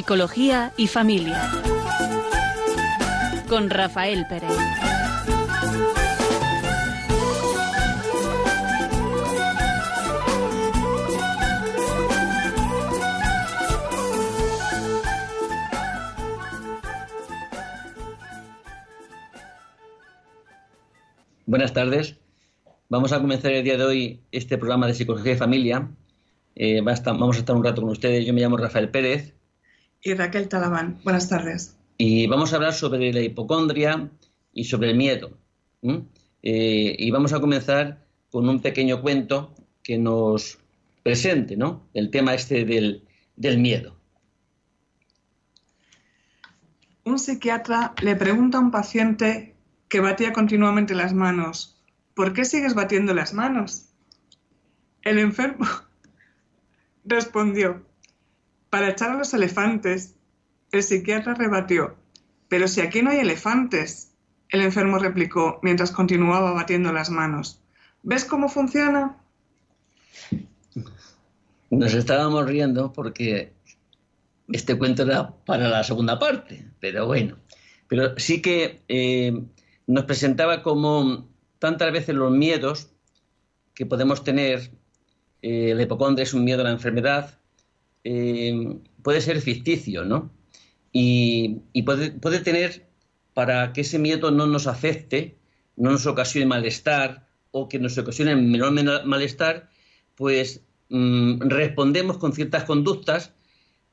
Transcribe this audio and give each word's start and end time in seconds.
Psicología 0.00 0.72
y 0.78 0.86
familia. 0.86 1.52
Con 3.50 3.68
Rafael 3.68 4.24
Pérez. 4.26 4.48
Buenas 21.44 21.74
tardes. 21.74 22.16
Vamos 22.88 23.12
a 23.12 23.20
comenzar 23.20 23.52
el 23.52 23.64
día 23.64 23.76
de 23.76 23.84
hoy 23.84 24.22
este 24.32 24.56
programa 24.56 24.86
de 24.86 24.94
Psicología 24.94 25.32
y 25.32 25.36
Familia. 25.36 25.90
Eh, 26.54 26.80
vamos 26.80 27.36
a 27.36 27.40
estar 27.40 27.54
un 27.54 27.62
rato 27.62 27.82
con 27.82 27.90
ustedes. 27.90 28.24
Yo 28.24 28.32
me 28.32 28.40
llamo 28.40 28.56
Rafael 28.56 28.88
Pérez. 28.88 29.34
Y 30.02 30.14
Raquel 30.14 30.48
Talabán. 30.48 31.00
Buenas 31.04 31.28
tardes. 31.28 31.76
Y 31.98 32.26
vamos 32.26 32.52
a 32.52 32.56
hablar 32.56 32.72
sobre 32.72 33.12
la 33.12 33.20
hipocondria 33.20 34.10
y 34.52 34.64
sobre 34.64 34.90
el 34.90 34.96
miedo. 34.96 35.36
Eh, 35.82 36.96
y 36.98 37.10
vamos 37.10 37.32
a 37.32 37.40
comenzar 37.40 38.06
con 38.30 38.48
un 38.48 38.60
pequeño 38.60 39.02
cuento 39.02 39.54
que 39.82 39.98
nos 39.98 40.58
presente 41.02 41.56
¿no? 41.56 41.88
el 41.94 42.10
tema 42.10 42.34
este 42.34 42.64
del, 42.64 43.04
del 43.36 43.58
miedo. 43.58 43.96
Un 47.04 47.18
psiquiatra 47.18 47.94
le 48.02 48.16
pregunta 48.16 48.58
a 48.58 48.60
un 48.60 48.70
paciente 48.70 49.54
que 49.88 50.00
batía 50.00 50.32
continuamente 50.32 50.94
las 50.94 51.12
manos 51.12 51.80
¿por 52.20 52.34
qué 52.34 52.44
sigues 52.44 52.74
batiendo 52.74 53.14
las 53.14 53.32
manos? 53.32 53.86
El 55.00 55.18
enfermo 55.18 55.66
respondió, 57.06 57.86
para 58.70 58.88
echar 58.88 59.10
a 59.10 59.18
los 59.18 59.34
elefantes. 59.34 60.14
El 60.72 60.82
psiquiatra 60.82 61.34
rebatió, 61.34 61.96
pero 62.48 62.68
si 62.68 62.80
aquí 62.80 63.02
no 63.02 63.10
hay 63.10 63.18
elefantes. 63.18 64.06
El 64.48 64.62
enfermo 64.62 64.98
replicó 64.98 65.60
mientras 65.62 65.92
continuaba 65.92 66.52
batiendo 66.52 66.92
las 66.92 67.08
manos. 67.10 67.60
¿Ves 68.02 68.24
cómo 68.24 68.48
funciona? 68.48 69.16
Nos 71.70 71.94
estábamos 71.94 72.46
riendo 72.46 72.92
porque 72.92 73.52
este 74.48 74.76
cuento 74.76 75.04
era 75.04 75.30
para 75.44 75.68
la 75.68 75.84
segunda 75.84 76.18
parte, 76.18 76.66
pero 76.80 77.06
bueno. 77.06 77.36
Pero 77.86 78.18
sí 78.18 78.42
que 78.42 78.82
eh, 78.88 79.40
nos 79.86 80.04
presentaba 80.04 80.62
como 80.62 81.28
tantas 81.58 81.92
veces 81.92 82.14
los 82.14 82.32
miedos 82.32 82.90
que 83.74 83.86
podemos 83.86 84.24
tener, 84.24 84.72
eh, 85.42 85.70
el 85.70 85.80
hipocondria 85.80 86.24
es 86.24 86.34
un 86.34 86.44
miedo 86.44 86.62
a 86.62 86.64
la 86.64 86.72
enfermedad, 86.72 87.39
eh, 88.04 88.78
puede 89.02 89.20
ser 89.20 89.40
ficticio, 89.40 90.04
¿no? 90.04 90.30
Y, 90.92 91.60
puede, 91.84 92.40
tener, 92.40 92.88
para 93.34 93.72
que 93.72 93.82
ese 93.82 93.98
miedo 93.98 94.30
no 94.30 94.46
nos 94.46 94.66
afecte, 94.66 95.36
no 95.76 95.92
nos 95.92 96.06
ocasione 96.06 96.46
malestar 96.46 97.28
o 97.52 97.68
que 97.68 97.78
nos 97.78 97.96
ocasione 97.96 98.34
menor 98.36 98.72
malestar, 99.04 99.70
pues 100.16 100.62
mm, 100.88 101.48
respondemos 101.48 102.18
con 102.18 102.32
ciertas 102.32 102.64
conductas 102.64 103.32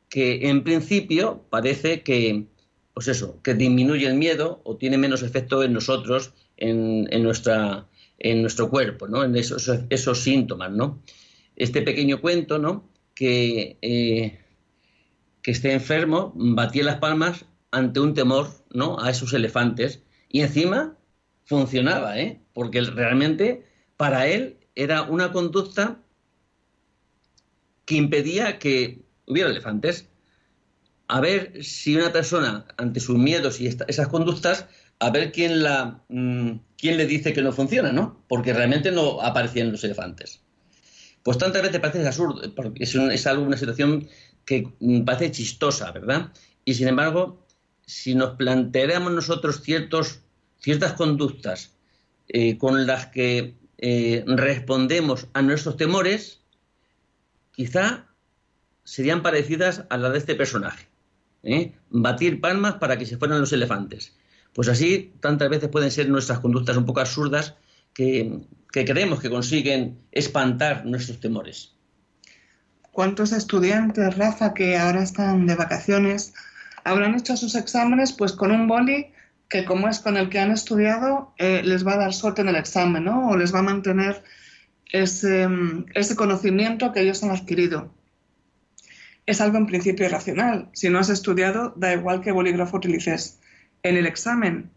que 0.09 0.49
en 0.49 0.63
principio 0.63 1.45
parece 1.49 2.01
que, 2.01 2.47
pues 2.93 3.07
eso, 3.07 3.41
que 3.43 3.53
disminuye 3.53 4.07
el 4.07 4.15
miedo 4.15 4.61
o 4.63 4.77
tiene 4.77 4.97
menos 4.97 5.21
efecto 5.21 5.63
en 5.63 5.73
nosotros 5.73 6.33
en 6.57 7.23
nuestro 7.23 8.69
cuerpo, 8.69 9.07
¿no? 9.07 9.23
en 9.23 9.35
esos, 9.35 9.69
esos 9.89 10.19
síntomas. 10.19 10.71
¿no? 10.71 11.01
Este 11.55 11.81
pequeño 11.81 12.21
cuento, 12.21 12.57
¿no? 12.57 12.89
Que, 13.17 13.79
eh, 13.81 14.39
esté 15.43 15.73
enfermo, 15.73 16.33
batía 16.35 16.83
las 16.83 16.97
palmas 16.99 17.45
ante 17.71 17.99
un 18.01 18.13
temor 18.13 18.49
¿no? 18.69 18.99
a 18.99 19.09
esos 19.09 19.33
elefantes 19.33 20.03
y 20.29 20.41
encima 20.41 20.97
funcionaba, 21.45 22.19
¿eh? 22.19 22.41
porque 22.53 22.81
realmente 22.81 23.65
para 23.95 24.27
él 24.27 24.57
era 24.75 25.03
una 25.03 25.31
conducta 25.31 25.99
que 27.85 27.95
impedía 27.95 28.59
que 28.59 29.01
hubiera 29.25 29.49
elefantes. 29.49 30.09
A 31.07 31.21
ver 31.21 31.63
si 31.63 31.95
una 31.95 32.11
persona, 32.11 32.65
ante 32.77 32.99
sus 32.99 33.17
miedos 33.17 33.61
y 33.61 33.67
esas 33.67 34.07
conductas, 34.09 34.67
a 34.99 35.09
ver 35.09 35.31
quién, 35.31 35.63
la, 35.63 36.03
mm, 36.09 36.51
quién 36.77 36.97
le 36.97 37.07
dice 37.07 37.31
que 37.31 37.41
no 37.41 37.53
funciona, 37.53 37.93
¿no? 37.93 38.21
Porque 38.27 38.51
realmente 38.51 38.91
no 38.91 39.21
aparecían 39.21 39.71
los 39.71 39.85
elefantes. 39.85 40.41
Pues 41.27 41.39
tantas 41.39 41.61
veces 41.61 41.81
parece 41.81 42.07
absurdo, 42.07 42.41
porque 42.55 42.85
es, 42.85 42.95
es 42.95 43.27
algo, 43.27 43.43
una 43.43 43.57
situación 43.57 44.07
que 44.45 44.71
mm, 44.79 45.03
parece 45.03 45.31
chistosa, 45.31 45.91
¿verdad? 45.91 46.31
Y 46.63 46.75
sin 46.75 46.87
embargo, 46.87 47.45
si 47.85 48.15
nos 48.15 48.37
planteáramos 48.37 49.11
nosotros 49.11 49.61
ciertos, 49.61 50.21
ciertas 50.61 50.93
conductas 50.93 51.73
eh, 52.29 52.57
con 52.57 52.87
las 52.87 53.07
que 53.07 53.55
eh, 53.77 54.23
respondemos 54.25 55.27
a 55.33 55.41
nuestros 55.41 55.75
temores, 55.75 56.39
quizá 57.51 58.07
serían 58.85 59.21
parecidas 59.21 59.83
a 59.89 59.97
las 59.97 60.13
de 60.13 60.19
este 60.19 60.35
personaje. 60.35 60.87
¿eh? 61.43 61.73
Batir 61.89 62.39
palmas 62.39 62.75
para 62.75 62.97
que 62.97 63.05
se 63.05 63.17
fueran 63.17 63.41
los 63.41 63.51
elefantes. 63.51 64.15
Pues 64.53 64.69
así 64.69 65.11
tantas 65.19 65.49
veces 65.49 65.67
pueden 65.67 65.91
ser 65.91 66.07
nuestras 66.07 66.39
conductas 66.39 66.77
un 66.77 66.85
poco 66.85 67.01
absurdas 67.01 67.55
que, 67.97 68.45
creemos 68.71 69.19
que 69.19 69.29
consiguen 69.29 69.97
espantar 70.11 70.85
nuestros 70.85 71.19
temores. 71.19 71.75
¿Cuántos 72.91 73.31
estudiantes, 73.31 74.15
Rafa, 74.15 74.53
que 74.53 74.77
ahora 74.77 75.01
están 75.01 75.47
de 75.47 75.55
vacaciones, 75.55 76.33
habrán 76.83 77.15
hecho 77.15 77.35
sus 77.35 77.55
exámenes 77.55 78.13
pues 78.13 78.33
con 78.33 78.51
un 78.51 78.67
boli 78.67 79.07
que 79.49 79.65
como 79.65 79.87
es 79.87 79.99
con 79.99 80.17
el 80.17 80.29
que 80.29 80.39
han 80.39 80.51
estudiado, 80.51 81.33
eh, 81.37 81.61
les 81.63 81.87
va 81.87 81.93
a 81.93 81.97
dar 81.97 82.13
suerte 82.13 82.41
en 82.41 82.49
el 82.49 82.55
examen, 82.55 83.05
¿no? 83.05 83.29
O 83.29 83.37
les 83.37 83.53
va 83.53 83.59
a 83.59 83.63
mantener 83.63 84.23
ese, 84.91 85.47
ese 85.95 86.15
conocimiento 86.15 86.91
que 86.91 87.01
ellos 87.01 87.23
han 87.23 87.31
adquirido. 87.31 87.93
Es 89.25 89.41
algo 89.41 89.57
en 89.57 89.65
principio 89.65 90.05
irracional. 90.05 90.69
Si 90.73 90.89
no 90.89 90.99
has 90.99 91.09
estudiado, 91.09 91.73
da 91.77 91.93
igual 91.93 92.21
qué 92.21 92.31
bolígrafo 92.31 92.77
utilices 92.77 93.39
en 93.83 93.97
el 93.97 94.05
examen. 94.05 94.69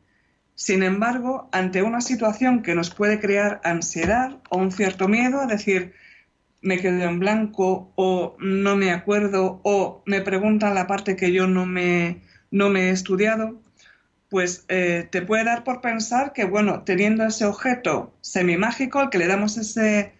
Sin 0.61 0.83
embargo, 0.83 1.49
ante 1.53 1.83
una 1.83 2.03
situación 2.03 2.63
que 2.63 2.75
nos 2.75 2.91
puede 2.91 3.19
crear 3.19 3.63
ansiedad 3.65 4.41
o 4.51 4.59
un 4.59 4.73
cierto 4.73 5.09
miedo, 5.09 5.41
a 5.41 5.47
decir, 5.47 5.95
me 6.61 6.79
quedo 6.79 7.01
en 7.01 7.19
blanco 7.19 7.91
o 7.95 8.37
no 8.41 8.77
me 8.77 8.93
acuerdo 8.93 9.63
o 9.65 10.03
me 10.05 10.21
preguntan 10.21 10.75
la 10.75 10.87
parte 10.87 11.17
que 11.17 11.33
yo 11.33 11.47
no 11.47 11.65
me, 11.65 12.21
no 12.51 12.69
me 12.69 12.89
he 12.89 12.91
estudiado, 12.91 13.59
pues 14.29 14.67
eh, 14.69 15.09
te 15.11 15.23
puede 15.23 15.45
dar 15.45 15.65
por 15.65 15.81
pensar 15.81 16.35
que, 16.35 16.45
bueno, 16.45 16.83
teniendo 16.83 17.25
ese 17.25 17.47
objeto 17.47 18.13
semimágico 18.21 18.99
al 18.99 19.09
que 19.09 19.17
le 19.17 19.29
damos 19.29 19.57
ese, 19.57 20.13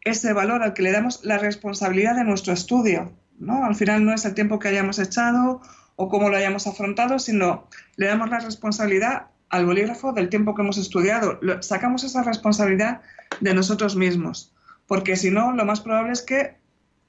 ese 0.00 0.32
valor, 0.32 0.64
al 0.64 0.74
que 0.74 0.82
le 0.82 0.90
damos 0.90 1.24
la 1.24 1.38
responsabilidad 1.38 2.16
de 2.16 2.24
nuestro 2.24 2.52
estudio, 2.52 3.12
¿no? 3.38 3.64
Al 3.64 3.76
final 3.76 4.04
no 4.04 4.12
es 4.12 4.24
el 4.24 4.34
tiempo 4.34 4.58
que 4.58 4.66
hayamos 4.66 4.98
echado 4.98 5.62
o 5.94 6.08
cómo 6.08 6.28
lo 6.28 6.36
hayamos 6.36 6.66
afrontado, 6.66 7.20
sino 7.20 7.68
le 7.94 8.08
damos 8.08 8.30
la 8.30 8.40
responsabilidad 8.40 9.28
al 9.50 9.66
bolígrafo 9.66 10.12
del 10.12 10.28
tiempo 10.28 10.54
que 10.54 10.62
hemos 10.62 10.78
estudiado. 10.78 11.38
sacamos 11.60 12.04
esa 12.04 12.22
responsabilidad 12.22 13.00
de 13.40 13.54
nosotros 13.54 13.96
mismos, 13.96 14.52
porque 14.86 15.16
si 15.16 15.30
no, 15.30 15.52
lo 15.52 15.64
más 15.64 15.80
probable 15.80 16.12
es 16.12 16.22
que 16.22 16.56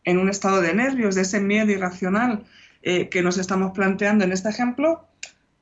en 0.03 0.17
un 0.17 0.29
estado 0.29 0.61
de 0.61 0.73
nervios, 0.73 1.15
de 1.15 1.21
ese 1.21 1.39
miedo 1.39 1.71
irracional 1.71 2.45
eh, 2.81 3.09
que 3.09 3.21
nos 3.21 3.37
estamos 3.37 3.73
planteando 3.73 4.23
en 4.23 4.31
este 4.31 4.49
ejemplo, 4.49 5.05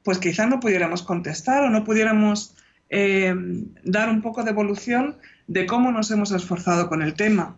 pues 0.04 0.20
quizá 0.20 0.46
no 0.46 0.60
pudiéramos 0.60 1.02
contestar 1.02 1.64
o 1.64 1.70
no 1.70 1.84
pudiéramos 1.84 2.56
eh, 2.90 3.34
dar 3.84 4.10
un 4.10 4.22
poco 4.22 4.44
de 4.44 4.52
evolución 4.52 5.18
de 5.48 5.66
cómo 5.66 5.92
nos 5.92 6.12
hemos 6.12 6.32
esforzado 6.32 6.88
con 6.88 7.02
el 7.02 7.16
tema. 7.16 7.58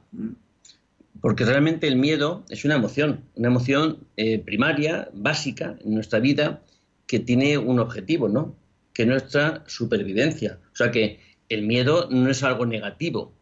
Porque 1.20 1.46
realmente 1.46 1.88
el 1.88 1.98
miedo 1.98 2.46
es 2.50 2.64
una 2.64 2.76
emoción, 2.76 3.22
una 3.36 3.48
emoción 3.48 3.98
eh, 4.16 4.40
primaria, 4.40 5.10
básica 5.14 5.76
en 5.84 5.96
nuestra 5.96 6.20
vida, 6.20 6.62
que 7.06 7.20
tiene 7.20 7.58
un 7.58 7.80
objetivo, 7.80 8.30
¿no? 8.30 8.56
Que 8.98 9.04
es 9.04 9.08
nuestra 9.08 9.64
supervivencia. 9.68 10.60
O 10.74 10.76
sea 10.76 10.90
que 10.90 11.20
el 11.50 11.62
miedo 11.62 12.10
no 12.10 12.32
es 12.32 12.42
algo 12.42 12.66
negativo. 12.66 13.38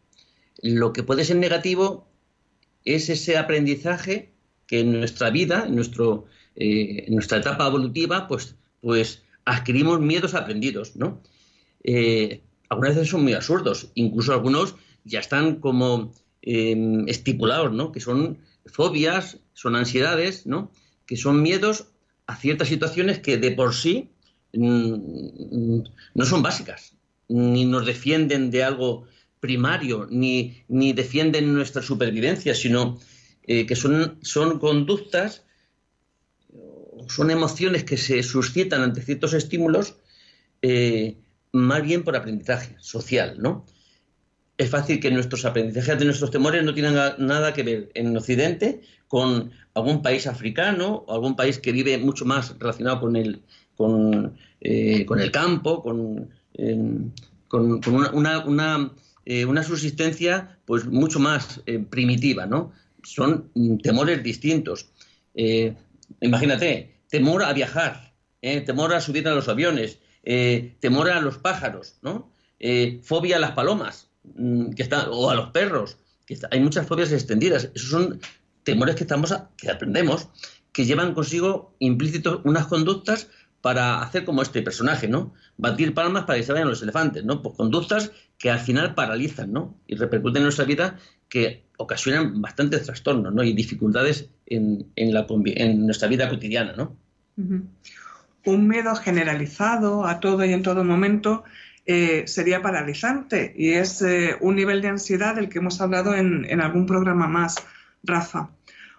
Lo 0.62 0.92
que 0.92 1.02
puede 1.02 1.24
ser 1.24 1.36
negativo 1.36 2.06
es 2.84 3.08
ese 3.08 3.38
aprendizaje 3.38 4.32
que 4.66 4.80
en 4.80 4.92
nuestra 4.92 5.30
vida, 5.30 5.64
en, 5.66 5.74
nuestro, 5.74 6.26
eh, 6.56 7.04
en 7.06 7.14
nuestra 7.14 7.38
etapa 7.38 7.66
evolutiva, 7.66 8.28
pues, 8.28 8.56
pues 8.82 9.22
adquirimos 9.46 10.00
miedos 10.00 10.34
aprendidos, 10.34 10.96
¿no? 10.96 11.22
Eh, 11.82 12.42
algunas 12.68 12.96
veces 12.96 13.08
son 13.08 13.22
muy 13.22 13.32
absurdos, 13.32 13.90
incluso 13.94 14.32
algunos 14.32 14.74
ya 15.04 15.20
están 15.20 15.56
como 15.56 16.12
Em, 16.48 17.08
estipulados, 17.08 17.72
¿no? 17.72 17.90
Que 17.90 17.98
son 17.98 18.38
fobias, 18.66 19.38
son 19.52 19.74
ansiedades, 19.74 20.46
¿no? 20.46 20.70
Que 21.04 21.16
son 21.16 21.42
miedos 21.42 21.88
a 22.28 22.36
ciertas 22.36 22.68
situaciones 22.68 23.18
que 23.18 23.36
de 23.36 23.50
por 23.50 23.74
sí 23.74 24.10
no 24.56 26.24
son 26.24 26.42
básicas, 26.42 26.94
ni 27.28 27.64
nos 27.64 27.86
defienden 27.86 28.50
de 28.50 28.64
algo 28.64 29.04
primario, 29.40 30.06
ni, 30.10 30.64
ni 30.68 30.92
defienden 30.92 31.54
nuestra 31.54 31.82
supervivencia, 31.82 32.54
sino 32.54 32.98
eh, 33.42 33.66
que 33.66 33.76
son, 33.76 34.18
son 34.22 34.58
conductas 34.58 35.46
son 37.08 37.30
emociones 37.30 37.84
que 37.84 37.96
se 37.96 38.22
suscitan 38.22 38.82
ante 38.82 39.02
ciertos 39.02 39.34
estímulos, 39.34 39.96
eh, 40.62 41.16
más 41.52 41.82
bien 41.82 42.02
por 42.02 42.16
aprendizaje 42.16 42.76
social, 42.80 43.36
¿no? 43.38 43.64
Es 44.58 44.70
fácil 44.70 45.00
que 45.00 45.10
nuestros 45.10 45.44
aprendizajes 45.44 45.98
de 45.98 46.04
nuestros 46.06 46.30
temores 46.30 46.64
no 46.64 46.74
tengan 46.74 47.14
nada 47.18 47.52
que 47.52 47.62
ver 47.62 47.90
en 47.94 48.16
Occidente 48.16 48.80
con 49.06 49.52
algún 49.74 50.02
país 50.02 50.26
africano 50.26 51.04
o 51.06 51.12
algún 51.12 51.36
país 51.36 51.58
que 51.58 51.72
vive 51.72 51.98
mucho 51.98 52.24
más 52.24 52.58
relacionado 52.58 53.00
con 53.00 53.16
el, 53.16 53.42
con, 53.76 54.36
eh, 54.60 55.06
el 55.08 55.30
campo, 55.30 55.82
con, 55.82 56.30
con, 57.48 57.80
una, 58.12 58.92
eh, 59.24 59.44
una, 59.44 59.62
subsistencia 59.62 60.58
pues 60.64 60.86
mucho 60.86 61.20
más 61.20 61.62
primitiva, 61.90 62.46
¿no? 62.46 62.72
Son 63.02 63.50
temores 63.82 64.22
distintos. 64.22 64.90
imagínate, 66.20 66.96
temor 67.08 67.42
a 67.44 67.52
viajar, 67.52 68.14
temor 68.40 68.94
a 68.94 69.00
subir 69.00 69.28
a 69.28 69.34
los 69.34 69.48
aviones, 69.48 69.98
eh, 70.28 70.76
temor 70.80 71.08
a 71.08 71.20
los 71.20 71.38
pájaros, 71.38 71.98
¿no? 72.02 72.32
Eh, 72.58 73.00
fobia 73.04 73.36
a 73.36 73.38
las 73.38 73.52
palomas, 73.52 74.08
mm, 74.24 74.70
que 74.70 74.82
está, 74.82 75.08
o 75.08 75.30
a 75.30 75.36
los 75.36 75.50
perros, 75.50 75.98
que 76.26 76.36
hay 76.50 76.58
muchas 76.58 76.84
fobias 76.84 77.12
extendidas. 77.12 77.70
Esos 77.76 77.90
son 77.90 78.20
temores 78.64 78.96
que, 78.96 79.04
estamos 79.04 79.32
que 79.56 79.70
aprendemos, 79.70 80.28
que 80.72 80.84
llevan 80.84 81.14
consigo 81.14 81.76
implícitos 81.78 82.40
unas 82.42 82.66
conductas 82.66 83.28
para 83.66 84.00
hacer 84.00 84.24
como 84.24 84.42
este 84.42 84.62
personaje, 84.62 85.08
¿no? 85.08 85.34
Batir 85.56 85.92
palmas 85.92 86.22
para 86.22 86.38
que 86.38 86.44
se 86.44 86.52
vayan 86.52 86.68
los 86.68 86.84
elefantes, 86.84 87.24
¿no? 87.24 87.42
Pues 87.42 87.56
conductas 87.56 88.12
que 88.38 88.48
al 88.48 88.60
final 88.60 88.94
paralizan, 88.94 89.52
¿no? 89.52 89.74
Y 89.88 89.96
repercuten 89.96 90.36
en 90.36 90.44
nuestra 90.44 90.64
vida 90.64 90.98
que 91.28 91.64
ocasionan 91.76 92.40
bastantes 92.40 92.84
trastornos, 92.84 93.34
¿no? 93.34 93.42
Y 93.42 93.54
dificultades 93.54 94.30
en, 94.46 94.92
nuestra 95.84 96.06
vida 96.06 96.28
cotidiana, 96.28 96.74
¿no? 96.76 96.96
un 98.44 98.68
miedo 98.68 98.94
generalizado 98.94 100.06
a 100.06 100.20
todo 100.20 100.44
y 100.44 100.52
en 100.52 100.62
todo 100.62 100.84
momento 100.84 101.42
eh, 101.86 102.22
sería 102.28 102.62
paralizante 102.62 103.52
y 103.56 103.70
es 103.70 104.00
eh, 104.00 104.36
un 104.40 104.54
nivel 104.54 104.80
de 104.80 104.90
ansiedad 104.90 105.34
del 105.34 105.48
que 105.48 105.58
hemos 105.58 105.80
hablado 105.80 106.14
en, 106.14 106.60
algún 106.60 106.86
programa 106.86 107.26
más, 107.26 107.56
Rafa. 108.04 108.50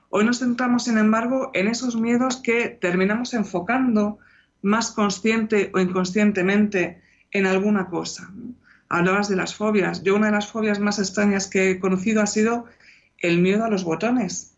Hoy 0.09 0.25
nos 0.25 0.39
centramos, 0.39 0.83
sin 0.83 0.97
embargo, 0.97 1.51
en 1.53 1.69
esos 1.69 1.95
miedos 1.95 2.35
que 2.35 2.67
terminamos 2.67 3.33
enfocando 3.33 4.19
más 4.61 4.91
consciente 4.91 5.71
o 5.73 5.79
inconscientemente 5.79 7.01
en 7.31 7.45
alguna 7.45 7.87
cosa. 7.87 8.31
Hablabas 8.89 9.29
de 9.29 9.35
las 9.35 9.55
fobias. 9.55 10.03
Yo 10.03 10.15
una 10.15 10.27
de 10.27 10.33
las 10.33 10.47
fobias 10.47 10.79
más 10.79 10.99
extrañas 10.99 11.47
que 11.47 11.71
he 11.71 11.79
conocido 11.79 12.21
ha 12.21 12.27
sido 12.27 12.65
el 13.19 13.39
miedo 13.39 13.65
a 13.65 13.69
los 13.69 13.83
botones, 13.83 14.55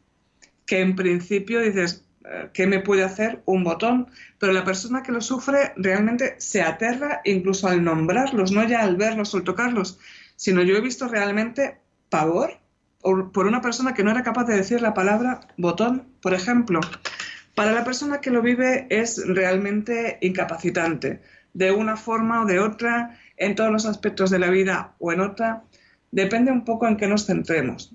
que 0.65 0.81
en 0.81 0.95
principio 0.95 1.61
dices, 1.61 2.05
¿qué 2.53 2.67
me 2.67 2.79
puede 2.79 3.03
hacer 3.03 3.41
un 3.45 3.63
botón? 3.63 4.07
Pero 4.37 4.53
la 4.53 4.65
persona 4.65 5.01
que 5.01 5.11
lo 5.11 5.21
sufre 5.21 5.73
realmente 5.77 6.35
se 6.37 6.61
aterra 6.61 7.21
incluso 7.25 7.67
al 7.67 7.83
nombrarlos, 7.83 8.51
no 8.51 8.67
ya 8.67 8.81
al 8.81 8.97
verlos 8.97 9.33
o 9.33 9.37
al 9.37 9.43
tocarlos, 9.43 9.99
sino 10.35 10.61
yo 10.61 10.75
he 10.77 10.81
visto 10.81 11.07
realmente 11.07 11.77
pavor 12.09 12.59
por 13.01 13.47
una 13.47 13.61
persona 13.61 13.93
que 13.93 14.03
no 14.03 14.11
era 14.11 14.23
capaz 14.23 14.43
de 14.43 14.57
decir 14.57 14.81
la 14.81 14.93
palabra 14.93 15.39
botón, 15.57 16.07
por 16.21 16.33
ejemplo. 16.33 16.81
Para 17.59 17.73
la 17.73 17.83
persona 17.83 18.21
que 18.21 18.31
lo 18.31 18.41
vive 18.41 18.87
es 18.89 19.21
realmente 19.27 20.17
incapacitante, 20.21 21.19
de 21.53 21.73
una 21.73 21.97
forma 21.97 22.43
o 22.43 22.45
de 22.45 22.57
otra, 22.57 23.19
en 23.35 23.53
todos 23.53 23.69
los 23.69 23.85
aspectos 23.85 24.29
de 24.29 24.39
la 24.39 24.49
vida 24.49 24.95
o 24.97 25.11
en 25.11 25.19
otra, 25.19 25.63
depende 26.09 26.53
un 26.53 26.63
poco 26.63 26.87
en 26.87 26.95
qué 26.95 27.05
nos 27.05 27.25
centremos. 27.25 27.93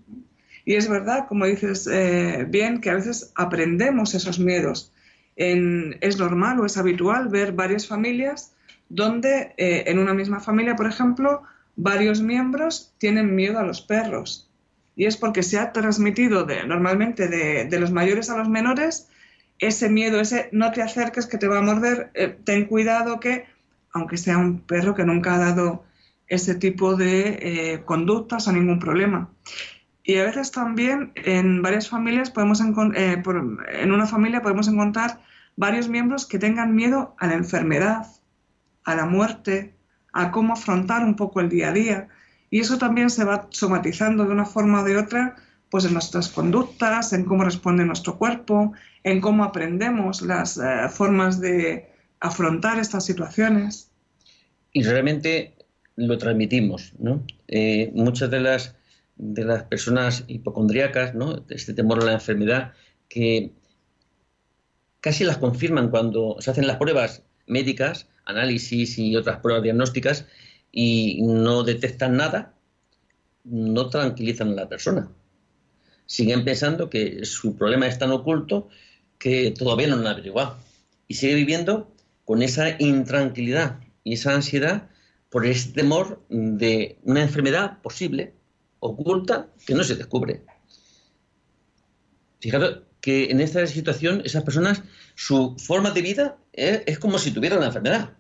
Y 0.67 0.75
es 0.75 0.87
verdad, 0.87 1.25
como 1.29 1.47
dices 1.47 1.89
eh, 1.91 2.45
bien, 2.47 2.83
que 2.83 2.91
a 2.91 2.95
veces 2.97 3.33
aprendemos 3.37 4.15
esos 4.15 4.39
miedos. 4.39 4.93
es 5.35 6.19
normal 6.19 6.61
o 6.61 6.67
es 6.67 6.77
habitual 6.77 7.29
ver 7.29 7.53
varias 7.53 7.87
familias 7.87 8.55
donde 8.91 9.55
eh, 9.57 9.85
en 9.87 9.99
una 9.99 10.13
misma 10.13 10.41
familia, 10.41 10.77
por 10.77 10.87
ejemplo, 10.87 11.43
varios 11.75 12.21
miembros 12.21 12.93
tienen 12.99 13.35
miedo 13.35 13.59
a 13.59 13.65
los 13.65 13.81
perros. 13.81 14.51
Y 14.95 15.07
es 15.07 15.17
porque 15.17 15.43
se 15.43 15.59
ha 15.59 15.73
transmitido 15.73 16.45
de, 16.45 16.67
normalmente 16.67 17.29
de, 17.29 17.81
los 17.81 17.93
mayores 17.93 18.29
a 18.29 18.37
los 18.37 18.51
menores 18.51 19.09
ese 19.59 19.89
miedo, 19.89 20.21
ese 20.21 20.49
no 20.53 20.71
te 20.73 20.83
acerques 20.83 21.27
que 21.27 21.39
te 21.39 21.49
va 21.49 21.59
a 21.59 21.63
morder, 21.63 22.11
eh, 22.15 22.37
ten 22.45 22.67
cuidado 22.67 23.21
que, 23.21 23.47
aunque 23.93 24.17
sea 24.17 24.39
un 24.39 24.61
perro 24.61 24.95
que 24.95 25.05
nunca 25.05 25.35
ha 25.35 25.39
dado 25.39 25.85
ese 26.27 26.55
tipo 26.55 26.97
de 26.97 27.83
conductas 27.85 28.49
o 28.49 28.53
ningún 28.53 28.79
problema. 28.79 29.31
Y 30.07 30.19
a 30.19 30.25
veces 30.25 30.53
también 30.53 31.13
en 31.15 31.63
varias 31.63 31.89
familias 31.89 32.31
podemos 32.31 32.61
eh, 32.61 33.23
en 33.73 33.93
una 33.93 34.07
familia 34.07 34.43
podemos 34.43 34.69
encontrar 34.69 35.23
varios 35.57 35.89
miembros 35.89 36.27
que 36.27 36.39
tengan 36.39 36.75
miedo 36.75 37.17
a 37.19 37.27
la 37.27 37.35
enfermedad, 37.35 38.07
a 38.85 38.95
la 38.95 39.07
muerte, 39.07 39.75
a 40.13 40.31
cómo 40.31 40.53
afrontar 40.53 41.03
un 41.03 41.17
poco 41.17 41.41
el 41.41 41.49
día 41.49 41.71
a 41.71 41.73
día. 41.73 42.09
Y 42.51 42.61
eso 42.61 42.77
también 42.77 43.09
se 43.09 43.25
va 43.25 43.49
somatizando 43.49 44.27
de 44.27 44.33
una 44.33 44.45
forma 44.45 44.83
o 44.83 44.85
de 44.85 44.99
otra 44.99 45.37
pues 45.75 45.87
en 45.87 45.95
nuestras 45.95 46.29
conductas, 46.29 47.13
en 47.13 47.25
cómo 47.25 47.43
responde 47.43 47.85
nuestro 47.85 48.17
cuerpo, 48.17 48.75
en 49.03 49.21
cómo 49.21 49.43
aprendemos 49.43 50.23
las 50.23 50.57
eh, 50.57 50.89
formas 50.89 51.41
de 51.41 51.91
afrontar 52.21 52.79
estas 52.79 53.05
situaciones. 53.05 53.91
Y 54.73 54.85
realmente 54.85 55.57
lo 55.97 56.17
transmitimos, 56.17 56.93
¿no? 57.01 57.27
Eh, 57.49 57.91
muchas 57.93 58.31
de 58.31 58.39
las 58.39 58.77
de 59.17 59.45
las 59.45 59.65
personas 59.65 60.23
hipocondríacas, 60.29 61.17
¿no? 61.17 61.45
este 61.49 61.75
temor 61.75 62.03
a 62.03 62.05
la 62.05 62.13
enfermedad, 62.13 62.75
que 63.09 63.51
casi 65.01 65.25
las 65.25 65.39
confirman 65.39 65.91
cuando 65.91 66.37
se 66.39 66.53
hacen 66.53 66.69
las 66.69 66.77
pruebas 66.77 67.25
médicas, 67.49 68.07
análisis 68.27 68.97
y 68.97 69.17
otras 69.17 69.41
pruebas 69.41 69.65
diagnósticas, 69.65 70.27
y 70.71 71.21
no 71.23 71.65
detectan 71.65 72.17
nada, 72.17 72.55
no 73.43 73.91
tranquilizan 73.91 74.51
a 74.51 74.55
la 74.55 74.69
persona. 74.69 75.11
Siguen 76.07 76.45
pensando 76.45 76.91
que 76.91 77.25
su 77.25 77.57
problema 77.57 77.87
es 77.87 77.99
tan 77.99 78.11
oculto 78.13 78.69
que 79.19 79.51
todavía 79.53 79.89
no 79.89 79.97
lo 79.97 80.03
han 80.03 80.15
averiguado. 80.15 80.59
Y 81.09 81.15
sigue 81.15 81.35
viviendo 81.35 81.95
con 82.25 82.43
esa 82.43 82.81
intranquilidad 82.81 83.81
y 84.03 84.15
esa 84.15 84.35
ansiedad 84.35 84.89
por 85.31 85.47
ese 85.47 85.73
temor 85.73 86.25
de 86.29 86.99
una 87.03 87.23
enfermedad 87.23 87.83
posible 87.83 88.35
oculta 88.81 89.49
que 89.67 89.75
no 89.75 89.83
se 89.83 89.97
descubre. 89.97 90.43
Fijaros 92.41 92.83
que 93.01 93.31
en 93.31 93.41
esta 93.41 93.67
situación 93.67 94.23
esas 94.25 94.45
personas, 94.45 94.83
su 95.15 95.57
forma 95.59 95.91
de 95.91 96.03
vida 96.03 96.39
es, 96.53 96.99
como 96.99 97.19
si 97.19 97.33
tuvieran 97.33 97.61
la 97.61 97.67
enfermedad. 97.67 98.17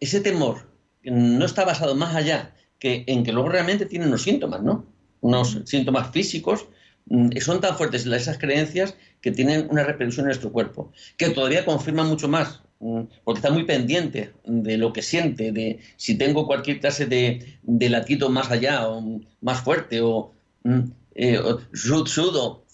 ese 0.00 0.20
temor 0.20 0.70
no 1.02 1.44
está 1.44 1.64
basado 1.64 1.94
más 1.94 2.14
allá 2.14 2.54
que 2.78 3.04
en 3.06 3.24
que 3.24 3.32
luego 3.32 3.48
realmente 3.48 3.86
tienen 3.86 4.08
unos 4.08 4.22
síntomas, 4.22 4.62
¿no? 4.62 4.86
Unos 5.20 5.58
síntomas 5.64 6.10
físicos, 6.10 6.66
mm, 7.06 7.30
son 7.40 7.60
tan 7.60 7.76
fuertes 7.76 8.06
esas 8.06 8.38
creencias 8.38 8.94
que 9.20 9.32
tienen 9.32 9.68
una 9.70 9.84
repercusión 9.84 10.24
en 10.24 10.28
nuestro 10.28 10.52
cuerpo, 10.52 10.92
que 11.16 11.30
todavía 11.30 11.64
confirman 11.64 12.08
mucho 12.08 12.28
más 12.28 12.60
Mm, 12.78 13.04
porque 13.24 13.38
está 13.38 13.50
muy 13.50 13.64
pendiente 13.64 14.32
de 14.44 14.76
lo 14.76 14.92
que 14.92 15.00
siente, 15.00 15.50
de 15.50 15.80
si 15.96 16.18
tengo 16.18 16.46
cualquier 16.46 16.80
clase 16.80 17.06
de, 17.06 17.58
de 17.62 17.88
latido 17.88 18.28
más 18.28 18.50
allá 18.50 18.86
o 18.88 19.20
más 19.40 19.62
fuerte 19.62 20.00
o, 20.02 20.34
mm, 20.64 20.80
eh, 21.14 21.40
sudo, 21.72 22.64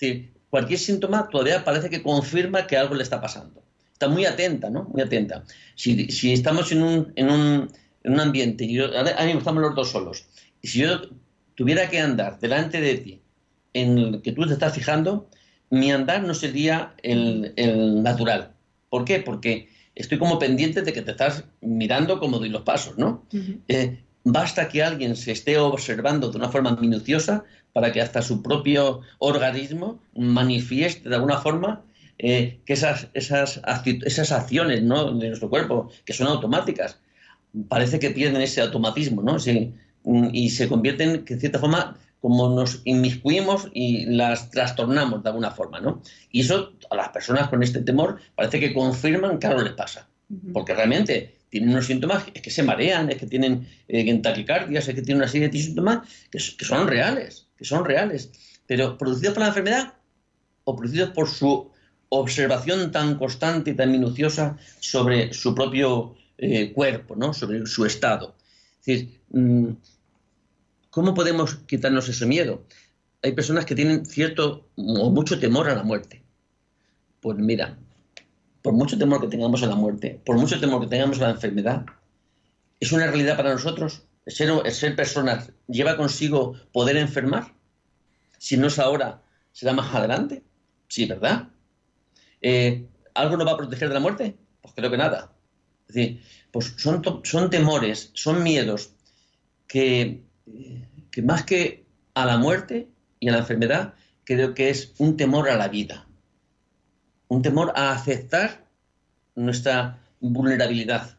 cualquier 0.50 0.78
síntoma 0.78 1.28
todavía 1.28 1.64
parece 1.64 1.88
que 1.88 2.02
confirma 2.02 2.66
que 2.66 2.76
algo 2.76 2.94
le 2.96 3.04
está 3.04 3.20
pasando. 3.20 3.62
Está 3.92 4.08
muy 4.08 4.26
atenta, 4.26 4.68
¿no? 4.70 4.84
Muy 4.84 5.02
atenta. 5.02 5.44
Si, 5.76 6.11
si 6.11 6.32
estamos 6.32 6.72
en 6.72 6.82
un, 6.82 7.12
en 7.14 7.30
un, 7.30 7.70
en 8.02 8.12
un 8.12 8.20
ambiente, 8.20 8.64
y 8.64 8.80
ahora 8.80 9.25
mismo 9.25 9.38
estamos 9.38 9.62
los 9.62 9.76
dos 9.76 9.90
solos, 9.92 10.26
y 10.61 10.68
si 10.68 10.80
yo 10.80 11.00
tuviera 11.54 11.88
que 11.88 12.00
andar 12.00 12.38
delante 12.40 12.80
de 12.80 12.94
ti 12.97 13.23
en 13.75 13.99
el 13.99 14.23
que 14.23 14.32
tú 14.32 14.47
te 14.47 14.52
estás 14.52 14.75
fijando, 14.75 15.28
mi 15.71 15.90
andar 15.90 16.23
no 16.23 16.35
sería 16.35 16.94
el, 17.02 17.52
el 17.56 18.02
natural. 18.02 18.52
¿Por 18.90 19.04
qué? 19.04 19.21
Porque 19.21 19.68
estoy 19.94 20.18
como 20.18 20.38
pendiente 20.38 20.82
de 20.82 20.92
que 20.92 21.02
te 21.02 21.12
estás 21.12 21.44
mirando 21.61 22.18
como 22.18 22.38
doy 22.38 22.50
los 22.50 22.62
pasos, 22.62 22.99
¿no? 22.99 23.25
Eh, 23.68 24.02
basta 24.25 24.68
que 24.68 24.82
alguien 24.82 25.16
se 25.16 25.32
esté 25.32 25.59
observando 25.59 26.30
de 26.30 26.37
una 26.37 26.49
forma 26.49 26.76
minuciosa 26.76 27.44
para 27.73 27.92
que 27.92 28.00
hasta 28.00 28.23
su 28.23 28.42
propio 28.42 29.00
organismo 29.18 30.00
manifieste 30.14 31.09
de 31.09 31.14
alguna 31.14 31.38
forma 31.38 31.82
eh, 32.18 32.61
que 32.66 32.75
esas, 32.75 33.09
esas, 33.14 33.61
esas 33.85 34.32
acciones 34.32 34.82
¿no? 34.82 35.12
de 35.12 35.28
nuestro 35.28 35.50
cuerpo, 35.50 35.90
que 36.04 36.12
son 36.12 36.28
automáticas, 36.28 36.99
parece 37.68 37.99
que 37.99 38.11
pierden 38.11 38.42
ese 38.42 38.61
automatismo, 38.61 39.23
¿no? 39.23 39.35
Mm, 39.35 39.73
y 40.04 40.50
se 40.50 40.68
convierten, 40.68 41.25
que 41.25 41.35
en 41.35 41.40
cierta 41.40 41.59
forma, 41.59 41.97
como 42.21 42.49
nos 42.54 42.82
inmiscuimos 42.85 43.68
y 43.73 44.06
las 44.06 44.50
trastornamos 44.50 45.23
de 45.23 45.28
alguna 45.28 45.50
forma, 45.50 45.80
¿no? 45.80 46.02
Y 46.30 46.40
eso 46.40 46.73
a 46.90 46.97
las 46.97 47.09
personas 47.11 47.49
con 47.49 47.62
este 47.62 47.80
temor 47.80 48.18
parece 48.35 48.61
que 48.61 48.75
confirman 48.75 49.38
que 49.38 49.47
algo 49.47 49.62
les 49.62 49.75
pasa, 49.75 50.09
porque 50.52 50.75
realmente 50.75 51.35
tienen 51.52 51.68
unos 51.68 51.87
síntomas, 51.87 52.25
es 52.32 52.40
que 52.40 52.50
se 52.50 52.62
marean, 52.62 53.11
es 53.11 53.18
que 53.18 53.26
tienen 53.26 53.68
eh, 53.87 54.18
taquicardias, 54.23 54.88
es 54.88 54.94
que 54.94 55.02
tienen 55.02 55.23
una 55.23 55.30
serie 55.30 55.50
de 55.50 55.59
síntomas 55.59 56.09
que, 56.30 56.38
son 56.38 56.88
reales, 56.88 57.47
que 57.59 57.66
son 57.66 57.85
reales, 57.85 58.30
pero 58.66 58.97
producidos 58.97 59.35
por 59.35 59.42
la 59.42 59.49
enfermedad 59.49 59.94
o 60.64 60.75
producidos 60.75 61.11
por 61.11 61.28
su 61.28 61.71
observación 62.09 62.90
tan 62.90 63.18
constante 63.18 63.73
y 63.73 63.75
tan 63.75 63.92
minuciosa 63.92 64.56
sobre 64.80 65.35
su 65.35 65.54
propio 65.54 66.14
eh, 66.38 66.73
cuerpo, 66.73 67.16
¿no? 67.16 67.35
sobre 67.35 67.66
su 67.66 67.85
estado. 67.85 68.35
Es 68.80 68.87
decir, 68.87 69.21
mm, 69.30 69.73
¿cómo 70.92 71.14
podemos 71.14 71.54
quitarnos 71.66 72.08
ese 72.11 72.26
miedo? 72.26 72.66
Hay 73.22 73.32
personas 73.32 73.64
que 73.64 73.75
tienen 73.75 74.04
cierto 74.04 74.68
o 74.76 75.11
mucho 75.11 75.40
temor 75.40 75.68
a 75.70 75.75
la 75.75 75.82
muerte. 75.82 76.22
Pues 77.20 77.38
mira, 77.38 77.78
por 78.61 78.75
mucho 78.75 78.99
temor 78.99 79.20
que 79.22 79.28
tengamos 79.28 79.62
a 79.62 79.66
la 79.66 79.75
muerte, 79.75 80.20
por 80.25 80.37
mucho 80.37 80.61
temor 80.61 80.82
que 80.82 80.88
tengamos 80.88 81.18
a 81.18 81.28
la 81.28 81.30
enfermedad, 81.30 81.87
es 82.78 82.92
una 82.92 83.06
realidad 83.06 83.38
para 83.38 83.52
nosotros. 83.52 84.02
ser, 84.26 84.70
ser 84.70 84.94
personas 84.94 85.50
lleva 85.66 85.96
consigo 85.96 86.56
poder 86.72 86.99
enfermar. 86.99 87.54
Si 88.37 88.58
no 88.58 88.66
es 88.66 88.78
ahora, 88.78 89.22
será 89.50 89.72
más 89.72 89.94
adelante. 89.94 90.42
Sí, 90.88 91.06
¿verdad? 91.06 91.49
Eh, 92.42 92.87
¿Algo 93.14 93.38
nos 93.38 93.46
va 93.46 93.52
a 93.52 93.56
proteger 93.56 93.88
de 93.88 93.94
la 93.94 94.00
muerte? 94.00 94.37
Pues 94.61 94.75
creo 94.75 94.90
que 94.90 94.99
nada. 94.99 95.32
Es 95.88 95.94
decir, 95.94 96.22
pues 96.50 96.75
son 96.76 97.50
temores, 97.50 98.11
son 98.12 98.42
miedos 98.42 98.92
que, 99.66 100.22
que 101.11 101.22
más 101.22 101.44
que 101.44 101.84
a 102.14 102.26
la 102.26 102.38
muerte 102.38 102.88
y 103.20 103.28
a 103.28 103.32
la 103.32 103.38
enfermedad, 103.38 103.94
creo 104.25 104.54
que 104.54 104.70
es 104.70 104.92
un 104.99 105.16
temor 105.16 105.49
a 105.49 105.56
la 105.56 105.68
vida. 105.68 106.06
Un 107.28 107.42
temor 107.42 107.72
a 107.76 107.92
aceptar 107.92 108.66
nuestra 109.34 109.99
vulnerabilidad, 110.20 111.16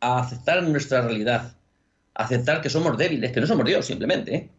a 0.00 0.20
aceptar 0.20 0.62
nuestra 0.62 1.02
realidad, 1.02 1.56
a 2.14 2.24
aceptar 2.24 2.60
que 2.60 2.70
somos 2.70 2.96
débiles, 2.96 3.32
que 3.32 3.40
no 3.40 3.46
somos 3.46 3.66
Dios 3.66 3.86
simplemente. 3.86 4.34
¿eh? 4.34 4.50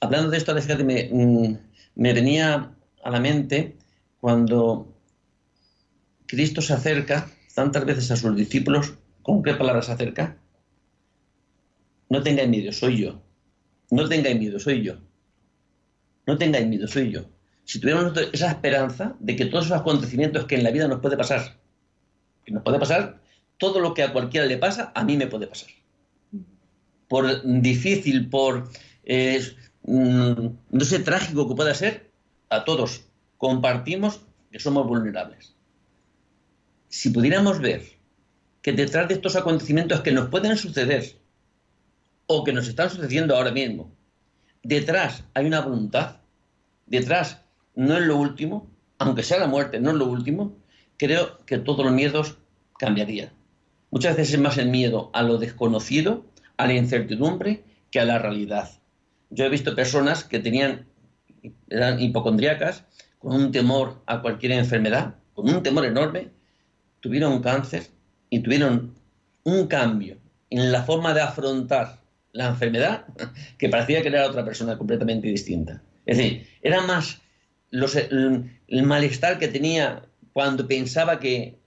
Hablando 0.00 0.30
de 0.30 0.38
esto, 0.38 0.54
fíjate, 0.60 1.10
mm, 1.12 1.58
me 1.94 2.12
venía 2.12 2.72
a 3.04 3.10
la 3.10 3.20
mente 3.20 3.76
cuando 4.20 4.92
Cristo 6.26 6.62
se 6.62 6.72
acerca 6.72 7.28
tantas 7.54 7.84
veces 7.84 8.10
a 8.10 8.16
sus 8.16 8.34
discípulos, 8.34 8.94
¿con 9.22 9.42
qué 9.42 9.54
palabras 9.54 9.86
se 9.86 9.92
acerca? 9.92 10.36
No 12.12 12.22
tengáis 12.22 12.50
miedo, 12.50 12.70
soy 12.72 12.98
yo. 12.98 13.22
No 13.90 14.06
tengáis 14.06 14.38
miedo, 14.38 14.60
soy 14.60 14.82
yo. 14.82 14.96
No 16.26 16.36
tengáis 16.36 16.66
miedo, 16.66 16.86
soy 16.86 17.10
yo. 17.10 17.22
Si 17.64 17.80
tuviéramos 17.80 18.12
esa 18.34 18.50
esperanza 18.50 19.16
de 19.18 19.34
que 19.34 19.46
todos 19.46 19.64
esos 19.64 19.80
acontecimientos 19.80 20.44
que 20.44 20.56
en 20.56 20.62
la 20.62 20.72
vida 20.72 20.86
nos 20.88 21.00
puede 21.00 21.16
pasar, 21.16 21.58
que 22.44 22.52
nos 22.52 22.62
puede 22.62 22.78
pasar, 22.78 23.22
todo 23.56 23.80
lo 23.80 23.94
que 23.94 24.02
a 24.02 24.12
cualquiera 24.12 24.44
le 24.44 24.58
pasa, 24.58 24.92
a 24.94 25.04
mí 25.04 25.16
me 25.16 25.26
puede 25.26 25.46
pasar. 25.46 25.70
Por 27.08 27.24
difícil, 27.62 28.28
por 28.28 28.68
eh, 29.04 29.40
mm, 29.84 30.48
no 30.70 30.84
sé, 30.84 30.98
trágico 30.98 31.48
que 31.48 31.54
pueda 31.54 31.72
ser, 31.72 32.10
a 32.50 32.66
todos 32.66 33.06
compartimos 33.38 34.20
que 34.50 34.58
somos 34.58 34.86
vulnerables. 34.86 35.54
Si 36.90 37.08
pudiéramos 37.08 37.58
ver 37.58 37.84
que 38.60 38.74
detrás 38.74 39.08
de 39.08 39.14
estos 39.14 39.34
acontecimientos 39.34 40.02
que 40.02 40.12
nos 40.12 40.28
pueden 40.28 40.58
suceder 40.58 41.21
o 42.34 42.44
que 42.44 42.52
nos 42.52 42.68
están 42.68 42.90
sucediendo 42.90 43.36
ahora 43.36 43.50
mismo, 43.50 43.92
detrás 44.62 45.24
hay 45.34 45.46
una 45.46 45.60
voluntad, 45.60 46.16
detrás 46.86 47.42
no 47.74 47.96
es 47.96 48.02
lo 48.02 48.16
último, 48.16 48.70
aunque 48.98 49.22
sea 49.22 49.38
la 49.38 49.46
muerte, 49.46 49.80
no 49.80 49.90
es 49.90 49.96
lo 49.96 50.06
último, 50.06 50.56
creo 50.96 51.38
que 51.46 51.58
todos 51.58 51.84
los 51.84 51.94
miedos 51.94 52.38
cambiarían. 52.78 53.30
Muchas 53.90 54.16
veces 54.16 54.34
es 54.34 54.40
más 54.40 54.58
el 54.58 54.68
miedo 54.68 55.10
a 55.12 55.22
lo 55.22 55.38
desconocido, 55.38 56.24
a 56.56 56.66
la 56.66 56.74
incertidumbre, 56.74 57.64
que 57.90 58.00
a 58.00 58.04
la 58.04 58.18
realidad. 58.18 58.70
Yo 59.30 59.44
he 59.44 59.48
visto 59.48 59.74
personas 59.74 60.24
que 60.24 60.38
tenían, 60.38 60.86
eran 61.68 62.00
hipocondríacas 62.00 62.84
con 63.18 63.34
un 63.34 63.52
temor 63.52 64.02
a 64.06 64.22
cualquier 64.22 64.52
enfermedad, 64.52 65.16
con 65.34 65.48
un 65.48 65.62
temor 65.62 65.84
enorme, 65.84 66.30
tuvieron 67.00 67.42
cáncer 67.42 67.88
y 68.30 68.40
tuvieron 68.40 68.94
un 69.44 69.66
cambio 69.66 70.18
en 70.50 70.70
la 70.70 70.82
forma 70.82 71.14
de 71.14 71.22
afrontar 71.22 72.01
la 72.32 72.48
enfermedad 72.48 73.04
que 73.58 73.68
parecía 73.68 74.02
que 74.02 74.08
era 74.08 74.26
otra 74.26 74.44
persona 74.44 74.76
completamente 74.76 75.28
distinta. 75.28 75.82
Es 76.06 76.16
decir, 76.16 76.46
era 76.62 76.80
más 76.80 77.20
el, 77.70 78.82
malestar 78.84 79.38
que 79.38 79.48
tenía 79.48 80.02
cuando 80.32 80.66
pensaba 80.66 81.18
que 81.20 81.58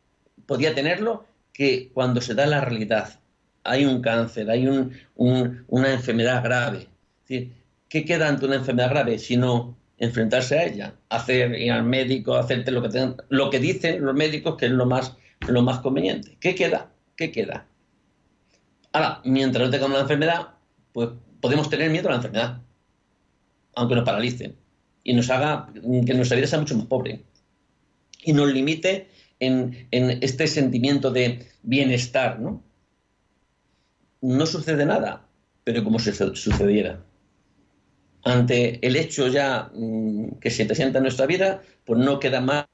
podía 0.45 0.75
tenerlo 0.75 1.25
que 1.53 1.89
cuando 1.93 2.21
se 2.21 2.35
da 2.35 2.45
la 2.45 2.61
realidad. 2.61 3.19
Hay 3.63 3.85
un 3.85 4.01
cáncer, 4.01 4.49
hay 4.49 4.67
una 4.67 5.91
enfermedad 5.91 6.43
grave. 6.43 6.87
Es 7.27 7.47
¿qué 7.89 8.05
queda 8.05 8.27
ante 8.27 8.45
una 8.45 8.55
enfermedad 8.55 8.89
grave 8.89 9.17
si 9.17 9.37
no 9.37 9.75
enfrentarse 9.97 10.59
a 10.59 10.65
ella, 10.65 10.93
hacer 11.09 11.55
ir 11.55 11.71
al 11.71 11.83
médico, 11.83 12.35
hacerte 12.35 12.71
lo 12.71 12.81
que 12.81 13.13
lo 13.29 13.49
que 13.49 13.59
dicen 13.59 14.03
los 14.03 14.13
médicos 14.13 14.57
que 14.57 14.65
es 14.65 14.71
lo 14.71 14.85
más, 14.85 15.15
lo 15.47 15.61
más 15.61 15.79
conveniente. 15.79 16.37
¿Qué 16.39 16.53
queda? 16.53 16.91
¿Qué 17.15 17.31
queda? 17.31 17.65
Ahora, 18.91 19.21
mientras 19.23 19.65
no 19.65 19.71
tengamos 19.71 19.95
la 19.95 20.01
enfermedad, 20.01 20.47
pues 20.95 21.09
podemos 21.41 21.69
tener 21.69 21.91
miedo 21.91 22.07
a 22.07 22.11
la 22.11 22.17
enfermedad, 22.17 22.61
aunque 23.75 23.95
nos 23.95 24.05
paralice 24.05 24.55
y 25.03 25.13
nos 25.13 25.29
haga 25.29 25.67
que 25.73 26.13
nuestra 26.13 26.37
vida 26.37 26.47
sea 26.47 26.57
mucho 26.57 26.77
más 26.77 26.85
pobre 26.85 27.25
y 28.23 28.31
nos 28.31 28.47
limite 28.53 29.09
en, 29.41 29.89
este 29.91 30.47
sentimiento 30.47 31.11
de 31.11 31.49
bienestar, 31.63 32.39
¿no? 32.39 32.63
No 34.21 34.45
sucede 34.45 34.85
nada, 34.85 35.27
pero 35.65 35.83
como 35.83 35.99
si 35.99 36.13
sucediera 36.13 37.03
ante 38.23 38.79
el 38.87 38.95
hecho 38.95 39.27
ya 39.27 39.69
mm, 39.73 40.39
que 40.39 40.49
se 40.49 40.63
presenta 40.63 40.99
en 40.99 41.03
nuestra 41.03 41.25
vida, 41.25 41.61
pues 41.83 41.99
no 41.99 42.21
queda 42.21 42.39
más, 42.39 42.67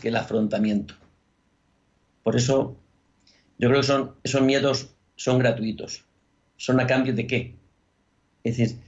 que 0.00 0.08
el 0.10 0.16
afrontamiento. 0.16 0.94
Por 2.22 2.36
eso 2.36 2.76
yo 3.58 3.68
creo 3.68 3.80
que 3.80 3.86
son, 3.86 4.14
esos 4.22 4.42
miedos 4.42 4.94
son 5.16 5.40
gratuitos. 5.40 6.04
¿Son 6.62 6.78
a 6.78 6.86
cambio 6.86 7.12
de 7.12 7.26
qué? 7.26 7.56
Es 8.44 8.56
decir, 8.56 8.78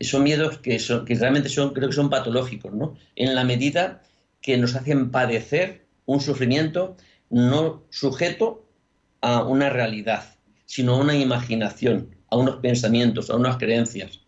son 0.00 0.24
miedos 0.24 0.58
que, 0.58 0.80
son, 0.80 1.04
que 1.04 1.14
realmente 1.14 1.48
son, 1.48 1.72
creo 1.72 1.88
que 1.88 1.94
son 1.94 2.10
patológicos, 2.10 2.72
¿no? 2.72 2.96
En 3.14 3.36
la 3.36 3.44
medida 3.44 4.02
que 4.40 4.58
nos 4.58 4.74
hacen 4.74 5.12
padecer 5.12 5.86
un 6.06 6.20
sufrimiento 6.20 6.96
no 7.28 7.84
sujeto 7.88 8.66
a 9.20 9.44
una 9.44 9.70
realidad, 9.70 10.24
sino 10.66 10.94
a 10.94 10.96
una 10.96 11.14
imaginación, 11.14 12.16
a 12.30 12.36
unos 12.36 12.56
pensamientos, 12.56 13.30
a 13.30 13.36
unas 13.36 13.58
creencias. 13.58 14.22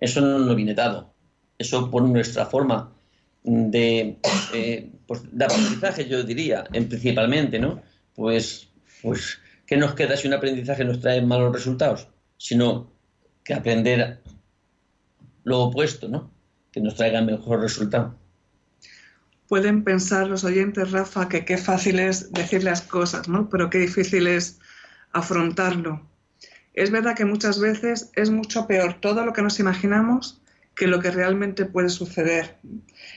Eso 0.00 0.20
no 0.20 0.40
nos 0.40 0.56
viene 0.56 0.74
dado. 0.74 1.14
Eso 1.56 1.88
por 1.88 2.02
nuestra 2.02 2.46
forma 2.46 2.96
de, 3.44 4.18
eh, 4.54 4.90
pues, 5.06 5.22
de 5.30 5.44
aprendizaje, 5.44 6.08
yo 6.08 6.24
diría, 6.24 6.64
en, 6.72 6.88
principalmente, 6.88 7.60
¿no? 7.60 7.80
Pues, 8.16 8.70
pues, 9.02 9.38
¿qué 9.68 9.76
nos 9.76 9.94
queda 9.94 10.16
si 10.16 10.26
un 10.26 10.34
aprendizaje 10.34 10.84
nos 10.84 11.00
trae 11.00 11.22
malos 11.22 11.52
resultados? 11.52 12.08
Sino 12.36 12.90
que 13.44 13.54
aprender 13.54 14.20
lo 15.44 15.60
opuesto, 15.60 16.08
¿no? 16.08 16.32
Que 16.72 16.80
nos 16.80 16.96
traiga 16.96 17.22
mejor 17.22 17.60
resultado. 17.60 18.16
Pueden 19.46 19.84
pensar 19.84 20.26
los 20.26 20.42
oyentes, 20.42 20.90
Rafa, 20.90 21.28
que 21.28 21.44
qué 21.44 21.56
fácil 21.56 22.00
es 22.00 22.32
decir 22.32 22.64
las 22.64 22.82
cosas, 22.82 23.28
¿no? 23.28 23.48
Pero 23.48 23.70
qué 23.70 23.78
difícil 23.78 24.26
es 24.26 24.58
afrontarlo 25.12 26.08
es 26.78 26.92
verdad 26.92 27.16
que 27.16 27.24
muchas 27.24 27.58
veces 27.58 28.12
es 28.14 28.30
mucho 28.30 28.68
peor 28.68 29.00
todo 29.00 29.24
lo 29.24 29.32
que 29.32 29.42
nos 29.42 29.58
imaginamos 29.58 30.40
que 30.76 30.86
lo 30.86 31.00
que 31.00 31.10
realmente 31.10 31.64
puede 31.64 31.88
suceder. 31.88 32.58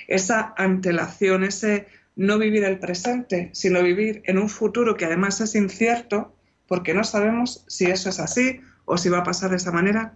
Esa 0.07 0.55
antelación, 0.57 1.43
ese 1.43 1.85
no 2.15 2.39
vivir 2.39 2.63
el 2.63 2.79
presente, 2.79 3.51
sino 3.53 3.83
vivir 3.83 4.23
en 4.25 4.39
un 4.39 4.49
futuro 4.49 4.97
que 4.97 5.05
además 5.05 5.41
es 5.41 5.53
incierto, 5.53 6.35
porque 6.71 6.93
no 6.93 7.03
sabemos 7.03 7.65
si 7.67 7.87
eso 7.87 8.07
es 8.07 8.17
así 8.21 8.61
o 8.85 8.97
si 8.97 9.09
va 9.09 9.17
a 9.17 9.23
pasar 9.25 9.49
de 9.49 9.57
esa 9.57 9.73
manera. 9.73 10.13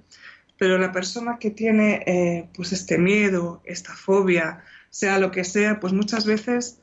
Pero 0.58 0.78
la 0.78 0.94
persona 0.94 1.38
que 1.38 1.52
tiene 1.52 2.02
eh, 2.06 2.48
pues 2.56 2.72
este 2.72 2.98
miedo, 2.98 3.62
esta 3.66 3.94
fobia, 3.94 4.64
sea 4.90 5.20
lo 5.20 5.32
que 5.32 5.44
sea, 5.44 5.82
pues 5.82 5.92
muchas 5.92 6.26
veces 6.26 6.80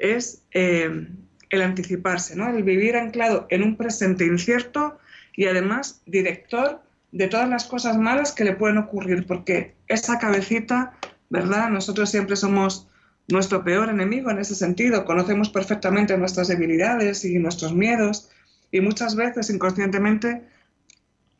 es 0.00 0.42
eh, 0.50 1.06
el 1.48 1.62
anticiparse, 1.62 2.34
¿no? 2.34 2.48
el 2.48 2.64
vivir 2.64 2.96
anclado 2.96 3.46
en 3.50 3.62
un 3.62 3.76
presente 3.76 4.26
incierto 4.26 4.98
y 5.36 5.46
además 5.46 6.02
director 6.06 6.82
de 7.12 7.28
todas 7.28 7.48
las 7.48 7.66
cosas 7.66 7.96
malas 7.96 8.32
que 8.32 8.42
le 8.42 8.56
pueden 8.56 8.78
ocurrir, 8.78 9.28
porque 9.28 9.76
esa 9.86 10.18
cabecita, 10.18 10.98
¿verdad? 11.30 11.68
Nosotros 11.68 12.10
siempre 12.10 12.34
somos 12.34 12.88
nuestro 13.28 13.62
peor 13.62 13.90
enemigo 13.90 14.32
en 14.32 14.40
ese 14.40 14.56
sentido, 14.56 15.04
conocemos 15.04 15.50
perfectamente 15.50 16.18
nuestras 16.18 16.48
debilidades 16.48 17.24
y 17.24 17.38
nuestros 17.38 17.72
miedos 17.72 18.28
y 18.74 18.80
muchas 18.80 19.14
veces 19.14 19.50
inconscientemente 19.50 20.42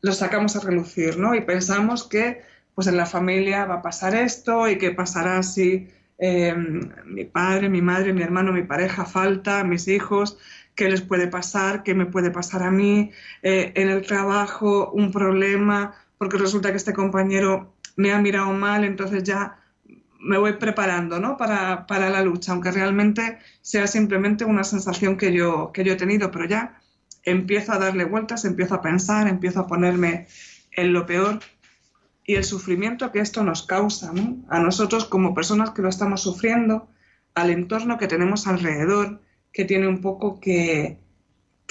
los 0.03 0.19
sacamos 0.19 0.55
a 0.55 0.61
relucir, 0.61 1.19
¿no? 1.19 1.35
Y 1.35 1.41
pensamos 1.41 2.05
que 2.05 2.43
pues 2.77 2.87
en 2.87 2.97
la 2.97 3.07
familia 3.07 3.65
va 3.65 3.77
a 3.77 3.83
pasar 3.83 4.15
esto 4.15 4.69
y 4.69 4.79
que 4.79 4.93
pasará 4.93 5.43
si 5.43 5.91
eh, 6.19 6.55
mi 7.05 7.25
padre, 7.25 7.69
mi 7.69 7.83
madre, 7.83 8.13
mi 8.13 8.23
hermano, 8.23 8.53
mi 8.53 8.63
pareja 8.63 9.05
falta, 9.05 9.65
mis 9.65 9.89
hijos, 9.89 10.39
qué 10.77 10.89
les 10.89 11.01
puede 11.01 11.27
pasar, 11.27 11.83
qué 11.83 11.93
me 11.93 12.07
puede 12.07 12.31
pasar 12.31 12.63
a 12.63 12.71
mí, 12.71 13.11
eh, 13.43 13.73
en 13.75 13.89
el 13.89 14.03
trabajo 14.03 14.93
un 14.93 15.11
problema, 15.11 15.93
porque 16.19 16.39
resulta 16.39 16.71
que 16.71 16.77
este 16.77 16.93
compañero 16.93 17.75
me 17.97 18.13
ha 18.13 18.21
mirado 18.21 18.53
mal, 18.53 18.85
entonces 18.85 19.25
ya 19.25 19.59
me 20.21 20.39
voy 20.39 20.53
preparando 20.53 21.19
¿no? 21.19 21.37
para, 21.37 21.85
para, 21.89 22.11
la 22.11 22.23
lucha, 22.23 22.53
aunque 22.53 22.71
realmente 22.71 23.39
sea 23.61 23.89
simplemente 23.89 24.45
una 24.45 24.63
sensación 24.63 25.17
que 25.17 25.33
yo, 25.33 25.73
que 25.73 25.83
yo 25.83 25.95
he 25.95 25.97
tenido, 25.97 26.31
pero 26.31 26.47
ya 26.47 26.81
empiezo 27.25 27.73
a 27.73 27.79
darle 27.79 28.05
vueltas, 28.05 28.45
empiezo 28.45 28.75
a 28.75 28.83
pensar, 28.83 29.29
empiezo 29.29 29.61
a 29.61 29.67
ponerme 29.67 30.27
en 30.73 30.93
lo 30.93 31.07
peor 31.07 31.41
y 32.27 32.35
el 32.35 32.45
sufrimiento 32.45 33.13
que 33.13 33.21
esto 33.21 33.43
nos 33.45 33.65
causa, 33.65 34.13
¿no? 34.13 34.39
a 34.49 34.59
nosotros 34.59 35.05
como 35.05 35.35
personas 35.35 35.71
que 35.71 35.83
lo 35.83 35.89
estamos 35.89 36.23
sufriendo, 36.23 36.89
al 37.35 37.51
entorno 37.51 37.99
que 37.99 38.07
tenemos 38.07 38.47
alrededor, 38.47 39.21
que 39.53 39.65
tiene 39.65 39.89
un 39.89 40.01
poco 40.01 40.41
que, 40.41 40.99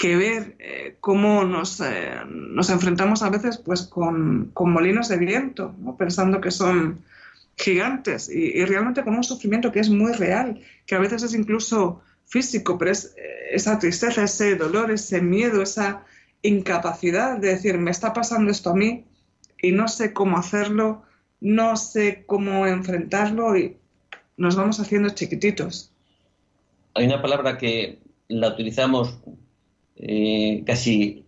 ver 0.00 0.56
eh, 0.58 0.96
cómo 1.00 1.44
nos, 1.44 1.80
eh, 1.80 2.12
nos, 2.28 2.68
enfrentamos 2.70 3.22
a 3.22 3.30
veces 3.30 3.58
pues, 3.58 3.82
con, 3.82 4.50
con 4.52 4.70
molinos 4.70 5.08
de 5.08 5.16
viento, 5.16 5.74
¿no? 5.78 5.96
pensando 5.96 6.40
que 6.40 6.50
son 6.50 7.02
gigantes 7.56 8.28
y, 8.28 8.64
realmente 8.64 9.02
con 9.02 9.14
un 9.14 9.24
sufrimiento 9.24 9.72
que 9.72 9.80
es 9.80 9.88
muy 9.88 10.12
real, 10.12 10.60
que 10.86 10.94
a 10.94 10.98
veces 10.98 11.22
es 11.22 11.34
incluso 11.34 12.02
físico, 12.26 12.78
pero 12.78 12.90
es 12.90 13.14
eh, 13.16 13.50
esa 13.52 13.78
tristeza, 13.78 14.24
ese 14.24 14.56
dolor, 14.56 14.90
ese 14.90 15.20
miedo, 15.20 15.62
esa 15.62 16.04
incapacidad 16.42 17.38
de 17.38 17.48
decir, 17.48 17.78
me 17.78 17.90
está 17.90 18.12
pasando 18.12 18.50
esto 18.50 18.70
a 18.70 18.74
mí 18.74 19.04
y 19.60 19.72
no 19.72 19.88
sé 19.88 20.12
cómo 20.12 20.36
hacerlo, 20.36 21.02
no 21.40 21.76
sé 21.76 22.24
cómo 22.26 22.66
enfrentarlo 22.66 23.56
y 23.56 23.76
nos 24.36 24.56
vamos 24.56 24.80
haciendo 24.80 25.10
chiquititos. 25.10 25.92
Hay 26.94 27.06
una 27.06 27.22
palabra 27.22 27.58
que 27.58 27.98
la 28.28 28.48
utilizamos 28.48 29.18
eh, 29.96 30.62
casi 30.66 31.24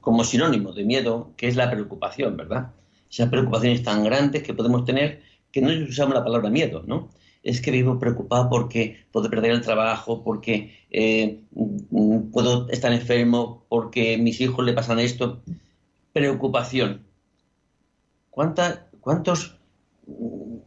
como 0.00 0.24
sinónimo 0.24 0.72
de 0.72 0.84
miedo, 0.84 1.32
que 1.36 1.48
es 1.48 1.56
la 1.56 1.70
preocupación, 1.70 2.36
¿verdad? 2.36 2.72
esas 3.10 3.28
preocupaciones 3.30 3.82
tan 3.82 4.04
grandes 4.04 4.42
que 4.42 4.54
podemos 4.54 4.84
tener 4.84 5.22
que 5.50 5.60
no 5.62 5.70
usamos 5.88 6.14
la 6.14 6.24
palabra 6.24 6.50
miedo, 6.50 6.82
¿no? 6.86 7.08
Es 7.48 7.60
que 7.60 7.70
vivo 7.70 7.98
preocupado 7.98 8.48
porque 8.50 9.06
puedo 9.10 9.30
perder 9.30 9.52
el 9.52 9.62
trabajo, 9.62 10.22
porque 10.22 10.76
eh, 10.90 11.40
puedo 12.32 12.68
estar 12.68 12.92
enfermo, 12.92 13.64
porque 13.68 14.18
mis 14.18 14.40
hijos 14.40 14.64
le 14.64 14.74
pasan 14.74 14.98
esto. 14.98 15.42
Preocupación. 16.12 17.06
¿Cuántos 18.30 19.56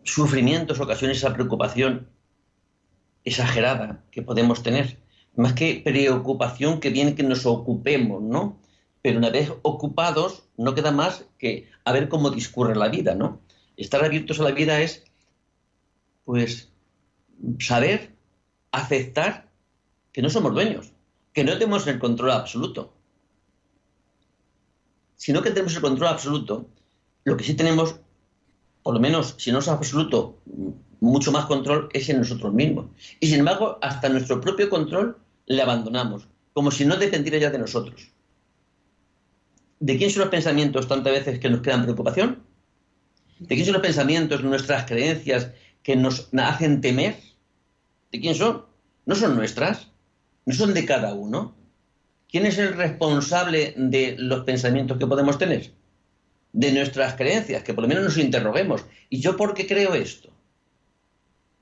sufrimientos 0.03 0.79
ocasiona 0.79 1.13
esa 1.13 1.33
preocupación 1.33 2.07
exagerada 3.23 4.03
que 4.11 4.23
podemos 4.23 4.63
tener? 4.63 4.97
Más 5.35 5.53
que 5.53 5.81
preocupación 5.83 6.79
que 6.79 6.89
viene 6.89 7.15
que 7.15 7.23
nos 7.23 7.45
ocupemos, 7.45 8.21
¿no? 8.21 8.57
pero 9.01 9.17
una 9.17 9.29
vez 9.29 9.51
ocupados 9.63 10.43
no 10.57 10.75
queda 10.75 10.91
más 10.91 11.25
que 11.38 11.69
a 11.85 11.91
ver 11.91 12.07
cómo 12.09 12.29
discurre 12.29 12.75
la 12.75 12.89
vida, 12.89 13.15
¿no? 13.15 13.41
Estar 13.77 14.03
abiertos 14.03 14.39
a 14.39 14.43
la 14.43 14.51
vida 14.51 14.79
es, 14.79 15.03
pues, 16.23 16.70
saber 17.60 18.15
aceptar 18.71 19.50
que 20.12 20.21
no 20.21 20.29
somos 20.29 20.53
dueños, 20.53 20.91
que 21.33 21.43
no 21.43 21.53
tenemos 21.53 21.88
el 21.88 22.00
control 22.00 22.31
absoluto. 22.31 22.93
Si 25.15 25.31
no 25.31 25.41
que 25.41 25.51
tenemos 25.51 25.75
el 25.75 25.81
control 25.81 26.10
absoluto, 26.10 26.67
lo 27.24 27.38
que 27.38 27.43
sí 27.43 27.53
tenemos, 27.53 27.95
por 28.83 28.93
lo 28.93 29.00
menos, 29.00 29.36
si 29.38 29.51
no 29.51 29.60
es 29.60 29.67
absoluto, 29.67 30.39
mucho 31.00 31.31
más 31.31 31.46
control 31.46 31.89
es 31.94 32.09
en 32.09 32.20
nosotros 32.20 32.53
mismos. 32.53 32.87
Y 33.20 33.27
sin 33.27 33.39
embargo, 33.39 33.77
hasta 33.81 34.09
nuestro 34.09 34.42
propio 34.42 34.70
control 34.70 35.18
le 35.46 35.61
abandonamos, 35.61 36.27
como 36.53 36.72
si 36.72 36.85
no 36.85 36.98
dependiera 36.98 37.37
ya 37.37 37.50
de 37.50 37.59
nosotros. 37.59 38.11
¿De 39.79 39.98
quién 39.98 40.11
son 40.11 40.22
los 40.22 40.29
pensamientos 40.29 40.87
tantas 40.87 41.13
veces 41.13 41.39
que 41.39 41.50
nos 41.50 41.61
crean 41.61 41.83
preocupación? 41.83 42.44
¿De 43.39 43.55
quién 43.55 43.65
son 43.65 43.74
los 43.74 43.81
pensamientos, 43.81 44.44
nuestras 44.44 44.85
creencias 44.85 45.51
que 45.81 45.96
nos 45.96 46.29
hacen 46.37 46.81
temer? 46.81 47.30
¿De 48.11 48.19
quién 48.19 48.35
son? 48.35 48.65
No 49.05 49.15
son 49.15 49.35
nuestras, 49.35 49.87
no 50.45 50.53
son 50.53 50.74
de 50.74 50.85
cada 50.85 51.13
uno. 51.13 51.55
¿Quién 52.29 52.45
es 52.45 52.57
el 52.57 52.74
responsable 52.74 53.74
de 53.77 54.15
los 54.17 54.43
pensamientos 54.43 54.97
que 54.97 55.07
podemos 55.07 55.37
tener? 55.37 55.74
De 56.53 56.71
nuestras 56.71 57.15
creencias, 57.15 57.63
que 57.63 57.74
por 57.74 57.83
lo 57.83 57.87
menos 57.87 58.03
nos 58.03 58.17
interroguemos. 58.17 58.85
¿Y 59.09 59.19
yo 59.19 59.37
por 59.37 59.53
qué 59.53 59.67
creo 59.67 59.93
esto? 59.93 60.29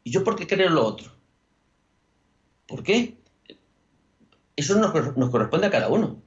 ¿Y 0.03 0.11
yo 0.11 0.23
por 0.23 0.35
qué 0.35 0.47
creo 0.47 0.69
lo 0.69 0.85
otro? 0.85 1.11
¿Por 2.67 2.83
qué? 2.83 3.17
Eso 4.55 4.77
nos, 4.77 5.17
nos 5.17 5.29
corresponde 5.29 5.67
a 5.67 5.71
cada 5.71 5.89
uno. 5.89 6.21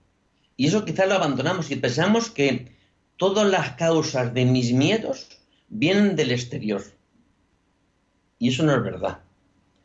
Y 0.56 0.68
eso 0.68 0.84
quizás 0.84 1.08
lo 1.08 1.14
abandonamos 1.14 1.70
y 1.70 1.76
pensamos 1.76 2.30
que 2.30 2.76
todas 3.16 3.48
las 3.48 3.72
causas 3.72 4.32
de 4.34 4.44
mis 4.44 4.72
miedos 4.72 5.28
vienen 5.68 6.16
del 6.16 6.32
exterior. 6.32 6.82
Y 8.38 8.48
eso 8.48 8.62
no 8.64 8.74
es 8.74 8.82
verdad. 8.82 9.21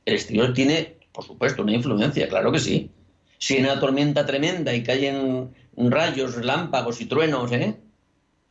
El 0.08 0.13
exterior 0.13 0.54
tiene, 0.54 0.98
por 1.12 1.26
supuesto, 1.26 1.63
una 1.63 1.74
influencia, 1.74 2.30
claro 2.30 2.50
que 2.54 2.60
sí. 2.60 2.91
Si 3.38 3.56
hay 3.56 3.63
una 3.63 3.78
tormenta 3.78 4.26
tremenda 4.26 4.74
y 4.74 4.82
caen 4.82 5.54
rayos, 5.76 6.36
relámpagos 6.36 7.02
y 7.02 7.08
truenos, 7.08 7.52
¿eh? 7.52 7.76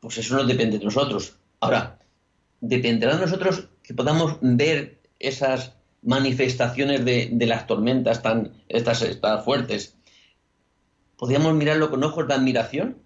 pues 0.01 0.19
eso 0.19 0.37
no 0.37 0.45
depende 0.45 0.79
de 0.79 0.85
nosotros. 0.85 1.39
Ahora, 1.61 1.99
dependerá 2.61 3.15
de 3.15 3.23
nosotros 3.23 3.69
que 3.83 3.95
podamos 3.95 4.37
ver 4.43 5.01
esas 5.19 5.73
manifestaciones 6.03 7.07
de, 7.07 7.47
las 7.47 7.67
tormentas 7.67 8.21
tan 8.21 8.53
estas, 8.69 9.01
estas 9.01 9.43
fuertes 9.43 9.97
podríamos 11.17 11.55
mirarlo 11.55 11.89
con 11.89 12.05
ojos 12.05 12.29
de 12.29 12.35
admiración, 12.35 12.99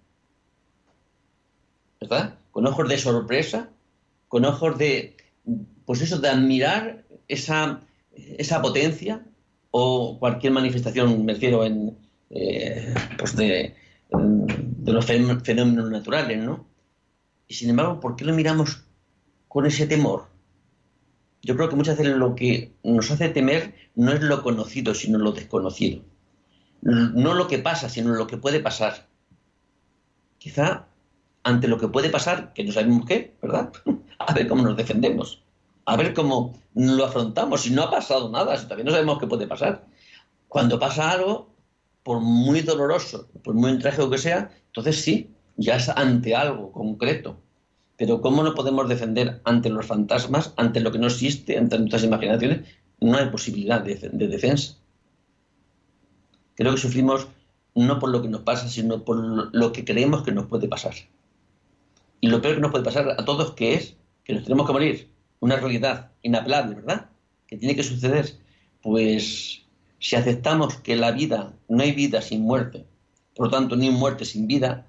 ¿verdad? 2.01 2.35
Con 2.51 2.67
ojos 2.67 2.89
de 2.89 2.97
sorpresa, 2.97 3.69
con 4.27 4.43
ojos 4.43 4.77
de, 4.77 5.15
pues 5.85 6.01
eso, 6.01 6.19
de 6.19 6.27
admirar 6.27 7.05
esa, 7.29 7.79
esa 8.37 8.61
potencia 8.61 9.25
o 9.71 10.17
cualquier 10.19 10.53
manifestación, 10.53 11.25
me 11.25 11.33
refiero, 11.33 11.63
en, 11.63 11.97
eh, 12.29 12.93
pues 13.17 13.35
de, 13.35 13.75
de 14.09 14.93
los 14.93 15.05
fenómenos 15.05 15.89
naturales, 15.89 16.43
¿no? 16.43 16.65
Y 17.47 17.53
sin 17.53 17.69
embargo, 17.69 17.99
¿por 17.99 18.15
qué 18.15 18.25
lo 18.25 18.33
miramos 18.33 18.83
con 19.47 19.65
ese 19.65 19.87
temor? 19.87 20.27
Yo 21.41 21.55
creo 21.55 21.69
que 21.69 21.75
muchas 21.75 21.97
veces 21.97 22.15
lo 22.15 22.35
que 22.35 22.71
nos 22.83 23.09
hace 23.11 23.29
temer 23.29 23.73
no 23.95 24.11
es 24.11 24.21
lo 24.21 24.43
conocido, 24.43 24.93
sino 24.93 25.17
lo 25.17 25.31
desconocido 25.31 26.03
no 26.81 27.33
lo 27.33 27.47
que 27.47 27.59
pasa, 27.59 27.89
sino 27.89 28.13
lo 28.13 28.27
que 28.27 28.37
puede 28.37 28.59
pasar. 28.59 29.07
Quizá 30.37 30.87
ante 31.43 31.67
lo 31.67 31.79
que 31.79 31.87
puede 31.87 32.09
pasar, 32.09 32.53
que 32.53 32.63
no 32.63 32.71
sabemos 32.71 33.05
qué, 33.05 33.35
¿verdad? 33.41 33.71
A 34.19 34.33
ver 34.33 34.47
cómo 34.47 34.63
nos 34.63 34.77
defendemos, 34.77 35.40
a 35.85 35.97
ver 35.97 36.13
cómo 36.13 36.53
lo 36.73 37.05
afrontamos. 37.05 37.61
Si 37.61 37.71
no 37.71 37.83
ha 37.83 37.91
pasado 37.91 38.29
nada, 38.29 38.57
si 38.57 38.65
todavía 38.65 38.85
no 38.85 38.91
sabemos 38.91 39.19
qué 39.19 39.27
puede 39.27 39.47
pasar. 39.47 39.85
Cuando 40.47 40.79
pasa 40.79 41.11
algo, 41.11 41.49
por 42.03 42.19
muy 42.19 42.61
doloroso, 42.61 43.27
por 43.43 43.53
muy 43.53 43.77
trágico 43.79 44.09
que 44.09 44.17
sea, 44.17 44.51
entonces 44.67 45.01
sí, 45.01 45.29
ya 45.57 45.75
es 45.75 45.89
ante 45.89 46.35
algo 46.35 46.71
concreto. 46.71 47.37
Pero 47.97 48.21
¿cómo 48.21 48.43
no 48.43 48.55
podemos 48.55 48.89
defender 48.89 49.41
ante 49.43 49.69
los 49.69 49.85
fantasmas, 49.85 50.53
ante 50.57 50.79
lo 50.79 50.91
que 50.91 50.99
no 50.99 51.07
existe, 51.07 51.57
ante 51.57 51.77
nuestras 51.77 52.03
imaginaciones? 52.03 52.67
No 52.99 53.17
hay 53.17 53.29
posibilidad 53.29 53.81
de 53.81 54.27
defensa. 54.27 54.75
Creo 56.55 56.71
que 56.71 56.81
sufrimos 56.81 57.27
no 57.75 57.99
por 57.99 58.09
lo 58.09 58.21
que 58.21 58.27
nos 58.27 58.41
pasa, 58.41 58.67
sino 58.67 59.03
por 59.03 59.55
lo 59.55 59.71
que 59.71 59.85
creemos 59.85 60.23
que 60.23 60.31
nos 60.31 60.47
puede 60.47 60.67
pasar. 60.67 60.93
Y 62.19 62.27
lo 62.27 62.41
peor 62.41 62.55
que 62.55 62.61
nos 62.61 62.71
puede 62.71 62.83
pasar 62.83 63.09
a 63.09 63.25
todos 63.25 63.53
que 63.53 63.73
es 63.73 63.95
que 64.23 64.33
nos 64.33 64.43
tenemos 64.43 64.67
que 64.67 64.73
morir. 64.73 65.10
Una 65.41 65.57
realidad 65.57 66.11
inapelable, 66.21 66.75
¿verdad? 66.75 67.09
Que 67.45 67.57
tiene 67.57 67.75
que 67.75 67.83
suceder. 67.83 68.37
Pues 68.81 69.65
si 69.99 70.15
aceptamos 70.15 70.77
que 70.77 70.95
la 70.95 71.11
vida, 71.11 71.53
no 71.67 71.83
hay 71.83 71.91
vida 71.91 72.21
sin 72.21 72.41
muerte, 72.41 72.85
por 73.35 73.47
lo 73.47 73.51
tanto, 73.51 73.75
ni 73.75 73.89
muerte 73.89 74.23
sin 74.23 74.47
vida, 74.47 74.87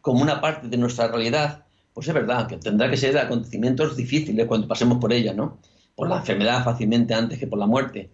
como 0.00 0.22
una 0.22 0.40
parte 0.40 0.68
de 0.68 0.76
nuestra 0.76 1.08
realidad, 1.08 1.64
pues 1.92 2.08
es 2.08 2.14
verdad 2.14 2.46
que 2.46 2.56
tendrá 2.56 2.90
que 2.90 2.96
ser 2.96 3.16
acontecimientos 3.16 3.96
difíciles 3.96 4.46
cuando 4.46 4.68
pasemos 4.68 4.98
por 4.98 5.12
ella, 5.12 5.32
¿no? 5.32 5.58
Por 5.94 6.08
la 6.08 6.18
enfermedad 6.18 6.64
fácilmente 6.64 7.14
antes 7.14 7.38
que 7.38 7.46
por 7.46 7.58
la 7.58 7.66
muerte. 7.66 8.10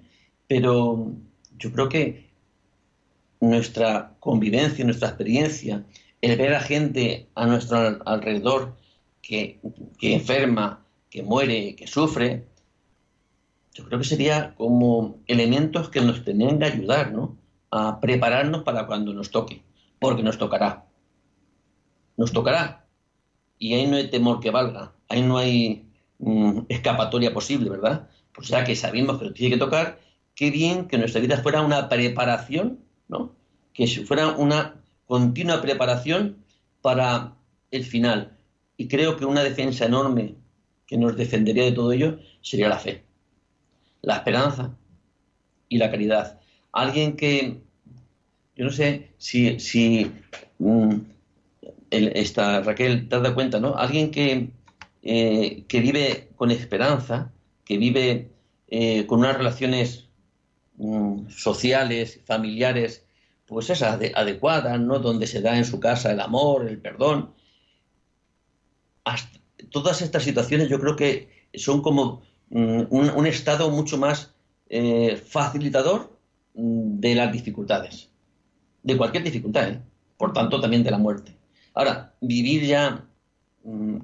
Pero 0.47 1.13
yo 1.59 1.73
creo 1.73 1.89
que 1.89 2.31
nuestra 3.41 4.15
convivencia, 4.21 4.85
nuestra 4.85 5.09
experiencia, 5.09 5.85
el 6.21 6.37
ver 6.37 6.55
a 6.55 6.61
gente 6.61 7.29
a 7.35 7.47
nuestro 7.47 7.99
alrededor 8.05 8.77
que, 9.23 9.61
enferma, 10.03 10.85
que 11.11 11.23
muere, 11.23 11.77
que 11.77 11.87
sufre, 11.87 12.47
yo 13.73 13.85
creo 13.85 13.99
que 13.99 14.05
sería 14.05 14.55
como 14.55 15.19
elementos 15.27 15.91
que 15.91 16.01
nos 16.01 16.25
tenían 16.25 16.59
que 16.59 16.67
ayudar, 16.67 17.13
¿no? 17.13 17.37
A 17.71 18.01
prepararnos 18.01 18.63
para 18.63 18.87
cuando 18.87 19.13
nos 19.13 19.31
toque, 19.31 19.63
porque 19.99 20.23
nos 20.23 20.39
tocará. 20.39 20.87
Nos 22.17 22.33
tocará. 22.33 22.87
Y 23.59 23.75
ahí 23.75 23.87
no 23.87 23.97
hay 23.97 24.09
temor 24.09 24.41
que 24.41 24.51
valga, 24.51 24.93
ahí 25.09 25.23
no 25.23 25.39
hay 25.39 25.89
mm, 26.19 26.61
escapatoria 26.69 27.33
posible, 27.35 27.71
¿verdad? 27.71 28.09
Pues 28.33 28.49
ya 28.49 28.65
que 28.65 28.75
sabemos 28.75 29.19
que 29.19 29.27
nos 29.27 29.35
tiene 29.35 29.55
que 29.55 29.61
tocar, 29.61 30.01
qué 30.35 30.51
bien 30.51 30.89
que 30.89 30.99
nuestra 30.99 31.21
vida 31.21 31.43
fuera 31.43 31.61
una 31.61 31.89
preparación 31.89 32.81
¿no? 33.11 33.35
Que 33.75 33.87
fuera 34.07 34.29
una 34.29 34.83
continua 35.07 35.61
preparación 35.61 36.45
para 36.81 37.37
el 37.71 37.85
final. 37.85 38.39
Y 38.77 38.89
creo 38.89 39.17
que 39.17 39.27
una 39.27 39.43
defensa 39.43 39.85
enorme 39.85 40.37
que 40.91 40.99
nos 40.99 41.17
defendería 41.17 41.63
de 41.63 41.73
todo 41.73 41.93
ello 41.93 42.19
sería 42.43 42.69
la 42.69 42.81
fe, 42.81 43.05
la 44.03 44.17
esperanza 44.17 44.77
y 45.69 45.79
la 45.79 45.89
caridad. 45.89 46.41
Alguien 46.73 47.17
que, 47.17 47.61
yo 48.57 48.65
no 48.65 48.73
sé 48.73 49.13
si, 49.17 49.61
si 49.61 50.11
mm, 50.59 50.95
esta, 51.91 52.63
Raquel, 52.63 53.09
te 53.09 53.15
has 53.15 53.23
dado 53.23 53.37
cuenta, 53.37 53.61
¿no? 53.61 53.77
Alguien 53.77 54.11
que, 54.11 54.51
eh, 55.03 55.65
que 55.69 55.81
vive 55.81 56.31
con 56.35 56.51
esperanza, 56.51 57.33
que 57.65 57.79
vive 57.79 58.33
eh, 58.67 59.07
con 59.07 59.21
unas 59.21 59.37
relaciones 59.37 60.09
mm, 60.77 61.29
sociales, 61.29 62.21
familiares, 62.25 63.07
pues 63.47 63.71
esas 63.71 64.01
adecuadas, 64.17 64.81
¿no? 64.81 64.99
Donde 64.99 65.29
se 65.29 65.41
da 65.41 65.57
en 65.57 65.65
su 65.65 65.79
casa 65.79 66.11
el 66.11 66.19
amor, 66.19 66.67
el 66.67 66.81
perdón. 66.81 67.33
Todas 69.71 70.03
estas 70.03 70.23
situaciones 70.23 70.69
yo 70.69 70.81
creo 70.81 70.97
que 70.97 71.29
son 71.55 71.83
como 71.83 72.23
mm, 72.51 72.83
un, 72.91 73.27
estado 73.27 73.71
mucho 73.71 73.99
más 73.99 74.35
eh, 74.69 75.17
facilitador 75.17 76.17
mm, 76.55 77.01
de 77.01 77.15
las 77.15 77.33
dificultades, 77.33 78.11
de 78.83 78.97
cualquier 78.97 79.25
dificultad, 79.25 79.81
por 80.17 80.33
tanto 80.33 80.61
también 80.61 80.83
de 80.83 80.91
la 80.91 80.99
muerte. 80.99 81.37
Ahora, 81.75 82.15
vivir 82.21 82.65
ya 82.65 83.07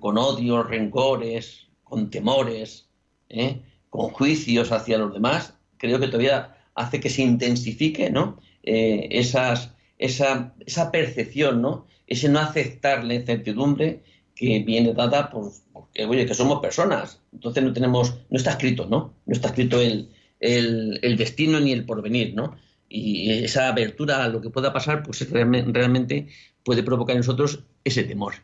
con 0.01 0.19
odios, 0.19 0.69
rencores, 0.69 1.67
con 1.83 2.11
temores, 2.11 2.89
¿eh? 3.29 3.63
con 3.91 4.11
juicios 4.11 4.73
hacia 4.73 4.99
los 4.99 5.13
demás, 5.13 5.55
creo 5.79 5.99
que 5.99 6.09
todavía 6.09 6.57
hace 6.75 7.01
que 7.01 7.11
se 7.11 7.23
intensifique 7.23 8.11
¿no? 8.11 8.39
Eh, 8.63 9.09
esas, 9.11 9.75
esa, 9.99 10.55
esa, 10.67 10.91
percepción, 10.91 11.63
¿no? 11.63 11.87
ese 12.07 12.29
no 12.29 12.41
aceptar 12.41 13.05
la 13.05 13.15
incertidumbre 13.15 14.03
que 14.37 14.61
viene 14.61 14.93
dada 14.93 15.31
por, 15.31 15.51
porque, 15.73 16.05
oye, 16.05 16.27
que 16.27 16.35
somos 16.35 16.61
personas. 16.61 17.21
Entonces 17.33 17.65
no 17.65 17.73
tenemos, 17.73 18.15
no 18.31 18.37
está 18.37 18.51
escrito, 18.51 18.87
¿no? 18.87 19.15
No 19.25 19.33
está 19.33 19.49
escrito 19.49 19.81
el, 19.81 20.11
el, 20.39 21.17
destino 21.17 21.59
ni 21.59 21.73
el 21.73 21.87
porvenir, 21.87 22.35
¿no? 22.35 22.57
Y 22.89 23.31
esa 23.31 23.69
abertura 23.69 24.23
a 24.23 24.29
lo 24.29 24.41
que 24.41 24.51
pueda 24.51 24.73
pasar, 24.73 25.03
pues 25.03 25.29
realmente 25.31 26.29
puede 26.63 26.83
provocar 26.83 27.17
en 27.17 27.21
nosotros 27.21 27.65
ese 27.83 28.05
temor. 28.05 28.35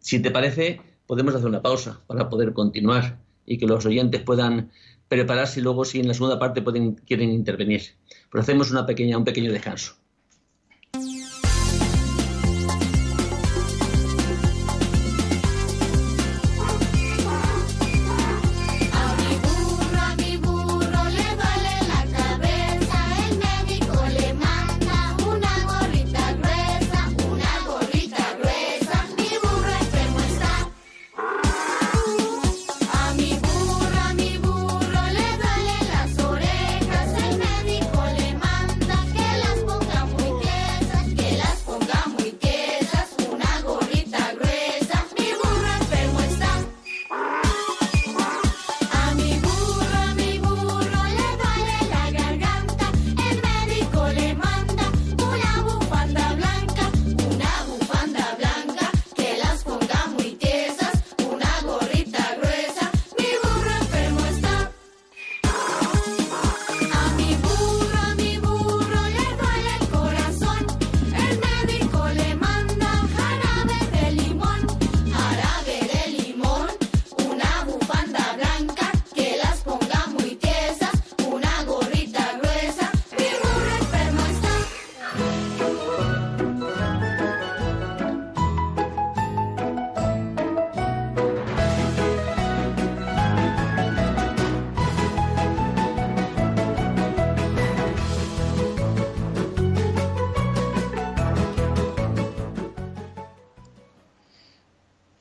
Si 0.00 0.20
te 0.20 0.30
parece, 0.30 0.80
podemos 1.06 1.34
hacer 1.34 1.46
una 1.46 1.62
pausa 1.62 2.00
para 2.06 2.28
poder 2.28 2.52
continuar 2.52 3.18
y 3.46 3.56
que 3.56 3.66
los 3.66 3.86
oyentes 3.86 4.20
puedan 4.22 4.70
prepararse 5.08 5.60
y 5.60 5.62
luego 5.62 5.84
si 5.84 6.00
en 6.00 6.08
la 6.08 6.14
segunda 6.14 6.38
parte 6.38 6.62
quieren 7.06 7.30
intervenir. 7.30 7.82
Pero 8.30 8.42
hacemos 8.42 8.70
una 8.70 8.84
pequeña, 8.84 9.16
un 9.16 9.24
pequeño 9.24 9.52
descanso. 9.52 9.99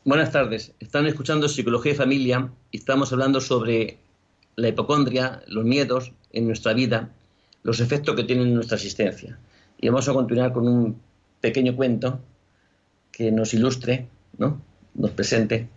Buenas 0.10 0.32
tardes. 0.32 0.74
Están 0.80 1.06
escuchando 1.06 1.48
Psicología 1.48 1.91
y 1.91 1.95
Familia 1.95 2.50
y 2.72 2.78
estamos 2.78 3.13
hablando 3.13 3.39
sobre 3.39 4.00
la 4.56 4.69
hipocondria, 4.69 5.43
los 5.45 5.65
miedos 5.65 6.13
en 6.34 6.48
nuestra 6.48 6.74
vida, 6.74 7.12
los 7.62 7.80
efectos 7.80 8.15
que 8.15 8.24
tienen 8.24 8.48
en 8.48 8.56
nuestra 8.56 8.78
existencia. 8.78 9.38
Y 9.80 9.88
vamos 9.88 10.10
a 10.10 10.13
continuar 10.13 10.52
con 10.52 10.67
un 10.67 11.00
pequeño 11.41 11.76
cuento 11.76 12.19
que 13.12 13.32
nos 13.32 13.54
ilustre, 13.54 14.08
¿no? 14.39 14.60
nos 14.95 15.12
presente 15.12 15.69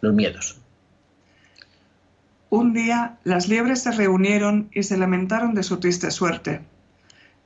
los 0.00 0.14
miedos. 0.14 0.56
Un 2.50 2.72
día 2.72 3.18
las 3.24 3.48
liebres 3.48 3.82
se 3.82 3.90
reunieron 3.90 4.70
y 4.72 4.84
se 4.84 4.96
lamentaron 4.96 5.54
de 5.54 5.64
su 5.64 5.78
triste 5.78 6.12
suerte. 6.12 6.60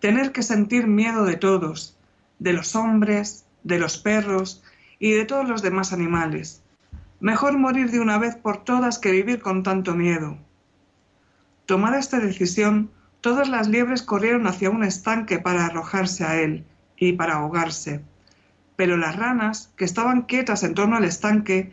Tener 0.01 0.33
que 0.33 0.43
sentir 0.43 0.87
miedo 0.87 1.25
de 1.25 1.38
todos, 1.38 1.97
de 2.40 2.53
los 2.53 2.77
hombres, 2.77 3.47
de 3.62 3.79
los 3.79 3.97
perros, 3.97 4.62
y 5.05 5.11
de 5.11 5.27
todos 5.27 5.47
los 5.47 5.61
demás 5.61 5.93
animales. 5.93 6.62
Mejor 7.21 7.59
morir 7.59 7.90
de 7.90 8.01
una 8.01 8.17
vez 8.17 8.37
por 8.37 8.64
todas 8.64 8.99
que 8.99 9.11
vivir 9.11 9.43
con 9.43 9.62
tanto 9.62 9.95
miedo. 9.95 10.38
Tomada 11.67 11.99
esta 11.99 12.21
decisión, 12.21 12.90
todas 13.21 13.51
las 13.51 13.69
liebres 13.69 14.03
corrieron 14.03 14.47
hacia 14.47 14.71
un 14.71 14.83
estanque 14.83 15.38
para 15.38 15.67
arrojarse 15.67 16.25
a 16.25 16.40
él 16.40 16.64
y 16.97 17.12
para 17.12 17.35
ahogarse. 17.35 18.01
Pero 18.77 18.97
las 18.97 19.17
ranas, 19.17 19.75
que 19.77 19.85
estaban 19.85 20.23
quietas 20.23 20.62
en 20.62 20.73
torno 20.73 20.97
al 20.97 21.05
estanque, 21.05 21.71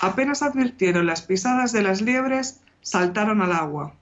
apenas 0.00 0.42
advirtieron 0.42 1.06
las 1.06 1.22
pisadas 1.22 1.70
de 1.70 1.82
las 1.82 2.02
liebres, 2.02 2.62
saltaron 2.80 3.42
al 3.42 3.52
agua. 3.52 3.94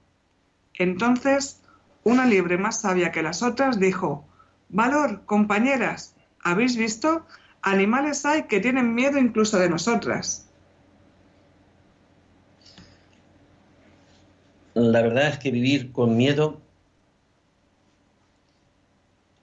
Entonces, 0.73 1.61
una 2.03 2.25
liebre 2.25 2.57
más 2.57 2.81
sabia 2.81 3.11
que 3.11 3.21
las 3.21 3.43
otras 3.43 3.79
dijo, 3.79 4.25
Valor, 4.69 5.23
compañeras, 5.25 6.15
¿habéis 6.43 6.77
visto? 6.77 7.27
Animales 7.61 8.25
hay 8.25 8.43
que 8.43 8.59
tienen 8.59 8.93
miedo 8.95 9.17
incluso 9.17 9.59
de 9.59 9.69
nosotras. 9.69 10.47
La 14.73 15.01
verdad 15.01 15.27
es 15.27 15.37
que 15.37 15.51
vivir 15.51 15.91
con 15.91 16.15
miedo, 16.15 16.61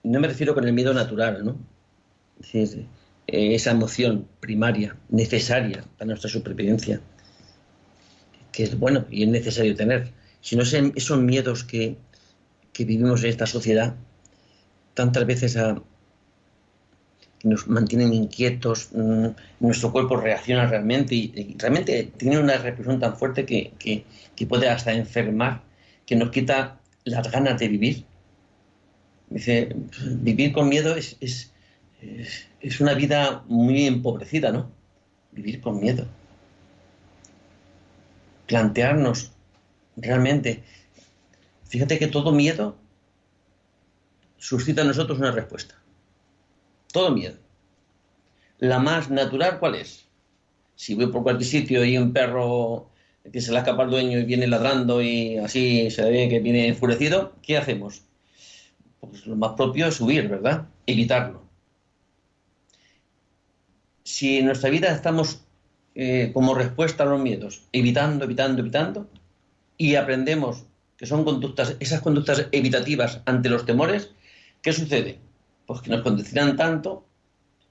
no 0.03 0.19
me 0.19 0.27
refiero 0.27 0.55
con 0.55 0.65
el 0.65 0.73
miedo 0.73 0.93
natural, 0.93 1.45
¿no? 1.45 1.57
Eh, 2.53 2.87
esa 3.27 3.71
emoción 3.71 4.27
primaria, 4.39 4.95
necesaria 5.09 5.85
para 5.97 6.07
nuestra 6.07 6.29
supervivencia, 6.29 6.99
que 8.51 8.63
es 8.63 8.77
bueno 8.79 9.05
y 9.11 9.23
es 9.23 9.29
necesario 9.29 9.75
tener, 9.75 10.11
sino 10.41 10.63
esos 10.63 11.19
miedos 11.19 11.63
que, 11.63 11.97
que 12.73 12.85
vivimos 12.85 13.23
en 13.23 13.29
esta 13.29 13.45
sociedad, 13.45 13.95
tantas 14.95 15.27
veces 15.27 15.57
a, 15.57 15.79
nos 17.43 17.67
mantienen 17.67 18.13
inquietos, 18.13 18.89
mm, 18.93 19.27
nuestro 19.59 19.91
cuerpo 19.91 20.17
reacciona 20.17 20.67
realmente 20.67 21.15
y, 21.15 21.55
realmente 21.57 22.11
tiene 22.17 22.39
una 22.39 22.57
represión 22.57 22.99
tan 22.99 23.15
fuerte 23.15 23.45
que, 23.45 24.05
puede 24.47 24.69
hasta 24.69 24.93
enfermar, 24.93 25.61
que 26.05 26.15
nos 26.15 26.31
quita 26.31 26.79
las 27.03 27.29
ganas 27.31 27.59
de 27.59 27.67
vivir. 27.67 28.05
Dice, 29.29 29.75
vivir 30.21 30.53
con 30.53 30.69
miedo 30.69 30.95
es, 30.95 31.17
es, 31.19 31.51
es 32.61 32.79
una 32.79 32.93
vida 32.93 33.43
muy 33.47 33.85
empobrecida, 33.85 34.51
¿no? 34.51 34.71
Vivir 35.31 35.61
con 35.61 35.79
miedo. 35.79 36.07
Plantearnos 38.47 39.31
realmente, 39.97 40.63
fíjate 41.65 41.99
que 41.99 42.07
todo 42.07 42.31
miedo 42.31 42.77
suscita 44.37 44.81
en 44.81 44.87
nosotros 44.87 45.19
una 45.19 45.31
respuesta 45.31 45.75
todo 46.91 47.11
miedo. 47.11 47.37
La 48.57 48.79
más 48.79 49.09
natural, 49.09 49.59
¿cuál 49.59 49.75
es? 49.75 50.05
Si 50.75 50.95
voy 50.95 51.07
por 51.07 51.23
cualquier 51.23 51.49
sitio 51.49 51.85
y 51.85 51.97
un 51.97 52.13
perro 52.13 52.89
que 53.31 53.41
se 53.41 53.51
le 53.51 53.59
escapa 53.59 53.83
al 53.83 53.89
dueño 53.89 54.19
y 54.19 54.23
viene 54.23 54.47
ladrando 54.47 55.01
y 55.01 55.37
así 55.37 55.91
se 55.91 56.09
ve 56.09 56.29
que 56.29 56.39
viene 56.39 56.67
enfurecido, 56.67 57.33
¿qué 57.41 57.57
hacemos? 57.57 58.03
Pues 58.99 59.25
lo 59.25 59.35
más 59.35 59.53
propio 59.53 59.87
es 59.87 59.99
huir, 60.01 60.27
¿verdad? 60.27 60.67
Evitarlo. 60.85 61.43
Si 64.03 64.39
en 64.39 64.45
nuestra 64.45 64.69
vida 64.69 64.91
estamos 64.91 65.45
eh, 65.95 66.31
como 66.33 66.55
respuesta 66.55 67.03
a 67.03 67.07
los 67.07 67.21
miedos, 67.21 67.63
evitando, 67.71 68.25
evitando, 68.25 68.61
evitando, 68.61 69.09
y 69.77 69.95
aprendemos 69.95 70.65
que 70.97 71.05
son 71.05 71.23
conductas, 71.23 71.75
esas 71.79 72.01
conductas 72.01 72.47
evitativas 72.51 73.21
ante 73.25 73.49
los 73.49 73.65
temores, 73.65 74.11
¿qué 74.61 74.73
sucede? 74.73 75.19
Pues 75.69 75.81
que 75.81 75.91
nos 75.91 76.01
condicionan 76.01 76.57
tanto, 76.57 77.05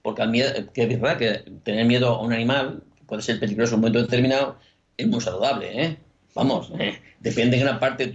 porque 0.03 0.23
al 0.23 0.31
miedo, 0.31 0.53
que 0.73 0.85
es 0.85 1.01
verdad 1.01 1.19
que 1.19 1.51
tener 1.65 1.85
miedo 1.85 2.11
a 2.11 2.23
un 2.23 2.33
animal 2.33 2.85
puede 3.09 3.23
ser 3.23 3.41
peligroso 3.41 3.75
en 3.75 3.75
un 3.75 3.81
momento 3.81 4.03
determinado, 4.03 4.57
es 4.97 5.09
muy 5.09 5.21
saludable, 5.21 5.83
¿eh? 5.85 5.99
Vamos, 6.33 6.71
¿eh? 6.79 7.01
depende 7.19 7.57
en 7.57 7.65
gran 7.65 7.81
parte 7.81 8.07
de 8.07 8.13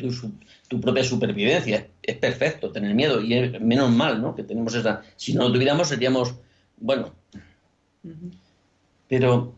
tu, 0.70 0.80
propia 0.80 1.04
supervivencia. 1.04 1.86
Es 2.02 2.16
perfecto 2.16 2.72
tener 2.72 2.96
miedo 2.96 3.20
y 3.20 3.34
es 3.34 3.60
menos 3.60 3.92
mal, 3.92 4.22
¿no? 4.22 4.34
Que 4.34 4.44
tenemos 4.44 4.74
esa. 4.74 5.02
Si 5.18 5.34
no 5.34 5.50
lo 5.50 5.52
tuviéramos, 5.52 5.90
seríamos, 5.90 6.34
bueno. 6.78 7.14
Pero 9.10 9.54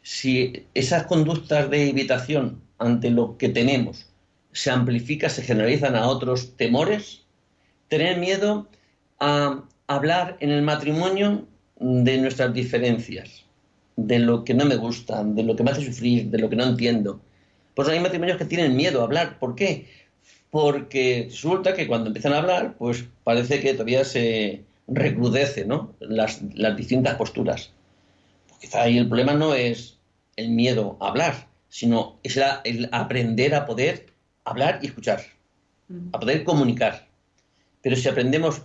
si 0.00 0.64
esas 0.72 1.04
conductas 1.04 1.68
de 1.68 1.90
evitación 1.90 2.62
ante 2.78 3.10
lo 3.10 3.36
que 3.36 3.50
tenemos 3.50 4.06
se 4.52 4.70
amplifican, 4.70 5.28
se 5.28 5.42
generalizan 5.42 5.94
a 5.94 6.06
otros 6.06 6.56
temores, 6.56 7.26
tener 7.88 8.16
miedo 8.16 8.66
a 9.22 9.62
hablar 9.86 10.36
en 10.40 10.50
el 10.50 10.62
matrimonio 10.62 11.46
de 11.78 12.18
nuestras 12.18 12.52
diferencias, 12.52 13.44
de 13.94 14.18
lo 14.18 14.42
que 14.42 14.52
no 14.52 14.64
me 14.64 14.74
gusta, 14.74 15.22
de 15.22 15.44
lo 15.44 15.54
que 15.54 15.62
me 15.62 15.70
hace 15.70 15.84
sufrir, 15.84 16.28
de 16.28 16.38
lo 16.38 16.50
que 16.50 16.56
no 16.56 16.64
entiendo. 16.64 17.20
Pues 17.74 17.88
hay 17.88 18.00
matrimonios 18.00 18.36
que 18.36 18.46
tienen 18.46 18.76
miedo 18.76 19.00
a 19.00 19.04
hablar. 19.04 19.38
¿Por 19.38 19.54
qué? 19.54 19.86
Porque 20.50 21.28
resulta 21.30 21.72
que 21.72 21.86
cuando 21.86 22.08
empiezan 22.08 22.32
a 22.32 22.38
hablar, 22.38 22.74
pues 22.76 23.04
parece 23.22 23.60
que 23.60 23.74
todavía 23.74 24.04
se 24.04 24.64
recrudece 24.88 25.64
¿no? 25.66 25.94
las, 26.00 26.40
distintas 26.76 27.14
posturas. 27.14 27.70
Pues 28.48 28.60
quizá 28.62 28.82
ahí 28.82 28.98
el 28.98 29.06
problema 29.06 29.34
no 29.34 29.54
es 29.54 29.98
el 30.34 30.50
miedo 30.50 30.96
a 31.00 31.10
hablar, 31.10 31.46
sino 31.68 32.18
es 32.24 32.40
el 32.64 32.88
aprender 32.90 33.54
a 33.54 33.66
poder 33.66 34.06
hablar 34.44 34.80
y 34.82 34.86
escuchar, 34.86 35.22
a 36.12 36.18
poder 36.18 36.42
comunicar. 36.42 37.06
Pero 37.82 37.94
si 37.96 38.08
aprendemos, 38.08 38.62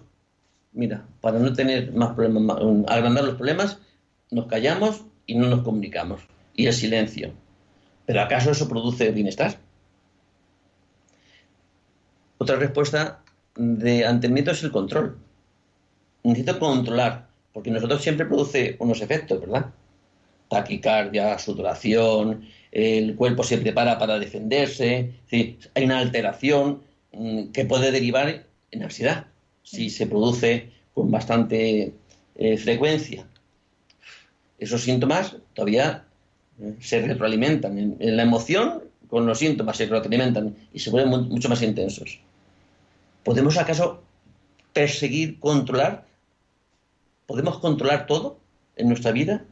mira, 0.78 1.06
para 1.22 1.40
no 1.40 1.54
tener 1.54 1.92
más 1.94 2.13
problemas, 2.13 2.58
agrandar 2.88 3.24
los 3.24 3.36
problemas, 3.36 3.80
nos 4.30 4.46
callamos 4.46 5.02
y 5.26 5.36
no 5.36 5.48
nos 5.48 5.63
comunicamos. 5.63 6.22
Y 6.56 6.68
el 6.68 6.74
silencio. 6.74 7.34
¿Pero 8.06 8.22
acaso 8.22 8.52
eso 8.52 8.70
produce 8.70 9.12
bienestar? 9.12 9.58
Otra 12.38 12.58
respuesta 12.58 13.24
de 13.56 14.06
ante 14.06 14.28
el 14.28 14.34
miedo 14.34 14.52
es 14.52 14.63
el 14.63 14.72
control. 14.72 15.18
Necesito 16.24 16.60
controlar, 16.60 17.28
porque 17.54 17.72
nosotros 17.72 18.02
siempre 18.02 18.28
produce 18.28 18.76
unos 18.80 19.02
efectos, 19.02 19.42
¿verdad? 19.42 19.72
Taquicardia, 20.48 21.40
sudoración, 21.40 22.48
el 22.72 23.16
cuerpo 23.16 23.44
se 23.44 23.58
prepara 23.58 23.98
para 23.98 24.20
defenderse, 24.20 25.13
hay 25.32 25.84
una 25.84 26.00
alteración 26.00 26.84
mm, 27.12 27.48
que 27.48 27.66
puede 27.66 27.92
derivar 27.92 28.46
en 28.72 28.84
ansiedad 28.84 29.28
si 29.69 29.89
se 29.89 30.08
produce 30.08 30.71
con 30.93 31.12
bastante 31.12 31.93
eh, 32.36 32.58
frecuencia. 32.58 33.27
Esos 34.58 34.82
síntomas 34.82 35.36
todavía 35.53 36.06
eh, 36.62 36.75
se 36.80 37.01
retroalimentan. 37.01 37.77
En, 37.77 38.17
la 38.17 38.23
emoción, 38.23 38.84
con 39.10 39.25
los 39.25 39.39
síntomas 39.39 39.75
se 39.75 39.86
retroalimentan 39.86 40.56
y 40.73 40.80
se 40.80 40.89
vuelven 40.89 41.27
mucho 41.27 41.49
más 41.49 41.62
intensos. 41.62 42.19
¿Podemos 43.25 43.58
acaso 43.58 44.03
perseguir, 44.71 45.38
controlar? 45.39 46.08
¿Podemos 47.25 47.60
controlar 47.60 48.08
todo 48.08 48.39
en 48.77 48.88
nuestra 48.88 49.12
vida? 49.12 49.43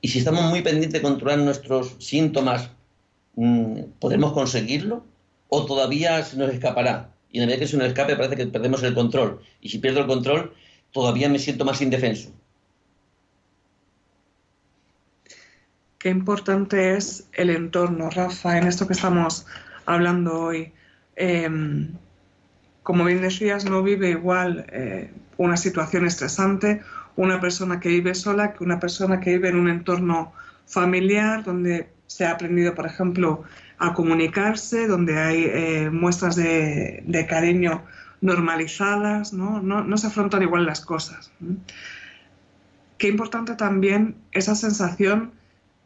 Y 0.00 0.08
si 0.08 0.20
estamos 0.20 0.44
muy 0.44 0.62
pendientes 0.62 0.92
de 0.92 1.02
controlar 1.02 1.40
nuestros 1.40 1.96
síntomas, 1.98 2.70
mm, 3.34 3.80
¿podemos 3.98 4.32
conseguirlo? 4.32 5.04
¿O 5.48 5.66
todavía 5.66 6.22
se 6.24 6.36
nos 6.36 6.50
escapará? 6.50 7.10
Y 7.30 7.38
en 7.38 7.42
la 7.42 7.46
medida 7.46 7.60
que 7.60 7.68
se 7.68 7.76
nos 7.76 7.86
escape 7.86 8.16
parece 8.16 8.36
que 8.36 8.46
perdemos 8.46 8.82
el 8.82 8.94
control. 8.94 9.40
Y 9.60 9.68
si 9.68 9.78
pierdo 9.78 10.00
el 10.00 10.06
control, 10.06 10.52
todavía 10.92 11.28
me 11.28 11.38
siento 11.38 11.64
más 11.64 11.80
indefenso. 11.80 12.30
Qué 15.98 16.08
importante 16.08 16.96
es 16.96 17.28
el 17.32 17.50
entorno, 17.50 18.08
Rafa, 18.10 18.56
en 18.56 18.66
esto 18.66 18.86
que 18.86 18.94
estamos 18.94 19.46
hablando 19.84 20.40
hoy. 20.40 20.72
Em, 21.16 21.88
como 22.82 23.04
bien 23.04 23.20
decías, 23.20 23.66
no 23.66 23.82
vive 23.82 24.10
igual 24.10 24.66
eh, 24.72 25.10
una 25.36 25.56
situación 25.56 26.06
estresante 26.06 26.80
una 27.16 27.40
persona 27.40 27.80
que 27.80 27.90
vive 27.90 28.14
sola 28.14 28.54
que 28.54 28.64
una 28.64 28.80
persona 28.80 29.20
que 29.20 29.30
vive 29.30 29.48
en 29.48 29.56
un 29.56 29.68
entorno 29.68 30.32
familiar 30.66 31.44
donde 31.44 31.90
se 32.06 32.24
ha 32.24 32.32
aprendido, 32.32 32.74
por 32.74 32.86
ejemplo, 32.86 33.44
a 33.80 33.94
comunicarse, 33.94 34.86
donde 34.86 35.18
hay 35.18 35.44
eh, 35.44 35.90
muestras 35.90 36.36
de, 36.36 37.26
cariño 37.28 37.82
normalizadas, 38.20 39.32
¿no? 39.32 39.60
¿no? 39.62 39.96
se 39.96 40.06
afrontan 40.06 40.42
igual 40.42 40.66
las 40.66 40.82
cosas. 40.82 41.32
Qué 42.98 43.08
importante 43.08 43.54
también 43.54 44.16
esa 44.32 44.54
sensación 44.54 45.32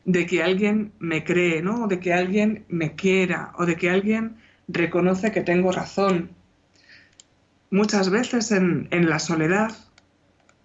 de 0.04 0.26
que 0.26 0.42
alguien 0.42 0.92
me 0.98 1.22
cree, 1.22 1.62
¿no? 1.62 1.84
O 1.84 1.86
de 1.86 2.00
que 2.00 2.12
alguien 2.12 2.64
me 2.68 2.96
quiera, 2.96 3.52
o 3.56 3.64
de 3.64 3.76
que 3.76 3.88
alguien 3.88 4.36
reconoce 4.66 5.30
que 5.30 5.42
tengo 5.42 5.70
razón. 5.70 6.30
Muchas 7.70 8.10
veces 8.10 8.50
en, 8.50 8.88
en 8.90 9.08
la 9.08 9.20
soledad 9.20 9.70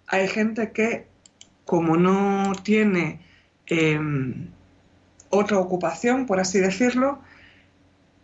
hay 0.08 0.26
gente 0.26 0.72
que, 0.72 1.06
como 1.64 1.96
no 1.96 2.52
tiene 2.64 3.20
em, 3.66 4.48
otra 5.30 5.58
ocupación, 5.58 6.26
por 6.26 6.40
así 6.40 6.58
decirlo, 6.58 7.20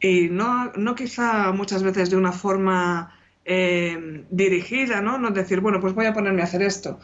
y 0.01 0.29
no, 0.29 0.73
no 0.77 0.95
quizá 0.95 1.53
muchas 1.53 1.83
veces 1.83 2.11
de 2.11 2.17
una 2.17 2.33
forma 2.33 3.15
em, 3.45 4.25
dirigida, 4.31 5.01
¿no? 5.01 5.19
No 5.19 5.31
decir, 5.31 5.61
bueno, 5.61 5.81
pues 5.81 5.95
voy 5.95 6.07
a 6.07 6.13
ponerme 6.13 6.43
a 6.43 6.45
hacer 6.45 6.63
esto. 6.63 7.01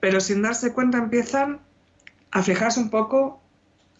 Pero 0.00 0.20
sin 0.20 0.42
darse 0.42 0.72
cuenta 0.72 0.98
empiezan 0.98 1.60
a 2.32 2.42
fijarse 2.42 2.80
un 2.80 2.90
poco, 2.90 3.40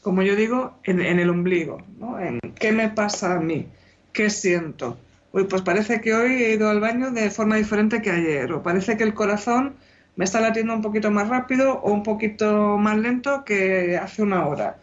como 0.03 0.23
yo 0.23 0.37
digo, 0.37 0.79
en, 0.85 1.01
el 1.01 1.31
ombligo, 1.31 1.83
¿no? 1.99 2.21
En 2.21 2.40
qué 2.57 2.73
me 2.73 2.88
pasa 2.90 3.37
a 3.37 3.40
mí, 3.40 3.69
qué 4.12 4.29
siento, 4.29 4.99
uy, 5.33 5.45
pues 5.45 5.62
parece 5.62 6.01
que 6.01 6.14
hoy 6.14 6.42
he 6.42 6.55
ido 6.55 6.69
al 6.69 6.81
baño 6.81 7.11
de 7.12 7.31
forma 7.31 7.57
diferente 7.57 8.03
que 8.03 8.11
ayer, 8.11 8.53
o 8.53 8.62
parece 8.62 8.97
que 8.97 9.05
el 9.05 9.14
corazón 9.14 9.77
me 10.16 10.24
está 10.24 10.40
latiendo 10.40 10.74
un 10.74 10.83
poquito 10.83 11.11
más 11.11 11.29
rápido 11.29 11.79
o 11.81 11.92
un 11.92 12.02
poquito 12.02 12.79
más 12.79 12.96
lento 12.98 13.44
que 13.44 13.98
hace 13.98 14.22
una 14.22 14.46
hora. 14.46 14.79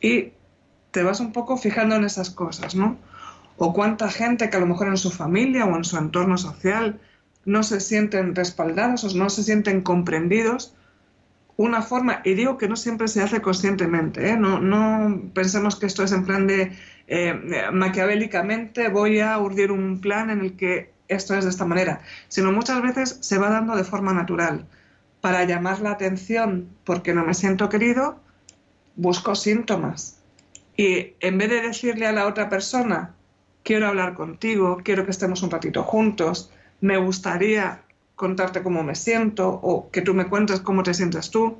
Y 0.00 0.32
te 0.90 1.02
vas 1.02 1.20
un 1.20 1.32
poco 1.32 1.56
fijando 1.56 1.94
en 1.94 2.04
esas 2.04 2.30
cosas, 2.30 2.74
¿no? 2.74 2.98
O 3.56 3.72
cuánta 3.72 4.10
gente 4.10 4.50
que 4.50 4.56
a 4.56 4.60
lo 4.60 4.66
mejor 4.66 4.88
en 4.88 4.96
su 4.96 5.10
familia 5.10 5.64
o 5.64 5.76
en 5.76 5.84
su 5.84 5.96
entorno 5.96 6.36
social 6.36 7.00
no 7.44 7.62
se 7.62 7.80
sienten 7.80 8.34
respaldados 8.34 9.04
o 9.04 9.16
no 9.16 9.30
se 9.30 9.44
sienten 9.44 9.80
comprendidos. 9.82 10.74
Una 11.56 11.80
forma, 11.80 12.20
y 12.24 12.34
digo 12.34 12.58
que 12.58 12.68
no 12.68 12.76
siempre 12.76 13.08
se 13.08 13.22
hace 13.22 13.40
conscientemente, 13.40 14.28
¿eh? 14.28 14.36
no, 14.36 14.60
no 14.60 15.22
pensemos 15.32 15.76
que 15.76 15.86
esto 15.86 16.02
es 16.02 16.12
en 16.12 16.26
plan 16.26 16.46
de 16.46 16.72
eh, 17.06 17.70
maquiavélicamente 17.72 18.88
voy 18.88 19.20
a 19.20 19.38
urdir 19.38 19.72
un 19.72 20.00
plan 20.00 20.28
en 20.28 20.40
el 20.40 20.56
que 20.56 20.95
esto 21.08 21.34
es 21.34 21.44
de 21.44 21.50
esta 21.50 21.64
manera, 21.64 22.00
sino 22.28 22.52
muchas 22.52 22.82
veces 22.82 23.18
se 23.20 23.38
va 23.38 23.50
dando 23.50 23.76
de 23.76 23.84
forma 23.84 24.12
natural. 24.12 24.66
Para 25.20 25.44
llamar 25.44 25.80
la 25.80 25.92
atención 25.92 26.68
porque 26.84 27.14
no 27.14 27.24
me 27.24 27.34
siento 27.34 27.68
querido, 27.68 28.20
busco 28.96 29.34
síntomas. 29.34 30.18
Y 30.76 31.14
en 31.20 31.38
vez 31.38 31.50
de 31.50 31.62
decirle 31.62 32.06
a 32.06 32.12
la 32.12 32.26
otra 32.26 32.48
persona, 32.48 33.14
quiero 33.62 33.88
hablar 33.88 34.14
contigo, 34.14 34.78
quiero 34.84 35.04
que 35.04 35.10
estemos 35.10 35.42
un 35.42 35.50
ratito 35.50 35.82
juntos, 35.82 36.50
me 36.80 36.98
gustaría 36.98 37.82
contarte 38.14 38.62
cómo 38.62 38.82
me 38.82 38.94
siento 38.94 39.48
o 39.48 39.90
que 39.90 40.02
tú 40.02 40.14
me 40.14 40.26
cuentes 40.26 40.60
cómo 40.60 40.82
te 40.82 40.94
sientes 40.94 41.30
tú, 41.30 41.58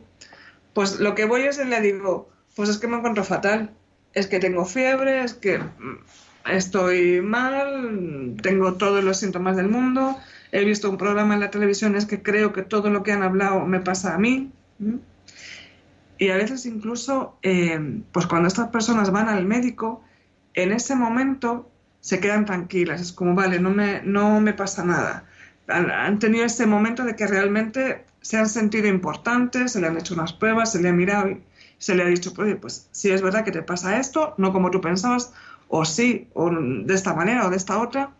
pues 0.72 1.00
lo 1.00 1.14
que 1.14 1.24
voy 1.24 1.42
es 1.42 1.58
y 1.58 1.64
le 1.64 1.80
digo, 1.80 2.28
pues 2.54 2.68
es 2.68 2.78
que 2.78 2.86
me 2.86 2.96
encuentro 2.96 3.24
fatal, 3.24 3.70
es 4.14 4.26
que 4.26 4.38
tengo 4.38 4.64
fiebre, 4.64 5.24
es 5.24 5.34
que 5.34 5.60
estoy 6.50 7.20
mal, 7.20 8.36
tengo 8.42 8.74
todos 8.74 9.02
los 9.02 9.18
síntomas 9.18 9.56
del 9.56 9.68
mundo, 9.68 10.16
he 10.52 10.64
visto 10.64 10.90
un 10.90 10.96
programa 10.96 11.34
en 11.34 11.40
la 11.40 11.50
televisión, 11.50 11.96
es 11.96 12.06
que 12.06 12.22
creo 12.22 12.52
que 12.52 12.62
todo 12.62 12.90
lo 12.90 13.02
que 13.02 13.12
han 13.12 13.22
hablado 13.22 13.66
me 13.66 13.80
pasa 13.80 14.14
a 14.14 14.18
mí. 14.18 14.50
Y 16.18 16.28
a 16.30 16.36
veces 16.36 16.64
incluso, 16.66 17.36
eh, 17.42 18.00
pues 18.12 18.26
cuando 18.26 18.48
estas 18.48 18.68
personas 18.68 19.10
van 19.10 19.28
al 19.28 19.44
médico, 19.44 20.02
en 20.54 20.72
ese 20.72 20.94
momento 20.94 21.70
se 22.00 22.20
quedan 22.20 22.44
tranquilas, 22.44 23.00
es 23.00 23.12
como, 23.12 23.34
vale, 23.34 23.58
no 23.58 23.70
me, 23.70 24.00
no 24.02 24.40
me 24.40 24.54
pasa 24.54 24.84
nada. 24.84 25.24
Han, 25.68 25.90
han 25.90 26.18
tenido 26.18 26.44
ese 26.44 26.66
momento 26.66 27.04
de 27.04 27.16
que 27.16 27.26
realmente 27.26 28.04
se 28.20 28.38
han 28.38 28.48
sentido 28.48 28.86
importantes, 28.86 29.72
se 29.72 29.80
le 29.80 29.88
han 29.88 29.96
hecho 29.98 30.14
unas 30.14 30.32
pruebas, 30.32 30.72
se 30.72 30.80
le 30.80 30.88
ha 30.88 30.92
mirado 30.92 31.30
y 31.30 31.42
se 31.78 31.94
le 31.94 32.02
ha 32.02 32.06
dicho, 32.06 32.32
oye, 32.38 32.56
pues 32.56 32.88
si 32.92 33.10
es 33.10 33.22
verdad 33.22 33.44
que 33.44 33.52
te 33.52 33.62
pasa 33.62 33.98
esto, 33.98 34.34
no 34.38 34.52
como 34.52 34.70
tú 34.70 34.80
pensabas, 34.80 35.32
o 35.68 35.84
sí, 35.84 36.28
o 36.34 36.50
de 36.50 36.94
esta 36.94 37.14
manera 37.14 37.46
o 37.46 37.50
de 37.50 37.56
esta 37.56 37.80
otra, 37.80 38.10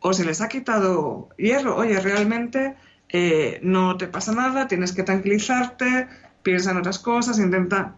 o 0.00 0.12
se 0.12 0.24
les 0.24 0.40
ha 0.40 0.48
quitado 0.48 1.30
hierro, 1.38 1.76
oye, 1.76 1.98
realmente 2.00 2.76
eh, 3.08 3.60
no 3.62 3.96
te 3.96 4.06
pasa 4.06 4.32
nada, 4.32 4.68
tienes 4.68 4.92
que 4.92 5.02
tranquilizarte, 5.02 6.08
piensa 6.42 6.70
en 6.70 6.78
otras 6.78 6.98
cosas, 6.98 7.38
intenta... 7.38 7.96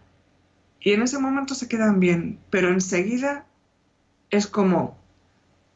Y 0.79 0.93
en 0.93 1.01
ese 1.01 1.17
momento 1.17 1.55
se 1.55 1.67
quedan 1.67 1.99
bien, 1.99 2.39
pero 2.51 2.69
enseguida 2.69 3.45
es 4.29 4.47
como, 4.47 4.97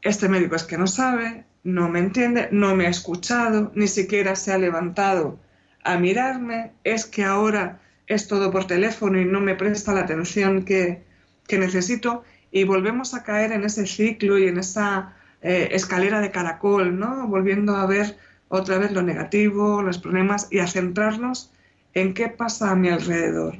este 0.00 0.28
médico 0.28 0.54
es 0.54 0.62
que 0.62 0.78
no 0.78 0.86
sabe, 0.86 1.44
no 1.64 1.88
me 1.88 1.98
entiende, 1.98 2.48
no 2.52 2.74
me 2.74 2.86
ha 2.86 2.90
escuchado, 2.90 3.72
ni 3.74 3.88
siquiera 3.88 4.36
se 4.36 4.52
ha 4.52 4.58
levantado 4.58 5.38
a 5.84 5.98
mirarme, 5.98 6.72
es 6.84 7.06
que 7.06 7.24
ahora 7.24 7.80
es 8.06 8.28
todo 8.28 8.50
por 8.50 8.66
teléfono 8.66 9.20
y 9.20 9.24
no 9.24 9.40
me 9.40 9.54
presta 9.54 9.94
la 9.94 10.00
atención 10.00 10.64
que, 10.64 11.04
necesito 11.50 12.24
y 12.52 12.64
volvemos 12.64 13.14
a 13.14 13.24
caer 13.24 13.50
en 13.52 13.64
ese 13.64 13.86
ciclo 13.86 14.38
y 14.38 14.46
en 14.46 14.58
esa 14.58 15.14
eh, 15.40 15.70
escalera 15.72 16.20
de 16.20 16.30
caracol, 16.30 16.98
¿no? 16.98 17.26
Volviendo 17.26 17.74
a 17.74 17.86
ver 17.86 18.16
otra 18.48 18.78
vez 18.78 18.92
lo 18.92 19.02
negativo, 19.02 19.82
los 19.82 19.98
problemas 19.98 20.48
y 20.50 20.58
a 20.58 20.66
centrarnos 20.66 21.50
en 21.94 22.12
qué 22.12 22.28
pasa 22.28 22.70
a 22.70 22.74
mi 22.76 22.90
alrededor. 22.90 23.56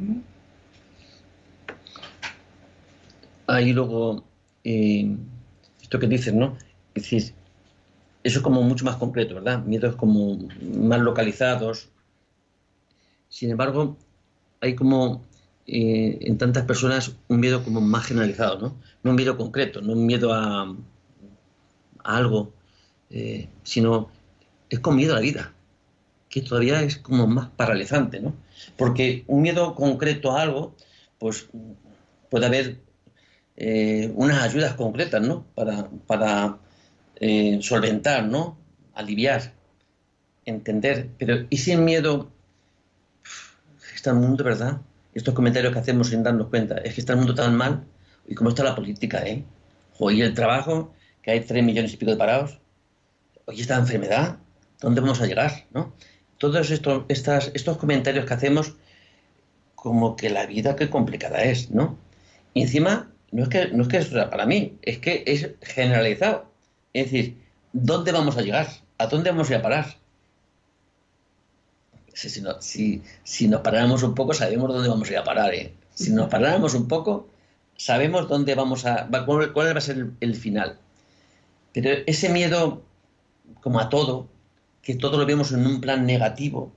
Ahí 3.47 3.73
luego, 3.73 4.25
eh, 4.63 5.17
esto 5.81 5.99
que 5.99 6.07
dices, 6.07 6.35
¿no? 6.35 6.57
Es 6.95 7.05
decir, 7.05 7.35
eso 8.23 8.39
es 8.39 8.43
como 8.43 8.63
mucho 8.63 8.85
más 8.85 8.97
concreto, 8.97 9.35
¿verdad? 9.35 9.65
Miedos 9.65 9.97
como 9.97 10.39
más 10.77 11.01
localizados. 11.01 11.91
Sin 13.31 13.51
embargo, 13.51 13.97
hay 14.61 14.75
como 14.75 15.25
eh, 15.67 16.19
en 16.23 16.39
tantas 16.39 16.65
personas 16.65 17.13
un 17.29 17.39
miedo 17.39 17.63
como 17.63 17.81
más 17.81 18.07
generalizado, 18.07 18.59
¿no? 18.59 18.77
No 19.05 19.11
un 19.11 19.17
miedo 19.17 19.37
concreto, 19.37 19.81
no 19.81 19.93
un 19.93 20.07
miedo 20.07 20.33
a, 20.35 20.75
algo, 22.03 22.53
eh, 23.11 23.49
sino 23.63 24.11
es 24.69 24.81
como 24.81 24.97
miedo 24.97 25.13
a 25.13 25.17
la 25.17 25.23
vida, 25.23 25.53
que 26.29 26.43
todavía 26.43 26.83
es 26.83 26.97
como 26.97 27.29
más 27.29 27.49
paralizante, 27.51 28.21
¿no? 28.21 28.35
Porque 28.77 29.23
un 29.29 29.43
miedo 29.43 29.77
concreto 29.77 30.33
a 30.33 30.43
algo, 30.43 30.75
pues 31.19 31.49
puede 32.29 32.47
haber 32.47 32.81
eh, 33.57 34.13
unas 34.17 34.43
ayudas 34.43 34.75
concretas, 34.75 35.23
¿no? 35.23 35.45
Para, 35.55 35.89
para 36.09 36.59
solventar, 37.61 38.27
¿no? 38.27 38.59
Aliviar, 38.95 39.53
entender. 40.45 41.11
Pero 41.19 41.47
¿y 41.51 41.59
si 41.59 41.71
el 41.71 41.83
miedo 41.83 42.33
está 43.95 44.11
el 44.11 44.17
mundo, 44.17 44.43
¿verdad? 44.43 44.81
Estos 45.15 45.35
comentarios 45.35 45.73
que 45.73 45.79
hacemos 45.79 46.09
sin 46.09 46.23
darnos 46.23 46.49
cuenta, 46.49 46.79
es 46.79 46.95
que 46.95 47.01
está 47.01 47.13
el 47.13 47.19
mundo 47.19 47.35
tan 47.35 47.55
mal, 47.57 47.85
y 48.27 48.35
cómo 48.35 48.51
está 48.51 48.65
la 48.65 48.75
política, 48.75 49.23
¿eh? 49.27 49.45
El 50.01 50.35
trabajo, 50.35 50.93
que 51.23 51.31
hay 51.31 51.41
tres 51.41 51.63
millones 51.63 51.93
y 51.93 51.97
pico 51.97 52.11
de 52.11 52.17
parados, 52.17 52.59
oye, 53.45 53.63
esta 53.63 53.77
enfermedad, 53.77 54.39
¿dónde 54.81 55.01
vamos 55.01 55.21
a 55.21 55.27
llegar, 55.27 55.67
no? 55.73 55.95
Todos 56.39 56.71
estos, 56.71 57.05
estas, 57.09 57.53
estos 57.55 57.77
comentarios 57.77 58.25
que 58.25 58.35
hacemos, 58.35 58.75
como 59.77 60.17
que 60.17 60.29
la 60.31 60.47
vida 60.47 60.75
qué 60.75 60.91
complicada 60.91 61.43
es, 61.45 61.71
¿no? 61.71 61.99
Y 62.55 62.63
encima, 62.63 63.13
no 63.31 63.45
es 63.45 63.49
que, 63.49 63.69
no 63.69 63.83
es 63.83 63.89
que 63.89 63.99
es 63.99 64.09
para 64.09 64.47
mí, 64.47 64.79
es 64.83 64.99
que 64.99 65.23
es 65.27 65.51
generalizado. 65.63 66.51
Es 66.93 67.11
decir, 67.11 67.39
¿dónde 67.73 68.13
vamos 68.13 68.37
a 68.37 68.43
llegar? 68.43 68.69
¿A 68.99 69.07
dónde 69.07 69.31
vamos 69.31 69.49
a 69.49 69.55
ir 69.55 69.59
a 69.61 69.63
parar? 69.63 70.02
Si, 72.15 73.03
si, 73.25 73.49
nos 73.49 73.61
paráramos 73.63 74.03
un 74.03 74.15
poco, 74.15 74.35
sabemos 74.35 74.73
dónde 74.73 74.89
vamos 74.89 75.09
a 75.09 75.13
ir 75.13 75.19
a 75.19 75.25
parar. 75.25 75.55
¿eh? 75.55 75.75
Si 75.95 76.13
nos 76.13 76.29
paráramos 76.29 76.75
un 76.75 76.89
poco, 76.89 77.29
sabemos 77.77 78.29
dónde 78.29 78.55
vamos 78.55 78.85
a. 78.85 79.09
cuál, 79.25 79.55
va 79.57 79.79
a 79.79 79.81
ser 79.81 80.11
el, 80.21 80.35
final. 80.35 80.79
Pero 81.73 81.91
ese 82.07 82.29
miedo, 82.29 82.83
como 83.61 83.81
a 83.81 83.89
todo, 83.89 84.29
que 84.83 84.95
todo 84.95 85.19
lo 85.19 85.27
vemos 85.27 85.53
en 85.53 85.67
un 85.67 85.81
plan 85.81 86.05
negativo, 86.07 86.73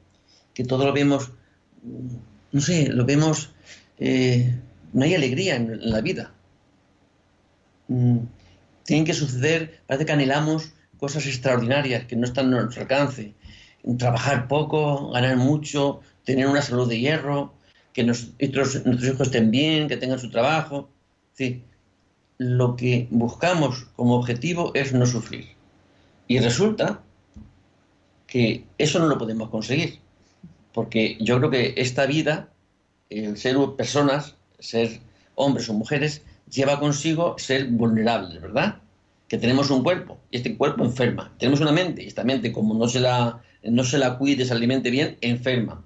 que 0.53 0.63
todo 0.63 0.85
lo 0.85 0.93
vemos. 0.93 1.31
No 2.51 2.61
sé, 2.61 2.87
lo 2.89 3.05
vemos. 3.05 3.51
Eh, 3.99 4.57
no 4.93 5.03
hay 5.03 5.15
alegría 5.15 5.55
en, 5.57 5.89
la 5.91 6.01
vida. 6.01 6.31
Mm, 7.87 8.19
tienen 8.83 9.05
que 9.05 9.13
suceder, 9.13 9.81
parece 9.87 10.05
que 10.05 10.13
anhelamos 10.13 10.71
cosas 10.97 11.25
extraordinarias 11.25 12.05
que 12.05 12.15
no 12.15 12.25
están 12.25 12.53
a 12.53 12.61
nuestro 12.61 12.83
alcance 12.83 13.33
trabajar 13.97 14.47
poco, 14.47 15.11
ganar 15.11 15.37
mucho, 15.37 16.01
tener 16.23 16.47
una 16.47 16.61
salud 16.61 16.89
de 16.89 16.99
hierro, 16.99 17.53
que 17.93 18.03
nuestros, 18.03 18.81
hijos 18.85 19.27
estén 19.27 19.51
bien, 19.51 19.87
que 19.87 19.97
tengan 19.97 20.19
su 20.19 20.29
trabajo. 20.29 20.89
Sí, 21.33 21.63
lo 22.37 22.75
que 22.75 23.07
buscamos 23.11 23.85
como 23.95 24.15
objetivo 24.15 24.71
es 24.73 24.93
no 24.93 25.05
sufrir. 25.05 25.47
Y 26.27 26.39
resulta 26.39 27.01
que 28.27 28.65
eso 28.77 28.99
no 28.99 29.07
lo 29.07 29.17
podemos 29.17 29.49
conseguir, 29.49 29.99
porque 30.73 31.17
yo 31.21 31.37
creo 31.37 31.51
que 31.51 31.73
esta 31.77 32.05
vida, 32.05 32.49
el 33.09 33.37
ser 33.37 33.55
personas, 33.77 34.35
ser 34.59 34.99
hombres 35.35 35.69
o 35.69 35.73
mujeres, 35.73 36.23
lleva 36.49 36.79
consigo 36.79 37.35
ser 37.37 37.67
vulnerables, 37.67 38.41
¿verdad? 38.41 38.79
Que 39.27 39.37
tenemos 39.37 39.69
un 39.69 39.83
cuerpo 39.83 40.17
y 40.31 40.37
este 40.37 40.57
cuerpo 40.57 40.83
enferma. 40.83 41.33
Tenemos 41.37 41.61
una 41.61 41.71
mente 41.71 42.03
y 42.03 42.07
esta 42.07 42.23
mente, 42.23 42.51
como 42.51 42.73
no 42.73 42.87
se 42.87 42.99
la 42.99 43.41
no 43.69 43.83
se 43.83 43.97
la 43.97 44.17
cuide, 44.17 44.45
se 44.45 44.53
alimente 44.53 44.89
bien, 44.89 45.17
enferma. 45.21 45.83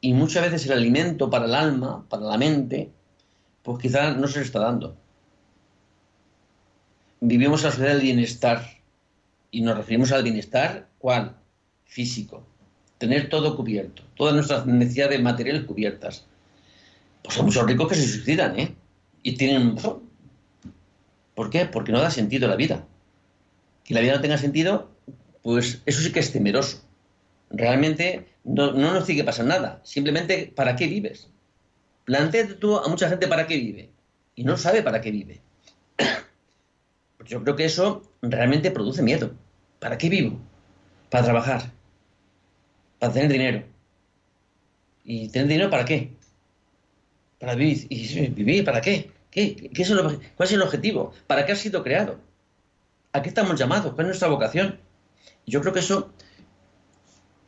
Y 0.00 0.12
muchas 0.14 0.44
veces 0.44 0.66
el 0.66 0.72
alimento 0.72 1.28
para 1.28 1.44
el 1.44 1.54
alma, 1.54 2.06
para 2.08 2.22
la 2.22 2.38
mente, 2.38 2.90
pues 3.62 3.78
quizás 3.78 4.16
no 4.16 4.26
se 4.28 4.38
le 4.38 4.44
está 4.44 4.60
dando. 4.60 4.96
Vivimos 7.20 7.62
la 7.62 7.70
sociedad 7.70 7.92
del 7.92 8.02
bienestar 8.02 8.64
y 9.50 9.60
nos 9.60 9.76
referimos 9.76 10.10
al 10.12 10.22
bienestar, 10.22 10.88
¿cuál? 10.98 11.36
Físico. 11.84 12.46
Tener 12.96 13.28
todo 13.28 13.56
cubierto, 13.56 14.02
todas 14.14 14.34
nuestras 14.34 14.66
necesidades 14.66 15.20
materiales 15.20 15.64
cubiertas. 15.64 16.26
Pues 17.22 17.36
hay 17.36 17.44
muchos 17.44 17.66
ricos 17.66 17.88
que 17.88 17.94
se 17.94 18.08
suicidan, 18.08 18.58
¿eh? 18.58 18.74
Y 19.22 19.36
tienen... 19.36 19.76
¿Por 21.34 21.50
qué? 21.50 21.66
Porque 21.66 21.92
no 21.92 22.00
da 22.00 22.10
sentido 22.10 22.48
la 22.48 22.56
vida. 22.56 22.86
Que 23.84 23.94
la 23.94 24.00
vida 24.00 24.14
no 24.14 24.20
tenga 24.20 24.38
sentido 24.38 24.90
pues 25.42 25.82
eso 25.86 26.00
sí 26.00 26.12
que 26.12 26.20
es 26.20 26.32
temeroso. 26.32 26.82
Realmente 27.50 28.26
no, 28.44 28.72
nos 28.72 29.06
tiene 29.06 29.22
que 29.22 29.26
pasar 29.26 29.46
nada. 29.46 29.80
Simplemente, 29.82 30.52
¿para 30.54 30.76
qué 30.76 30.86
vives? 30.86 31.28
Plantéate 32.04 32.54
tú 32.54 32.76
a 32.76 32.88
mucha 32.88 33.08
gente 33.08 33.28
para 33.28 33.46
qué 33.46 33.56
vive 33.56 33.90
y 34.34 34.44
no 34.44 34.56
sabe 34.56 34.82
para 34.82 35.00
qué 35.00 35.10
vive. 35.10 35.40
Yo 37.26 37.42
creo 37.42 37.56
que 37.56 37.64
eso 37.64 38.02
realmente 38.22 38.70
produce 38.70 39.02
miedo. 39.02 39.32
¿Para 39.78 39.98
qué 39.98 40.08
vivo? 40.08 40.38
Para 41.10 41.24
trabajar, 41.24 41.72
para 42.98 43.12
tener 43.12 43.30
dinero. 43.30 43.64
¿Y 45.04 45.28
tener 45.28 45.48
dinero 45.48 45.70
para 45.70 45.84
qué? 45.84 46.12
Para 47.38 47.54
vivir. 47.54 47.86
¿Y 47.88 48.28
vivir 48.28 48.64
para 48.64 48.80
qué? 48.80 49.10
¿Qué? 49.30 49.70
es 49.72 49.88
¿Cuál 49.88 50.48
es 50.48 50.52
el 50.52 50.62
objetivo? 50.62 51.12
¿Para 51.26 51.46
qué 51.46 51.52
ha 51.52 51.56
sido 51.56 51.82
creado? 51.82 52.18
¿A 53.12 53.22
qué 53.22 53.28
estamos 53.28 53.58
llamados? 53.58 53.94
¿Cuál 53.94 54.06
es 54.06 54.08
nuestra 54.08 54.28
vocación? 54.28 54.78
Yo 55.46 55.60
creo 55.60 55.72
que 55.72 55.80
eso 55.80 56.12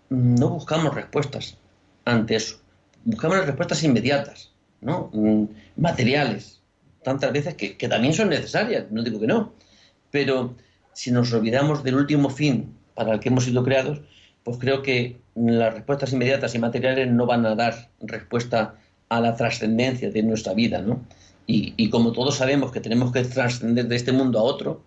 no 0.08 0.50
buscamos 0.50 0.94
respuestas 0.94 1.56
ante 2.04 2.36
eso. 2.36 2.60
Buscamos 3.04 3.44
respuestas 3.46 3.82
inmediatas, 3.82 4.52
¿no? 4.80 5.10
Mm, 5.12 5.44
materiales, 5.76 6.60
tantas 7.02 7.32
veces 7.32 7.54
que, 7.54 7.88
también 7.88 8.14
son 8.14 8.28
necesarias, 8.28 8.86
no 8.90 9.02
digo 9.02 9.20
que 9.20 9.26
no. 9.26 9.52
Pero 10.10 10.54
si 10.92 11.10
nos 11.10 11.32
olvidamos 11.32 11.82
del 11.82 11.96
último 11.96 12.30
fin 12.30 12.74
para 12.94 13.14
el 13.14 13.20
que 13.20 13.28
hemos 13.28 13.44
sido 13.44 13.64
creados, 13.64 14.00
pues 14.44 14.58
creo 14.58 14.82
que 14.82 15.20
las 15.34 15.72
respuestas 15.72 16.12
inmediatas 16.12 16.54
y 16.54 16.58
materiales 16.58 17.10
no 17.10 17.26
van 17.26 17.46
a 17.46 17.54
dar 17.54 17.90
respuesta 18.00 18.74
a 19.08 19.20
la 19.20 19.36
trascendencia 19.36 20.10
de 20.10 20.22
nuestra 20.22 20.54
vida, 20.54 20.82
¿no? 20.82 21.00
Y, 21.46 21.90
como 21.90 22.12
todos 22.12 22.36
sabemos 22.36 22.72
que 22.72 22.80
tenemos 22.80 23.12
que 23.12 23.24
trascender 23.24 23.86
de 23.86 23.96
este 23.96 24.12
mundo 24.12 24.38
a 24.38 24.42
otro, 24.42 24.84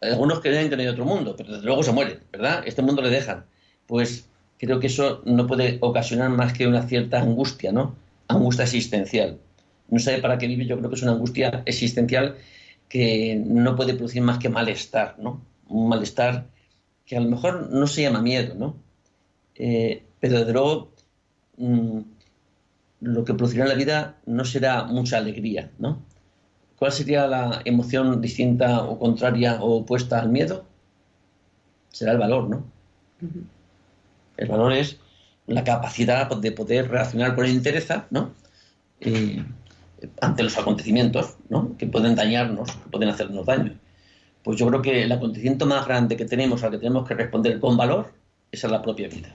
algunos 0.00 0.40
creen 0.40 0.68
que 0.70 0.76
no 0.76 0.82
hay 0.82 0.88
otro 0.88 1.04
mundo, 1.04 1.34
pero 1.36 1.52
desde 1.52 1.64
luego 1.64 1.82
se 1.82 1.92
mueren, 1.92 2.20
¿verdad? 2.32 2.62
Este 2.66 2.82
mundo 2.82 3.02
le 3.02 3.10
dejan. 3.10 3.44
Pues 3.86 4.28
creo 4.58 4.80
que 4.80 4.86
eso 4.86 5.22
no 5.24 5.46
puede 5.46 5.78
ocasionar 5.80 6.30
más 6.30 6.52
que 6.52 6.66
una 6.66 6.86
cierta 6.86 7.20
angustia, 7.20 7.72
¿no? 7.72 7.96
Angustia 8.28 8.64
existencial. 8.64 9.38
No 9.88 9.98
sabe 9.98 10.18
para 10.18 10.38
qué 10.38 10.46
vive, 10.46 10.66
yo 10.66 10.78
creo 10.78 10.88
que 10.88 10.96
es 10.96 11.02
una 11.02 11.12
angustia 11.12 11.62
existencial 11.66 12.36
que 12.88 13.40
no 13.44 13.76
puede 13.76 13.94
producir 13.94 14.22
más 14.22 14.38
que 14.38 14.48
malestar, 14.48 15.16
¿no? 15.18 15.42
Un 15.68 15.88
malestar 15.88 16.46
que 17.04 17.16
a 17.16 17.20
lo 17.20 17.28
mejor 17.28 17.70
no 17.70 17.86
se 17.86 18.02
llama 18.02 18.22
miedo, 18.22 18.54
¿no? 18.54 18.76
Eh, 19.54 20.02
pero 20.20 20.38
desde 20.38 20.52
luego 20.52 20.92
mm, 21.58 21.98
lo 23.00 23.24
que 23.24 23.34
producirá 23.34 23.64
en 23.64 23.70
la 23.70 23.76
vida 23.76 24.16
no 24.26 24.44
será 24.44 24.84
mucha 24.84 25.18
alegría, 25.18 25.70
¿no? 25.78 26.02
¿Cuál 26.78 26.92
sería 26.92 27.26
la 27.26 27.62
emoción 27.64 28.20
distinta 28.20 28.82
o 28.82 28.98
contraria 28.98 29.62
o 29.62 29.78
opuesta 29.78 30.20
al 30.20 30.28
miedo? 30.28 30.64
Será 31.90 32.12
el 32.12 32.18
valor, 32.18 32.48
¿no? 32.48 32.64
El 34.36 34.48
valor 34.48 34.72
es 34.72 34.98
la 35.46 35.62
capacidad 35.62 36.28
de 36.36 36.52
poder 36.52 36.90
reaccionar 36.90 37.34
con 37.34 37.46
interés 37.46 37.88
¿no? 38.10 38.32
Eh, 39.00 39.44
ante 40.20 40.42
los 40.42 40.58
acontecimientos 40.58 41.36
¿no? 41.48 41.76
que 41.76 41.86
pueden 41.86 42.14
dañarnos, 42.14 42.72
que 42.72 42.90
pueden 42.90 43.08
hacernos 43.08 43.46
daño. 43.46 43.78
Pues 44.42 44.58
yo 44.58 44.66
creo 44.68 44.82
que 44.82 45.02
el 45.04 45.12
acontecimiento 45.12 45.66
más 45.66 45.86
grande 45.86 46.16
que 46.16 46.24
tenemos, 46.24 46.62
al 46.62 46.72
que 46.72 46.78
tenemos 46.78 47.08
que 47.08 47.14
responder 47.14 47.60
con 47.60 47.76
valor, 47.76 48.12
es 48.52 48.62
la 48.64 48.82
propia 48.82 49.08
vida. 49.08 49.34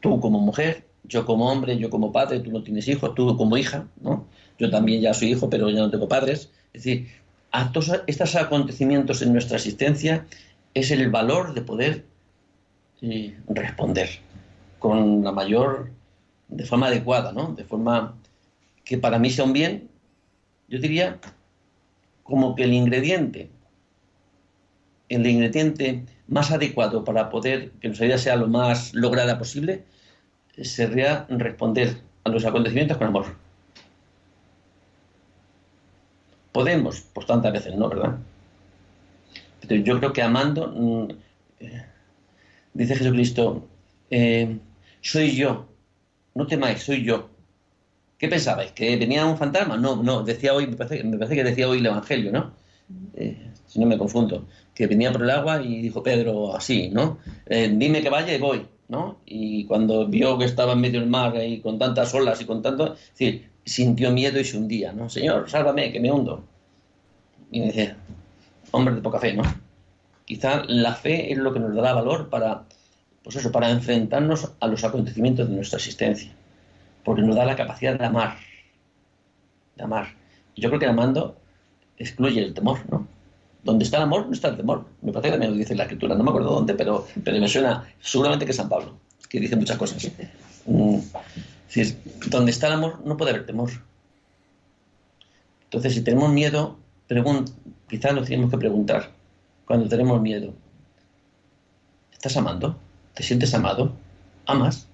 Tú 0.00 0.20
como 0.20 0.38
mujer, 0.38 0.84
yo 1.04 1.24
como 1.24 1.50
hombre, 1.50 1.78
yo 1.78 1.90
como 1.90 2.12
padre, 2.12 2.40
tú 2.40 2.50
no 2.50 2.62
tienes 2.62 2.86
hijos, 2.88 3.14
tú 3.14 3.36
como 3.36 3.56
hija, 3.56 3.86
¿no? 4.00 4.26
Yo 4.58 4.70
también 4.70 5.00
ya 5.00 5.14
soy 5.14 5.32
hijo, 5.32 5.48
pero 5.48 5.70
ya 5.70 5.80
no 5.80 5.90
tengo 5.90 6.08
padres. 6.08 6.50
Es 6.72 6.84
decir, 6.84 7.08
a 7.50 7.72
todos 7.72 8.02
estos 8.06 8.36
acontecimientos 8.36 9.22
en 9.22 9.32
nuestra 9.32 9.56
existencia 9.56 10.26
es 10.74 10.90
el 10.90 11.10
valor 11.10 11.54
de 11.54 11.62
poder 11.62 12.04
eh, 13.00 13.36
responder 13.48 14.08
con 14.78 15.24
la 15.24 15.32
mayor, 15.32 15.90
de 16.48 16.64
forma 16.64 16.88
adecuada, 16.88 17.32
¿no? 17.32 17.54
De 17.54 17.64
forma 17.64 18.16
que 18.84 18.98
para 18.98 19.18
mí 19.18 19.30
sea 19.30 19.44
un 19.44 19.52
bien, 19.52 19.88
yo 20.68 20.78
diría 20.78 21.18
como 22.22 22.54
que 22.54 22.64
el 22.64 22.72
ingrediente, 22.72 23.50
el 25.08 25.26
ingrediente 25.26 26.04
más 26.26 26.50
adecuado 26.50 27.04
para 27.04 27.30
poder 27.30 27.70
que 27.80 27.88
nuestra 27.88 28.06
vida 28.06 28.18
sea 28.18 28.36
lo 28.36 28.48
más 28.48 28.94
lograda 28.94 29.38
posible, 29.38 29.84
sería 30.62 31.26
responder 31.28 32.02
a 32.24 32.30
los 32.30 32.44
acontecimientos 32.44 32.98
con 32.98 33.08
amor. 33.08 33.47
Podemos, 36.58 37.02
por 37.14 37.24
tantas 37.24 37.52
veces 37.52 37.76
no, 37.76 37.88
¿verdad? 37.88 38.18
Pero 39.60 39.80
yo 39.80 39.96
creo 40.00 40.12
que 40.12 40.22
amando, 40.22 40.66
mm, 40.66 41.08
eh, 41.60 41.84
dice 42.74 42.96
Jesucristo, 42.96 43.68
eh, 44.10 44.58
soy 45.00 45.36
yo, 45.36 45.68
no 46.34 46.48
temáis, 46.48 46.82
soy 46.82 47.04
yo. 47.04 47.28
¿Qué 48.18 48.26
pensabais? 48.26 48.72
¿Que 48.72 48.96
venía 48.96 49.24
un 49.24 49.38
fantasma? 49.38 49.76
No, 49.76 50.02
no, 50.02 50.24
decía 50.24 50.52
hoy, 50.52 50.66
me 50.66 50.74
parece, 50.74 51.36
que 51.36 51.44
decía 51.44 51.68
hoy 51.68 51.78
el 51.78 51.86
Evangelio, 51.86 52.32
¿no? 52.32 52.50
Eh, 53.14 53.52
si 53.68 53.78
no 53.78 53.86
me 53.86 53.96
confundo, 53.96 54.48
que 54.74 54.88
venía 54.88 55.12
por 55.12 55.22
el 55.22 55.30
agua 55.30 55.62
y 55.62 55.80
dijo 55.80 56.02
Pedro 56.02 56.56
así, 56.56 56.90
¿no? 56.90 57.18
dime 57.46 58.02
que 58.02 58.10
vaya 58.10 58.34
y 58.34 58.40
voy, 58.40 58.66
¿no? 58.88 59.20
Y 59.26 59.64
cuando 59.66 60.08
vio 60.08 60.36
que 60.36 60.46
estaba 60.46 60.72
en 60.72 60.80
medio 60.80 60.98
del 60.98 61.08
mar 61.08 61.40
y 61.40 61.60
con 61.60 61.78
tantas 61.78 62.12
olas 62.14 62.40
y 62.40 62.46
con 62.46 62.62
tanto, 62.62 62.94
es 62.94 63.10
decir, 63.10 63.48
sintió 63.68 64.10
miedo 64.10 64.40
y 64.40 64.44
se 64.44 64.56
hundía, 64.56 64.92
¿no? 64.92 65.08
Señor, 65.08 65.48
sálvame, 65.48 65.92
que 65.92 66.00
me 66.00 66.10
hundo. 66.10 66.44
Y 67.50 67.60
me 67.60 67.66
dice, 67.66 67.94
hombre 68.70 68.94
de 68.94 69.00
poca 69.00 69.18
fe, 69.18 69.34
¿no? 69.34 69.42
Quizá 70.24 70.64
la 70.66 70.94
fe 70.94 71.32
es 71.32 71.38
lo 71.38 71.52
que 71.52 71.60
nos 71.60 71.74
da 71.74 71.94
valor 71.94 72.28
para, 72.28 72.64
pues 73.22 73.36
eso, 73.36 73.50
para 73.50 73.70
enfrentarnos 73.70 74.52
a 74.60 74.66
los 74.66 74.84
acontecimientos 74.84 75.48
de 75.48 75.54
nuestra 75.54 75.78
existencia, 75.78 76.32
porque 77.04 77.22
nos 77.22 77.36
da 77.36 77.44
la 77.44 77.56
capacidad 77.56 77.98
de 77.98 78.04
amar, 78.04 78.36
de 79.76 79.84
amar. 79.84 80.08
Yo 80.56 80.68
creo 80.68 80.80
que 80.80 80.86
amando 80.86 81.36
excluye 81.96 82.42
el 82.42 82.54
temor, 82.54 82.78
¿no? 82.90 83.06
Donde 83.64 83.84
está 83.84 83.96
el 83.96 84.04
amor, 84.04 84.26
no 84.26 84.32
está 84.32 84.48
el 84.48 84.56
temor. 84.56 84.86
Me 85.02 85.12
parece 85.12 85.28
que 85.28 85.32
también 85.32 85.52
lo 85.52 85.58
dice 85.58 85.74
la 85.74 85.84
escritura, 85.84 86.14
no 86.14 86.24
me 86.24 86.30
acuerdo 86.30 86.50
dónde, 86.50 86.74
pero, 86.74 87.06
pero 87.24 87.40
me 87.40 87.48
suena 87.48 87.86
seguramente 88.00 88.46
que 88.46 88.52
San 88.52 88.68
Pablo, 88.68 88.98
que 89.28 89.40
dice 89.40 89.56
muchas 89.56 89.76
cosas. 89.76 90.10
Mm, 90.66 90.98
donde 92.26 92.50
está 92.50 92.68
el 92.68 92.74
amor, 92.74 93.00
no 93.04 93.16
puede 93.16 93.32
haber 93.32 93.46
temor. 93.46 93.70
Entonces, 95.64 95.94
si 95.94 96.02
tenemos 96.02 96.30
miedo, 96.30 96.78
quizás 97.88 98.14
nos 98.14 98.26
tenemos 98.26 98.50
que 98.50 98.58
preguntar 98.58 99.10
cuando 99.66 99.88
tenemos 99.88 100.20
miedo. 100.20 100.54
¿Estás 102.12 102.36
amando? 102.36 102.76
¿Te 103.14 103.22
sientes 103.22 103.52
amado? 103.54 103.92
¿Amas? 104.46 104.88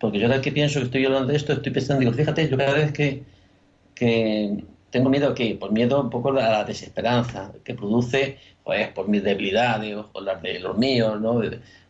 Porque 0.00 0.18
yo 0.18 0.28
cada 0.28 0.40
que 0.40 0.50
pienso 0.50 0.80
que 0.80 0.86
estoy 0.86 1.04
hablando 1.04 1.28
de 1.28 1.36
esto, 1.36 1.52
estoy 1.52 1.72
pensando, 1.72 2.00
digo, 2.00 2.12
fíjate, 2.12 2.48
yo 2.48 2.56
cada 2.56 2.72
vez 2.72 2.92
que, 2.92 3.22
tengo 4.90 5.10
miedo, 5.10 5.34
¿qué? 5.34 5.56
Pues 5.60 5.70
miedo 5.70 6.00
un 6.00 6.10
poco 6.10 6.30
a 6.30 6.32
la 6.32 6.64
desesperanza 6.64 7.52
que 7.62 7.74
produce, 7.74 8.38
pues, 8.64 8.88
por 8.88 9.08
mis 9.08 9.22
debilidades 9.22 9.96
o, 10.12 10.20
las 10.20 10.42
de 10.42 10.58
los 10.58 10.76
míos, 10.76 11.20
¿no? 11.20 11.40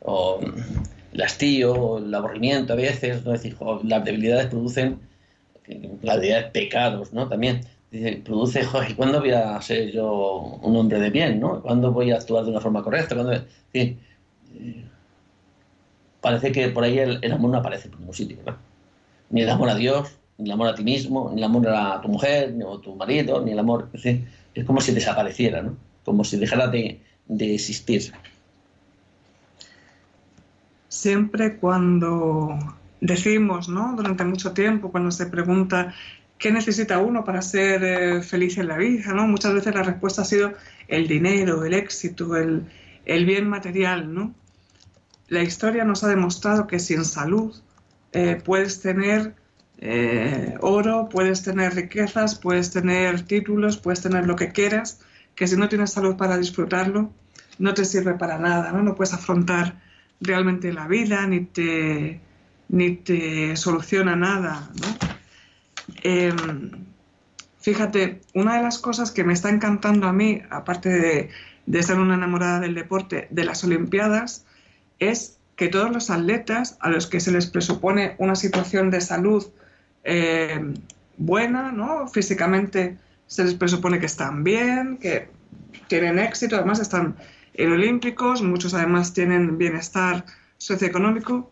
O 0.00 0.40
el 1.12 1.22
hastío, 1.22 1.98
el 1.98 2.14
aburrimiento 2.14 2.72
a 2.72 2.76
veces, 2.76 3.24
¿no? 3.24 3.32
Las 3.84 4.04
debilidades 4.04 4.46
producen 4.46 4.98
la 6.02 6.16
idea 6.16 6.42
de 6.42 6.50
pecados, 6.50 7.12
¿no? 7.12 7.28
También 7.28 7.60
produce, 8.24 8.64
joder, 8.64 8.94
¿cuándo 8.94 9.20
voy 9.20 9.32
a 9.32 9.60
ser 9.60 9.90
yo 9.90 10.58
un 10.62 10.76
hombre 10.76 11.00
de 11.00 11.10
bien, 11.10 11.40
¿no? 11.40 11.60
¿Cuándo 11.60 11.92
voy 11.92 12.10
a 12.12 12.16
actuar 12.16 12.44
de 12.44 12.50
una 12.50 12.60
forma 12.60 12.82
correcta? 12.82 13.16
Eh, 13.74 13.96
parece 16.20 16.52
que 16.52 16.68
por 16.68 16.84
ahí 16.84 16.98
el, 16.98 17.32
amor 17.32 17.50
no 17.50 17.58
aparece 17.58 17.88
por 17.88 17.98
ningún 17.98 18.14
sitio, 18.14 18.36
¿verdad? 18.38 18.56
Ni 19.30 19.42
el 19.42 19.50
amor 19.50 19.70
a 19.70 19.74
Dios, 19.74 20.08
ni 20.38 20.46
el 20.46 20.52
amor 20.52 20.68
a 20.68 20.74
ti 20.74 20.84
mismo, 20.84 21.30
ni 21.32 21.40
el 21.40 21.44
amor 21.44 21.68
a 21.68 22.00
tu 22.00 22.08
mujer, 22.08 22.52
ni 22.52 22.64
a 22.64 22.80
tu 22.80 22.94
marido, 22.94 23.40
ni 23.40 23.52
el 23.52 23.58
amor... 23.58 23.88
Es, 23.92 24.64
como 24.66 24.80
si 24.80 24.92
desapareciera, 24.92 25.62
¿no? 25.62 25.76
Como 26.04 26.24
si 26.24 26.36
dejara 26.36 26.66
de, 26.66 27.00
de 27.26 27.54
existir. 27.54 28.12
Siempre 30.90 31.56
cuando 31.56 32.58
decimos, 33.00 33.68
¿no? 33.68 33.94
Durante 33.94 34.24
mucho 34.24 34.52
tiempo, 34.52 34.90
cuando 34.90 35.12
se 35.12 35.26
pregunta 35.26 35.94
qué 36.36 36.50
necesita 36.50 36.98
uno 36.98 37.22
para 37.24 37.42
ser 37.42 37.84
eh, 37.84 38.22
feliz 38.22 38.58
en 38.58 38.66
la 38.66 38.76
vida, 38.76 39.12
¿no? 39.12 39.28
Muchas 39.28 39.54
veces 39.54 39.72
la 39.72 39.84
respuesta 39.84 40.22
ha 40.22 40.24
sido 40.24 40.52
el 40.88 41.06
dinero, 41.06 41.64
el 41.64 41.74
éxito, 41.74 42.34
el, 42.36 42.66
bien 43.06 43.48
material, 43.48 44.12
¿no? 44.12 44.34
La 45.28 45.42
historia 45.42 45.84
nos 45.84 46.02
ha 46.02 46.08
demostrado 46.08 46.66
que 46.66 46.80
sin 46.80 47.04
salud 47.04 47.54
eh, 48.12 48.42
puedes 48.44 48.80
tener 48.80 49.36
eh, 49.78 50.56
oro, 50.60 51.08
puedes 51.08 51.44
tener 51.44 51.72
riquezas, 51.76 52.34
puedes 52.34 52.72
tener 52.72 53.22
títulos, 53.22 53.76
puedes 53.76 54.00
tener 54.00 54.26
lo 54.26 54.34
que 54.34 54.50
quieras, 54.50 55.02
que 55.36 55.46
si 55.46 55.56
no 55.56 55.68
tienes 55.68 55.92
salud 55.92 56.16
para 56.16 56.36
disfrutarlo, 56.36 57.12
no 57.60 57.74
te 57.74 57.84
sirve 57.84 58.14
para 58.14 58.38
nada, 58.38 58.72
¿no? 58.72 58.82
No 58.82 58.96
puedes 58.96 59.14
afrontar 59.14 59.88
realmente 60.20 60.72
la 60.72 60.86
vida, 60.86 61.26
ni 61.26 61.40
te, 61.40 62.20
ni 62.68 62.96
te 62.96 63.56
soluciona 63.56 64.16
nada. 64.16 64.70
Em, 66.02 66.70
fíjate, 67.60 68.20
una 68.34 68.56
de 68.56 68.62
las 68.62 68.78
cosas 68.78 69.10
que 69.10 69.24
me 69.24 69.32
está 69.32 69.50
encantando 69.50 70.06
a 70.06 70.12
mí, 70.12 70.42
aparte 70.50 71.30
de, 71.66 71.82
ser 71.82 71.98
una 71.98 72.14
enamorada 72.14 72.60
del 72.60 72.74
deporte, 72.74 73.28
de 73.30 73.44
las 73.44 73.64
Olimpiadas, 73.64 74.44
es 74.98 75.38
que 75.56 75.68
todos 75.68 75.90
los 75.90 76.10
atletas 76.10 76.76
a 76.80 76.90
los 76.90 77.06
que 77.06 77.20
se 77.20 77.32
les 77.32 77.46
presupone 77.46 78.14
una 78.18 78.34
situación 78.34 78.90
de 78.90 79.00
salud 79.00 79.46
em, 80.04 80.74
buena, 81.16 81.70
¿no? 81.70 82.08
físicamente 82.08 82.96
se 83.26 83.44
les 83.44 83.54
presupone 83.54 84.00
que 84.00 84.06
están 84.06 84.42
bien, 84.42 84.96
que 84.96 85.28
tienen 85.86 86.18
éxito, 86.18 86.56
además 86.56 86.80
están 86.80 87.16
olímpicos, 87.58 88.42
muchos 88.42 88.74
además 88.74 89.12
tienen 89.12 89.58
bienestar 89.58 90.24
socioeconómico, 90.58 91.50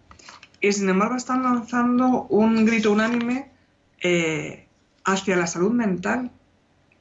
y 0.61 0.72
sin 0.72 0.88
embargo 0.88 1.16
están 1.16 1.42
lanzando 1.42 2.26
un 2.30 2.64
grito 2.66 2.92
unánime 2.92 3.51
eh, 4.01 4.66
hacia 5.05 5.36
la 5.36 5.46
salud 5.46 5.72
mental. 5.72 6.30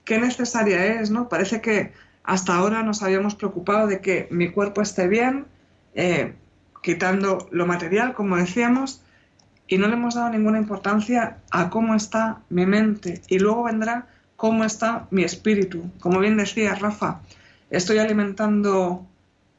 Qué 0.06 0.20
necesaria 0.20 0.86
es, 0.86 1.10
¿no? 1.10 1.28
Parece 1.28 1.62
que 1.62 1.94
hasta 2.24 2.56
ahora 2.56 2.84
nos 2.84 3.04
habíamos 3.04 3.36
preocupado 3.36 3.88
de 3.88 4.00
que 4.00 4.28
mi 4.32 4.52
cuerpo 4.52 4.82
esté 4.82 5.08
bien, 5.08 5.46
eh, 5.96 6.34
quitando 6.84 7.48
lo 7.52 7.66
material, 7.66 8.14
como 8.14 8.38
decíamos, 8.38 9.02
y 9.68 9.78
no 9.78 9.88
le 9.88 9.96
hemos 9.96 10.16
dado 10.16 10.30
ninguna 10.30 10.60
importancia 10.60 11.40
a 11.52 11.70
cómo 11.70 11.96
está 11.96 12.40
mi 12.50 12.66
mente. 12.66 13.22
Y 13.28 13.40
luego 13.40 13.64
vendrá 13.64 14.08
cómo 14.38 14.64
está 14.64 15.08
mi 15.12 15.24
espíritu. 15.24 15.92
Como 16.00 16.20
bien 16.20 16.38
decía 16.38 16.76
Rafa, 16.76 17.22
estoy 17.70 17.98
alimentando 18.00 19.06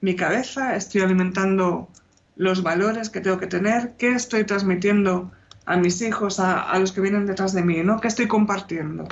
mi 0.01 0.17
cabeza, 0.17 0.77
estoy 0.77 1.03
alimentando 1.03 1.89
los 2.37 2.63
valores 2.63 3.11
que 3.11 3.21
tengo 3.21 3.39
que 3.39 3.47
tener, 3.47 3.95
qué 3.99 4.13
estoy 4.13 4.45
transmitiendo 4.45 5.33
a 5.67 5.77
mis 5.77 6.01
hijos, 6.01 6.41
a, 6.41 6.79
los 6.79 6.93
que 6.93 7.01
vienen 7.01 7.27
detrás 7.27 7.53
de 7.53 7.63
mí, 7.63 7.83
¿no? 7.83 8.01
¿Qué 8.01 8.09
estoy 8.09 8.27
compartiendo? 8.27 9.07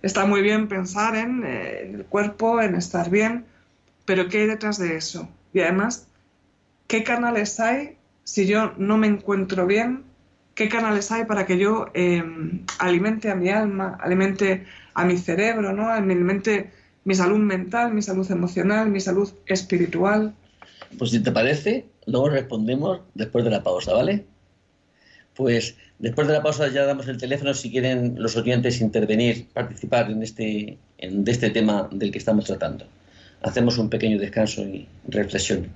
Está 0.00 0.24
muy 0.24 0.40
bien 0.42 0.68
pensar 0.68 1.16
en, 1.16 1.42
eh, 1.44 1.90
el 1.92 2.04
cuerpo, 2.06 2.62
en 2.62 2.76
estar 2.76 3.10
bien, 3.10 3.44
pero 4.06 4.28
¿qué 4.28 4.42
hay 4.42 4.46
detrás 4.46 4.78
de 4.78 4.96
eso? 4.96 5.28
Y 5.52 5.60
además, 5.60 6.06
¿qué 6.86 7.02
canales 7.02 7.60
hay 7.60 7.96
si 8.22 8.46
yo 8.46 8.72
no 8.78 8.96
me 8.96 9.06
encuentro 9.06 9.66
bien? 9.66 10.04
¿Qué 10.54 10.68
canales 10.68 11.10
hay 11.10 11.24
para 11.24 11.46
que 11.46 11.58
yo 11.58 11.86
em, 11.94 12.64
alimente 12.78 13.30
a 13.30 13.34
mi 13.34 13.50
alma, 13.50 13.98
alimente 14.00 14.66
a 14.94 15.04
mi 15.04 15.18
cerebro, 15.18 15.72
¿no? 15.72 15.90
alimente 15.90 16.70
mi 17.04 17.14
salud 17.14 17.38
mental, 17.38 17.92
mi 17.92 18.02
salud 18.02 18.30
emocional, 18.30 18.90
mi 18.90 19.00
salud 19.00 19.30
espiritual? 19.46 20.34
Pues 20.98 21.10
si 21.10 21.20
te 21.20 21.32
parece, 21.32 21.86
luego 22.06 22.30
respondemos 22.30 23.00
después 23.14 23.44
de 23.44 23.50
la 23.50 23.62
pausa, 23.62 23.92
¿vale? 23.92 24.24
Pues 25.34 25.76
después 25.98 26.26
de 26.28 26.34
la 26.34 26.42
pausa 26.42 26.68
ya 26.68 26.84
damos 26.84 27.08
el 27.08 27.18
teléfono 27.18 27.54
si 27.54 27.70
quieren 27.70 28.14
los 28.18 28.36
oyentes 28.36 28.80
intervenir, 28.80 29.48
participar 29.52 30.10
en 30.10 30.22
este, 30.22 30.78
en 30.98 31.26
este 31.26 31.50
tema 31.50 31.88
del 31.90 32.10
que 32.10 32.18
estamos 32.18 32.44
tratando. 32.46 32.86
Hacemos 33.42 33.76
un 33.78 33.90
pequeño 33.90 34.18
descanso 34.18 34.62
y 34.62 34.88
reflexión. 35.08 35.68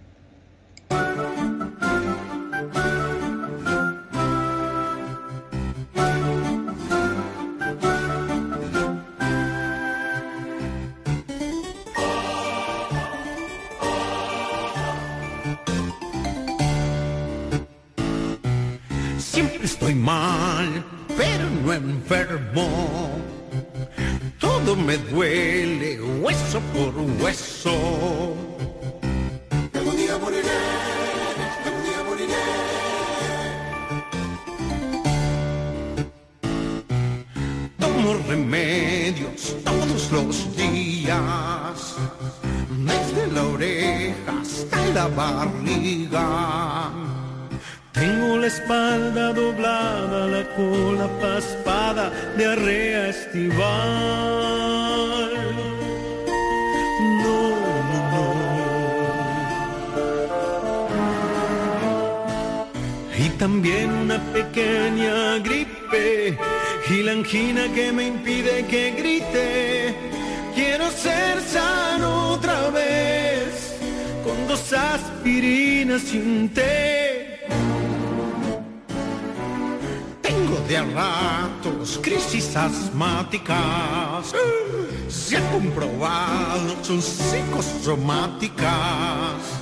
Estoy 19.88 20.02
mal, 20.02 20.84
pero 21.16 21.48
no 21.64 21.72
enfermo. 21.72 23.10
Todo 24.38 24.76
me 24.76 24.98
duele, 24.98 25.98
hueso 26.20 26.60
por 26.74 26.94
hueso. 27.22 28.36
Algún 29.72 29.96
día 29.96 30.18
moriré, 30.18 30.60
algún 31.64 31.82
día 31.84 32.04
moriré. 32.06 32.34
Tomo 37.78 38.14
remedios 38.28 39.56
todos 39.64 40.12
los 40.12 40.56
días, 40.56 41.96
desde 42.84 43.26
la 43.32 43.42
oreja 43.42 44.40
hasta 44.42 44.86
la 44.88 45.06
barriga 45.08 46.57
angina 67.18 67.68
que 67.74 67.92
me 67.92 68.06
impide 68.06 68.64
que 68.66 68.92
grite. 68.92 69.94
Quiero 70.54 70.88
ser 70.90 71.40
sano 71.40 72.34
otra 72.34 72.70
vez 72.70 73.74
con 74.24 74.46
dos 74.46 74.72
aspirinas 74.72 76.14
y 76.14 76.18
un 76.18 76.48
té 76.50 77.18
de 80.68 80.76
a 80.76 80.84
ratos 80.84 81.98
crisis 82.02 82.54
asmáticas. 82.54 83.56
Se 85.08 85.38
ha 85.38 85.50
comprobado, 85.50 86.76
son 86.82 87.00
psicosomáticas. 87.00 89.57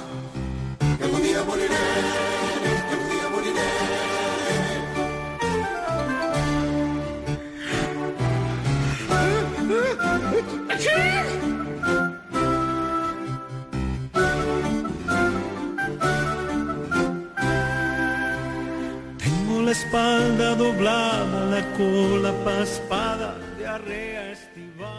Cola 21.76 22.32
paspada, 22.44 23.36
diarrea 23.58 24.32
estival. 24.32 24.90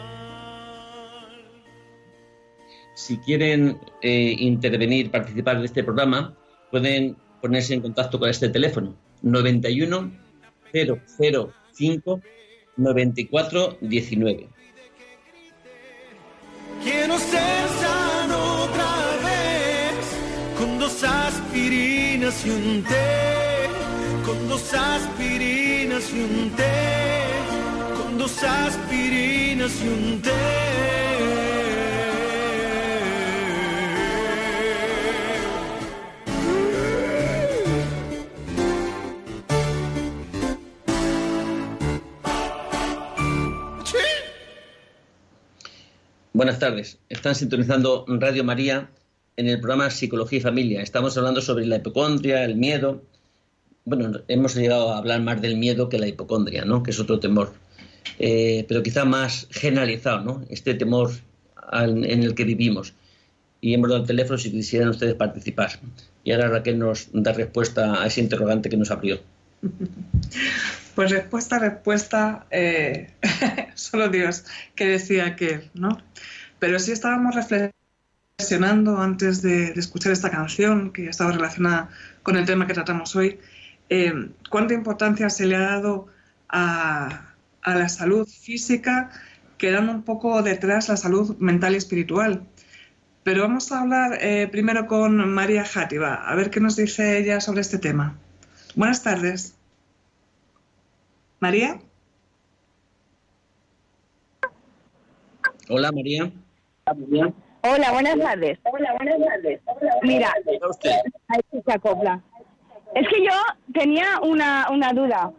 Si 2.94 3.18
quieren 3.18 3.78
eh, 4.02 4.36
intervenir, 4.38 5.10
participar 5.10 5.56
en 5.56 5.64
este 5.64 5.82
programa, 5.82 6.36
pueden 6.70 7.16
ponerse 7.40 7.74
en 7.74 7.80
contacto 7.80 8.18
con 8.18 8.28
este 8.28 8.48
teléfono 8.48 8.96
91 9.22 10.12
005 10.72 12.20
94 12.76 13.78
19. 13.80 14.48
Quiero 16.84 17.18
ser 17.18 17.68
sano 17.80 18.64
otra 18.64 18.94
vez 19.26 20.16
con 20.58 20.78
dos 20.78 21.02
aspirinas 21.02 22.46
y 22.46 22.50
un 22.50 22.84
té 22.84 23.28
con 24.24 24.48
dos 24.48 24.74
aspirinas 24.74 25.37
y 25.98 26.20
un 26.20 26.50
té, 26.50 26.64
con 27.96 28.18
dos 28.18 28.44
aspirinas 28.44 29.72
y 29.82 29.88
un 29.88 30.22
té. 30.22 30.30
Buenas 46.32 46.60
tardes. 46.60 47.00
Están 47.08 47.34
sintonizando 47.34 48.04
Radio 48.06 48.44
María 48.44 48.88
en 49.36 49.48
el 49.48 49.58
programa 49.58 49.90
Psicología 49.90 50.38
y 50.38 50.42
Familia. 50.42 50.80
Estamos 50.82 51.18
hablando 51.18 51.40
sobre 51.40 51.66
la 51.66 51.76
hipocondria, 51.76 52.44
el 52.44 52.54
miedo 52.54 53.02
bueno, 53.88 54.20
hemos 54.28 54.54
llegado 54.54 54.92
a 54.92 54.98
hablar 54.98 55.22
más 55.22 55.40
del 55.40 55.56
miedo 55.56 55.88
que 55.88 55.98
la 55.98 56.06
hipocondria, 56.06 56.64
¿no? 56.64 56.82
Que 56.82 56.90
es 56.90 57.00
otro 57.00 57.18
temor, 57.20 57.54
eh, 58.18 58.66
pero 58.68 58.82
quizá 58.82 59.04
más 59.04 59.48
generalizado, 59.50 60.20
¿no? 60.20 60.44
Este 60.50 60.74
temor 60.74 61.10
en 61.72 62.22
el 62.22 62.34
que 62.34 62.44
vivimos. 62.44 62.94
Y 63.60 63.74
hemos 63.74 63.88
dado 63.88 64.02
el 64.02 64.06
teléfono 64.06 64.38
si 64.38 64.50
quisieran 64.50 64.90
ustedes 64.90 65.14
participar. 65.14 65.80
Y 66.22 66.32
ahora 66.32 66.48
Raquel 66.48 66.78
nos 66.78 67.08
da 67.12 67.32
respuesta 67.32 68.02
a 68.02 68.06
ese 68.06 68.20
interrogante 68.20 68.68
que 68.68 68.76
nos 68.76 68.90
abrió. 68.90 69.18
Pues 70.94 71.12
respuesta, 71.12 71.60
respuesta, 71.60 72.46
eh, 72.50 73.12
solo 73.76 74.08
Dios 74.08 74.44
que 74.74 74.84
decía 74.84 75.36
que, 75.36 75.70
¿no? 75.72 76.02
Pero 76.58 76.80
sí 76.80 76.90
estábamos 76.90 77.36
reflexionando 77.36 78.98
antes 78.98 79.40
de, 79.40 79.70
de 79.70 79.78
escuchar 79.78 80.10
esta 80.10 80.28
canción 80.28 80.92
que 80.92 81.08
estaba 81.08 81.30
relacionada 81.30 81.88
con 82.24 82.36
el 82.36 82.46
tema 82.46 82.66
que 82.66 82.74
tratamos 82.74 83.14
hoy 83.14 83.38
eh, 83.88 84.12
cuánta 84.50 84.74
importancia 84.74 85.30
se 85.30 85.46
le 85.46 85.56
ha 85.56 85.60
dado 85.60 86.06
a, 86.48 87.24
la 87.64 87.88
salud 87.88 88.26
física, 88.26 89.10
quedando 89.58 89.92
un 89.92 90.02
poco 90.02 90.42
detrás 90.42 90.88
la 90.88 90.96
salud 90.96 91.36
mental 91.38 91.74
y 91.74 91.76
espiritual. 91.76 92.46
Pero 93.24 93.42
vamos 93.42 93.70
a 93.72 93.82
hablar 93.82 94.18
eh, 94.22 94.48
primero 94.50 94.86
con 94.86 95.16
María 95.28 95.64
Játiva, 95.64 96.14
a 96.14 96.34
ver 96.34 96.50
qué 96.50 96.60
nos 96.60 96.76
dice 96.76 97.18
ella 97.18 97.40
sobre 97.40 97.60
este 97.60 97.78
tema. 97.78 98.16
Buenas 98.74 99.02
tardes. 99.02 99.54
María. 101.40 101.78
Hola, 105.68 105.92
María. 105.92 106.32
Hola, 107.62 107.92
buenas 107.92 108.18
tardes. 108.18 108.58
Hola, 108.62 108.94
buenas 108.96 109.18
tardes. 109.18 109.60
Mira, 110.02 110.32
ahí 111.28 111.40
se 111.64 111.72
acopla. 111.72 112.22
Es 112.98 113.06
que 113.08 113.24
yo 113.24 113.32
tenía 113.72 114.18
una, 114.22 114.68
una 114.70 114.92
duda. 114.92 115.30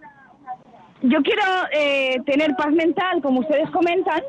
Yo 1.01 1.22
quiero 1.22 1.43
eh, 1.74 2.22
tener 2.26 2.55
paz 2.55 2.72
mental, 2.72 3.22
como 3.22 3.41
ustedes 3.41 3.70
comentan, 3.72 4.22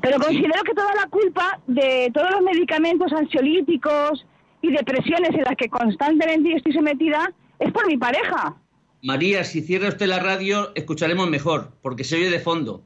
pero 0.00 0.18
considero 0.20 0.62
que 0.62 0.74
toda 0.74 0.94
la 0.94 1.08
culpa 1.08 1.60
de 1.66 2.08
todos 2.14 2.30
los 2.30 2.42
medicamentos 2.42 3.12
ansiolíticos 3.12 4.24
y 4.62 4.70
depresiones 4.70 5.30
en 5.30 5.42
las 5.42 5.56
que 5.56 5.68
constantemente 5.68 6.54
estoy 6.54 6.72
sometida 6.72 7.32
es 7.58 7.72
por 7.72 7.86
mi 7.88 7.96
pareja. 7.96 8.54
María, 9.02 9.42
si 9.42 9.60
cierra 9.60 9.88
usted 9.88 10.06
la 10.06 10.20
radio, 10.20 10.70
escucharemos 10.76 11.28
mejor, 11.28 11.72
porque 11.82 12.04
se 12.04 12.16
oye 12.16 12.30
de 12.30 12.38
fondo. 12.38 12.84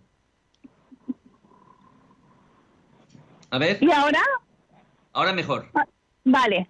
A 3.50 3.58
ver. 3.58 3.76
¿Y 3.82 3.92
ahora? 3.92 4.22
Ahora 5.12 5.32
mejor. 5.34 5.70
Vale. 6.28 6.68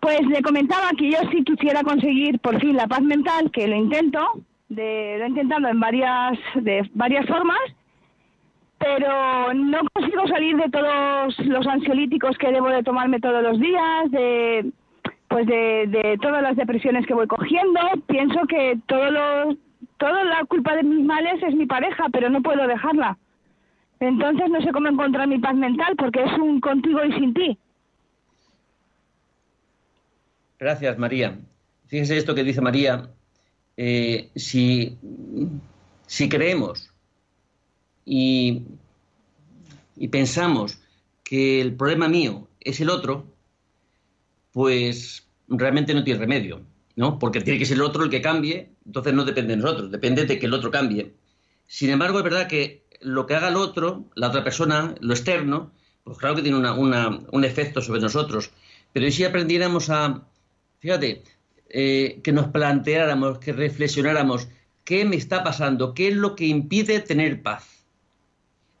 Pues 0.00 0.20
le 0.26 0.42
comentaba 0.42 0.90
que 0.96 1.10
yo 1.10 1.18
sí 1.30 1.44
quisiera 1.44 1.82
conseguir 1.82 2.38
por 2.40 2.58
fin 2.60 2.76
la 2.76 2.86
paz 2.86 3.02
mental, 3.02 3.50
que 3.50 3.68
lo 3.68 3.76
intento, 3.76 4.20
de, 4.68 5.16
lo 5.18 5.24
he 5.24 5.28
intentado 5.28 5.68
en 5.68 5.80
varias, 5.80 6.38
de 6.54 6.88
varias 6.94 7.26
formas, 7.26 7.60
pero 8.78 9.54
no 9.54 9.80
consigo 9.94 10.26
salir 10.26 10.56
de 10.56 10.70
todos 10.70 11.38
los 11.38 11.66
ansiolíticos 11.66 12.36
que 12.38 12.52
debo 12.52 12.68
de 12.68 12.82
tomarme 12.82 13.20
todos 13.20 13.42
los 13.42 13.58
días, 13.60 14.10
de 14.10 14.70
pues 15.28 15.46
de, 15.46 15.86
de 15.88 16.18
todas 16.20 16.42
las 16.42 16.56
depresiones 16.56 17.06
que 17.06 17.14
voy 17.14 17.26
cogiendo. 17.26 17.80
Pienso 18.06 18.46
que 18.46 18.78
todo 18.86 19.10
lo, 19.10 19.56
toda 19.98 20.24
la 20.24 20.44
culpa 20.44 20.76
de 20.76 20.82
mis 20.82 21.04
males 21.04 21.42
es 21.42 21.54
mi 21.54 21.66
pareja, 21.66 22.06
pero 22.12 22.28
no 22.30 22.40
puedo 22.40 22.66
dejarla. 22.66 23.18
Entonces 24.00 24.50
no 24.50 24.60
sé 24.60 24.70
cómo 24.70 24.88
encontrar 24.88 25.26
mi 25.28 25.38
paz 25.38 25.54
mental 25.54 25.94
porque 25.96 26.22
es 26.22 26.32
un 26.38 26.60
contigo 26.60 27.04
y 27.04 27.12
sin 27.12 27.34
ti. 27.34 27.58
Gracias, 30.64 30.96
María. 30.96 31.38
Fíjese 31.88 32.16
esto 32.16 32.34
que 32.34 32.42
dice 32.42 32.62
María. 32.62 33.10
Eh, 33.76 34.30
si, 34.34 34.96
si, 36.06 36.26
creemos 36.30 36.90
y, 38.06 38.62
y 39.94 40.08
pensamos 40.08 40.78
que 41.22 41.60
el 41.60 41.74
problema 41.74 42.08
mío 42.08 42.48
es 42.60 42.80
el 42.80 42.88
otro, 42.88 43.26
pues 44.52 45.28
realmente 45.48 45.92
no 45.92 46.02
tiene 46.02 46.20
remedio, 46.20 46.62
¿no? 46.96 47.18
Porque 47.18 47.42
tiene 47.42 47.58
que 47.58 47.66
ser 47.66 47.76
el 47.76 47.82
otro 47.82 48.02
el 48.02 48.08
que 48.08 48.22
cambie, 48.22 48.70
entonces 48.86 49.12
no 49.12 49.26
depende 49.26 49.56
de 49.56 49.60
nosotros, 49.60 49.90
depende 49.90 50.24
de 50.24 50.38
que 50.38 50.46
el 50.46 50.54
otro 50.54 50.70
cambie. 50.70 51.12
Sin 51.66 51.90
embargo, 51.90 52.16
es 52.16 52.24
verdad 52.24 52.48
que 52.48 52.86
lo 53.02 53.26
que 53.26 53.34
haga 53.34 53.48
el 53.48 53.56
otro, 53.56 54.06
la 54.14 54.28
otra 54.28 54.42
persona, 54.42 54.94
lo 55.02 55.12
externo, 55.12 55.72
pues 56.04 56.16
claro 56.16 56.36
que 56.36 56.42
tiene 56.42 56.56
un 56.56 57.44
efecto 57.44 57.82
sobre 57.82 58.00
nosotros. 58.00 58.50
Pero 58.94 59.10
si 59.10 59.24
aprendiéramos 59.24 59.90
a, 59.90 60.24
fíjate, 60.84 61.24
eh, 61.70 62.20
que 62.22 62.30
nos 62.30 62.48
planteáramos, 62.48 63.38
que 63.38 63.54
reflexionáramos, 63.54 64.48
¿qué 64.84 65.06
me 65.06 65.16
está 65.16 65.42
pasando? 65.42 65.94
¿Qué 65.94 66.08
es 66.08 66.14
lo 66.14 66.36
que 66.36 66.44
impide 66.46 67.00
tener 67.00 67.42
paz? 67.42 67.86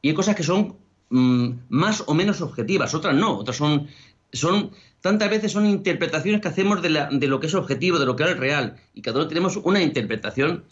Y 0.02 0.10
hay 0.10 0.14
cosas 0.14 0.36
que 0.36 0.42
son 0.42 0.76
mm, 1.08 1.48
más 1.70 2.04
o 2.06 2.12
menos 2.12 2.42
objetivas, 2.42 2.92
otras 2.92 3.14
no, 3.14 3.38
otras 3.38 3.56
son, 3.56 3.88
son, 4.34 4.72
tantas 5.00 5.30
veces 5.30 5.52
son 5.52 5.64
interpretaciones 5.64 6.42
que 6.42 6.48
hacemos 6.48 6.82
de, 6.82 7.08
de 7.10 7.26
lo 7.26 7.40
que 7.40 7.46
es 7.46 7.54
objetivo, 7.54 7.98
de 7.98 8.04
lo 8.04 8.16
que 8.16 8.24
es 8.24 8.36
real, 8.36 8.76
y 8.92 9.00
cada 9.00 9.20
uno 9.20 9.28
tenemos 9.28 9.56
una 9.56 9.80
interpretación. 9.80 10.66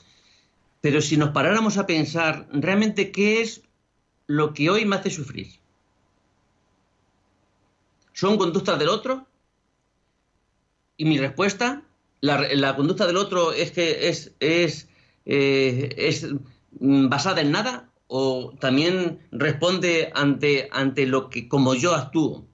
Pero 0.82 1.00
si 1.00 1.16
nos 1.16 1.30
paráramos 1.30 1.78
a 1.78 1.86
pensar 1.86 2.46
realmente 2.52 3.10
qué 3.10 3.40
es 3.40 3.62
lo 4.26 4.52
que 4.52 4.68
hoy 4.68 4.84
me 4.84 4.96
hace 4.96 5.08
sufrir, 5.08 5.48
¿son 8.12 8.36
conductas 8.36 8.78
del 8.78 8.90
otro? 8.90 9.31
Y 11.02 11.04
mi 11.04 11.18
respuesta, 11.18 11.82
la, 12.20 12.76
conducta 12.76 13.08
del 13.08 13.16
otro 13.16 13.52
es 13.52 13.72
que 13.72 14.08
es, 14.08 14.36
es, 14.38 14.88
eh, 15.26 15.92
es 15.98 16.28
mm, 16.78 17.08
basada 17.08 17.40
en 17.40 17.50
nada 17.50 17.90
o 18.06 18.54
también 18.60 19.18
responde 19.32 20.12
ante, 20.14 20.68
ante 20.70 21.06
lo 21.06 21.28
que 21.28 21.48
como 21.48 21.74
yo 21.74 21.96
actúo. 21.96 22.46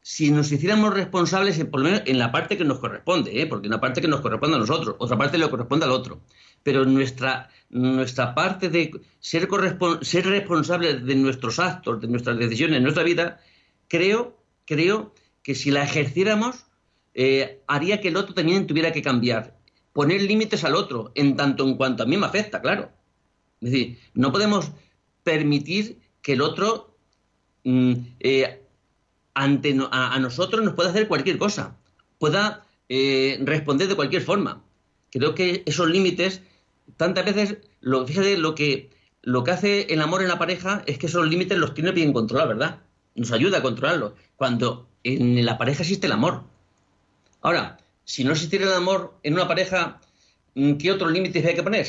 Si 0.00 0.30
nos 0.30 0.50
hiciéramos 0.50 0.94
responsables, 0.94 1.62
por 1.66 1.80
lo 1.80 1.90
menos 1.90 2.02
en 2.06 2.18
la 2.18 2.32
parte 2.32 2.56
que 2.56 2.64
nos 2.64 2.78
corresponde, 2.78 3.38
¿eh? 3.38 3.46
porque 3.46 3.68
una 3.68 3.82
parte 3.82 4.00
que 4.00 4.08
nos 4.08 4.22
corresponde 4.22 4.56
a 4.56 4.60
nosotros, 4.60 4.96
otra 4.98 5.18
parte 5.18 5.36
le 5.36 5.50
corresponde 5.50 5.84
al 5.84 5.92
otro. 5.92 6.22
Pero 6.62 6.86
nuestra, 6.86 7.50
nuestra 7.68 8.34
parte 8.34 8.70
de 8.70 8.98
ser, 9.20 9.46
ser 10.00 10.26
responsables 10.26 11.04
de 11.04 11.14
nuestros 11.16 11.58
actos, 11.58 12.00
de 12.00 12.08
nuestras 12.08 12.38
decisiones, 12.38 12.78
en 12.78 12.82
nuestra 12.84 13.04
vida, 13.04 13.42
creo, 13.88 14.38
creo 14.64 15.12
que 15.42 15.54
si 15.54 15.70
la 15.70 15.84
ejerciéramos, 15.84 16.64
eh, 17.14 17.62
haría 17.66 18.00
que 18.00 18.08
el 18.08 18.16
otro 18.16 18.34
también 18.34 18.66
tuviera 18.66 18.92
que 18.92 19.02
cambiar. 19.02 19.58
Poner 19.92 20.22
límites 20.22 20.64
al 20.64 20.74
otro, 20.74 21.12
en 21.14 21.36
tanto 21.36 21.64
en 21.64 21.76
cuanto 21.76 22.02
a 22.02 22.06
mí 22.06 22.16
me 22.16 22.26
afecta, 22.26 22.62
claro. 22.62 22.90
Es 23.60 23.70
decir, 23.70 23.98
no 24.14 24.32
podemos 24.32 24.72
permitir 25.22 26.00
que 26.22 26.32
el 26.32 26.40
otro 26.40 26.96
mm, 27.64 27.92
eh, 28.20 28.62
ante 29.34 29.76
a, 29.90 30.18
nosotros 30.18 30.64
nos 30.64 30.74
pueda 30.74 30.90
hacer 30.90 31.08
cualquier 31.08 31.38
cosa, 31.38 31.76
pueda 32.18 32.66
eh, 32.88 33.38
responder 33.42 33.88
de 33.88 33.96
cualquier 33.96 34.22
forma. 34.22 34.62
Creo 35.10 35.34
que 35.34 35.62
esos 35.66 35.88
límites, 35.88 36.42
tantas 36.96 37.24
veces, 37.24 37.58
lo, 37.80 38.06
fíjate, 38.06 38.38
lo 38.38 38.54
que, 38.54 38.90
lo 39.22 39.44
que 39.44 39.50
hace 39.50 39.92
el 39.92 40.00
amor 40.00 40.22
en 40.22 40.28
la 40.28 40.38
pareja 40.38 40.82
es 40.86 40.98
que 40.98 41.06
esos 41.06 41.26
límites 41.26 41.58
los 41.58 41.74
tiene 41.74 41.92
bien 41.92 42.12
controlados, 42.12 42.56
¿verdad? 42.56 42.80
Nos 43.14 43.32
ayuda 43.32 43.58
a 43.58 43.62
controlarlos. 43.62 44.12
Cuando 44.36 44.88
en 45.04 45.44
la 45.44 45.58
pareja 45.58 45.82
existe 45.82 46.06
el 46.06 46.12
amor, 46.12 46.44
Ahora, 47.42 47.78
si 48.04 48.24
no 48.24 48.32
existiera 48.32 48.66
el 48.66 48.72
amor 48.72 49.18
en 49.22 49.34
una 49.34 49.48
pareja, 49.48 50.00
mm, 50.54 50.74
¿qué 50.74 50.92
otros 50.92 51.12
límites 51.12 51.44
hay 51.44 51.54
que 51.54 51.62
poner? 51.62 51.86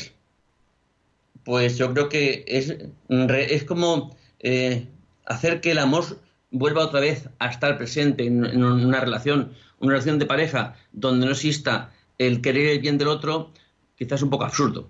Pues 1.44 1.78
yo 1.78 1.92
creo 1.92 2.08
que 2.08 2.44
es, 2.46 2.74
es 3.08 3.64
como 3.64 4.16
eh, 4.40 4.88
hacer 5.26 5.60
que 5.60 5.70
el 5.70 5.78
amor 5.78 6.04
vuelva 6.50 6.84
otra 6.84 7.00
vez 7.00 7.28
a 7.38 7.48
estar 7.48 7.76
presente 7.76 8.26
en, 8.26 8.62
una 8.62 9.00
relación, 9.00 9.52
una 9.80 9.92
relación 9.92 10.18
de 10.18 10.26
pareja 10.26 10.76
donde 10.92 11.26
no 11.26 11.32
exista 11.32 11.92
el 12.18 12.40
querer 12.40 12.68
el 12.68 12.78
bien 12.80 12.98
del 12.98 13.08
otro, 13.08 13.52
quizás 13.96 14.22
un 14.22 14.30
poco 14.30 14.44
absurdo. 14.44 14.88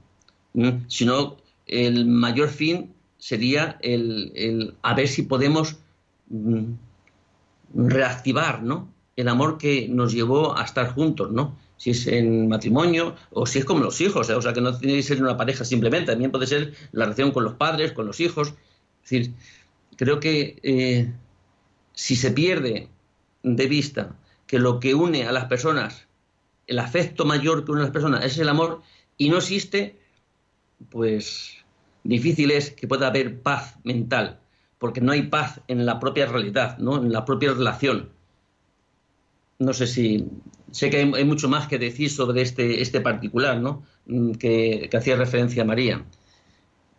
Sino 0.87 1.37
el 1.67 2.07
mayor 2.07 2.49
fin 2.49 2.95
sería 3.19 3.79
el, 3.81 4.31
el, 4.37 4.75
a 4.83 4.95
ver 4.95 5.09
si 5.09 5.23
podemos 5.23 5.77
mm, 6.29 6.75
reactivar 7.75 8.63
¿no? 8.63 8.94
El 9.17 9.29
amor 9.29 9.59
que 9.59 9.89
nos 9.89 10.13
llevó 10.13 10.57
a 10.57 10.65
estar 10.65 10.93
juntos, 10.93 11.31
¿no? 11.31 11.57
Si 11.77 11.91
es 11.91 12.07
en 12.07 12.49
matrimonio 12.49 13.15
o 13.31 13.47
si 13.47 13.59
es 13.59 13.65
como 13.65 13.85
los 13.85 14.01
hijos, 14.01 14.29
¿eh? 14.31 14.35
o 14.35 14.43
sea, 14.43 14.53
que 14.53 14.61
no 14.61 14.77
tiene 14.77 14.97
que 14.97 15.03
ser 15.03 15.23
una 15.23 15.37
pareja 15.37 15.65
simplemente, 15.65 16.13
también 16.13 16.31
puede 16.31 16.47
ser 16.47 16.75
la 16.93 17.05
relación 17.05 17.33
con 17.33 17.45
los 17.45 17.55
padres, 17.55 17.93
con 17.93 18.07
los 18.07 18.21
hijos. 18.21 18.55
Es 19.03 19.11
decir, 19.11 19.35
creo 19.97 20.21
que 20.21 20.59
eh, 20.63 21.13
si 21.93 22.17
se 22.17 22.31
pierde 22.31 22.89
de 23.43 23.67
vista 23.67 24.17
que 24.47 24.59
lo 24.59 24.81
que 24.81 24.95
une 24.95 25.27
a 25.27 25.33
las 25.33 25.47
personas, 25.47 26.07
el 26.67 26.79
afecto 26.79 27.25
mayor 27.25 27.65
que 27.65 27.73
une 27.73 27.83
a 27.83 27.85
las 27.85 27.93
personas 27.93 28.25
es 28.25 28.39
el 28.39 28.49
amor 28.49 28.83
y 29.19 29.29
no 29.29 29.39
existe, 29.39 29.99
pues 30.91 31.57
difícil 32.05 32.51
es 32.51 32.71
que 32.71 32.89
pueda 32.89 33.09
haber 33.09 33.41
paz 33.43 33.77
mental, 33.85 34.41
porque 34.79 35.01
no 35.01 35.13
hay 35.13 35.23
paz 35.23 35.61
en 35.69 35.87
la 35.87 35.99
propia 36.01 36.27
realidad, 36.27 36.79
¿no? 36.79 36.97
en 36.97 37.13
la 37.13 37.25
propia 37.25 37.53
relación 37.53 38.14
no 39.59 39.73
sé 39.73 39.87
si 39.87 40.27
sé 40.75 40.91
que 40.91 40.97
hay, 40.97 41.25
mucho 41.25 41.49
más 41.49 41.69
que 41.69 41.79
decir 41.79 42.11
sobre 42.11 42.43
este, 42.43 42.83
este 42.83 43.01
particular, 43.01 43.59
¿no? 43.59 43.85
Mm, 44.07 44.33
que, 44.33 44.91
hacía 44.93 45.17
referencia 45.17 45.63
a 45.63 45.67
María. 45.67 46.03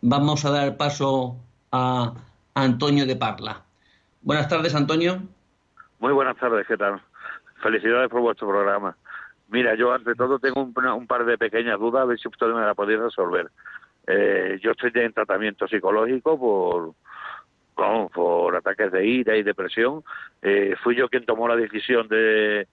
Vamos 0.00 0.44
a 0.44 0.50
dar 0.50 0.76
paso 0.76 1.36
a, 1.72 2.14
Antonio 2.54 3.04
de 3.04 3.16
Parla. 3.16 3.64
Buenas 4.22 4.48
tardes, 4.48 4.74
Antonio. 4.74 5.22
Muy 5.98 6.12
buenas 6.14 6.38
tardes, 6.38 6.66
¿qué 6.66 6.76
tal? 6.78 7.02
Felicidades 7.62 8.08
por 8.08 8.22
vuestro 8.22 8.48
programa. 8.48 8.96
Mira, 9.48 9.74
yo 9.74 9.92
ante 9.92 10.14
todo 10.14 10.38
tengo 10.38 10.62
un, 10.62 11.06
par 11.06 11.26
de 11.26 11.36
pequeñas 11.36 11.78
dudas, 11.78 12.02
a 12.02 12.06
ver 12.06 12.18
si 12.18 12.28
usted 12.28 12.46
me 12.46 12.62
la 12.62 12.74
podéis 12.74 12.98
resolver. 12.98 13.50
Eh, 14.06 14.58
yo 14.62 14.70
estoy 14.70 14.90
en 14.94 15.12
tratamiento 15.12 15.68
psicológico 15.68 16.38
por, 16.38 16.94
por 17.76 18.56
ataques 18.56 18.90
de 18.90 19.06
ira 19.06 19.36
y 19.36 19.42
depresión. 19.42 20.02
Eh, 20.42 20.74
fui 20.82 20.96
yo 20.96 21.08
quien 21.08 21.26
tomó 21.26 21.46
la 21.46 21.56
decisión 21.56 22.08
de, 22.08 22.66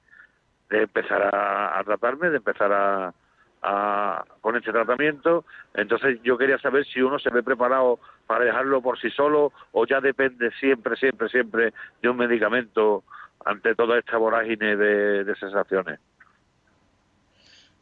empezar 0.69 1.29
a, 1.33 1.81
tratarme, 1.83 2.29
de 2.29 2.37
empezar 2.37 2.71
a, 2.71 3.13
a, 3.61 4.25
con 4.41 4.55
este 4.55 4.71
tratamiento. 4.71 5.45
Entonces 5.73 6.19
yo 6.23 6.37
quería 6.37 6.57
saber 6.57 6.85
si 6.85 7.01
uno 7.01 7.19
se 7.19 7.29
ve 7.29 7.43
preparado 7.43 7.99
para 8.25 8.45
dejarlo 8.45 8.81
por 8.81 8.99
sí 8.99 9.09
solo 9.11 9.51
o 9.73 9.85
ya 9.85 9.99
depende 10.01 10.51
siempre, 10.59 10.95
siempre, 10.95 11.29
siempre 11.29 11.73
de 12.01 12.09
un 12.09 12.17
medicamento 12.17 13.03
ante 13.45 13.75
toda 13.75 13.99
esta 13.99 14.17
vorágine 14.17 14.75
de 14.77 15.35
sensaciones. 15.35 15.99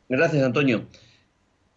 Gracias, 0.09 0.43
Antonio. 0.43 0.88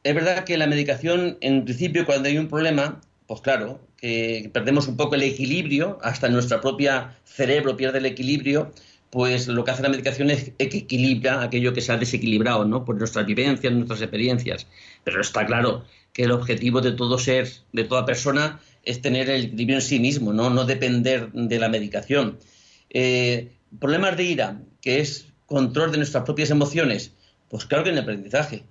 Es 0.02 0.14
verdad 0.14 0.44
que 0.44 0.58
la 0.58 0.66
medicación, 0.66 1.38
en 1.40 1.64
principio, 1.64 2.04
cuando 2.04 2.28
hay 2.28 2.36
un 2.36 2.48
problema, 2.48 3.00
pues 3.26 3.40
claro, 3.40 3.80
que 4.04 4.50
perdemos 4.52 4.86
un 4.86 4.98
poco 4.98 5.14
el 5.14 5.22
equilibrio, 5.22 5.98
hasta 6.02 6.28
nuestro 6.28 6.60
propio 6.60 7.08
cerebro 7.24 7.74
pierde 7.74 8.00
el 8.00 8.04
equilibrio, 8.04 8.70
pues 9.08 9.48
lo 9.48 9.64
que 9.64 9.70
hace 9.70 9.82
la 9.82 9.88
medicación 9.88 10.28
es 10.28 10.52
que 10.58 10.76
equilibra 10.76 11.42
aquello 11.42 11.72
que 11.72 11.80
se 11.80 11.90
ha 11.90 11.96
desequilibrado, 11.96 12.66
¿no? 12.66 12.84
Por 12.84 12.98
nuestras 12.98 13.24
vivencias, 13.24 13.72
nuestras 13.72 14.02
experiencias. 14.02 14.66
Pero 15.04 15.22
está 15.22 15.46
claro 15.46 15.86
que 16.12 16.24
el 16.24 16.32
objetivo 16.32 16.82
de 16.82 16.92
todo 16.92 17.18
ser, 17.18 17.48
de 17.72 17.84
toda 17.84 18.04
persona, 18.04 18.60
es 18.82 19.00
tener 19.00 19.30
el 19.30 19.44
equilibrio 19.44 19.76
en 19.76 19.82
sí 19.82 19.98
mismo, 19.98 20.34
no, 20.34 20.50
no 20.50 20.66
depender 20.66 21.32
de 21.32 21.58
la 21.58 21.70
medicación. 21.70 22.38
Eh, 22.90 23.52
problemas 23.80 24.18
de 24.18 24.24
ira, 24.24 24.60
que 24.82 25.00
es 25.00 25.28
control 25.46 25.92
de 25.92 25.96
nuestras 25.96 26.24
propias 26.24 26.50
emociones, 26.50 27.12
pues 27.48 27.64
claro 27.64 27.84
que 27.84 27.90
en 27.90 27.96
el 27.96 28.02
aprendizaje, 28.02 28.64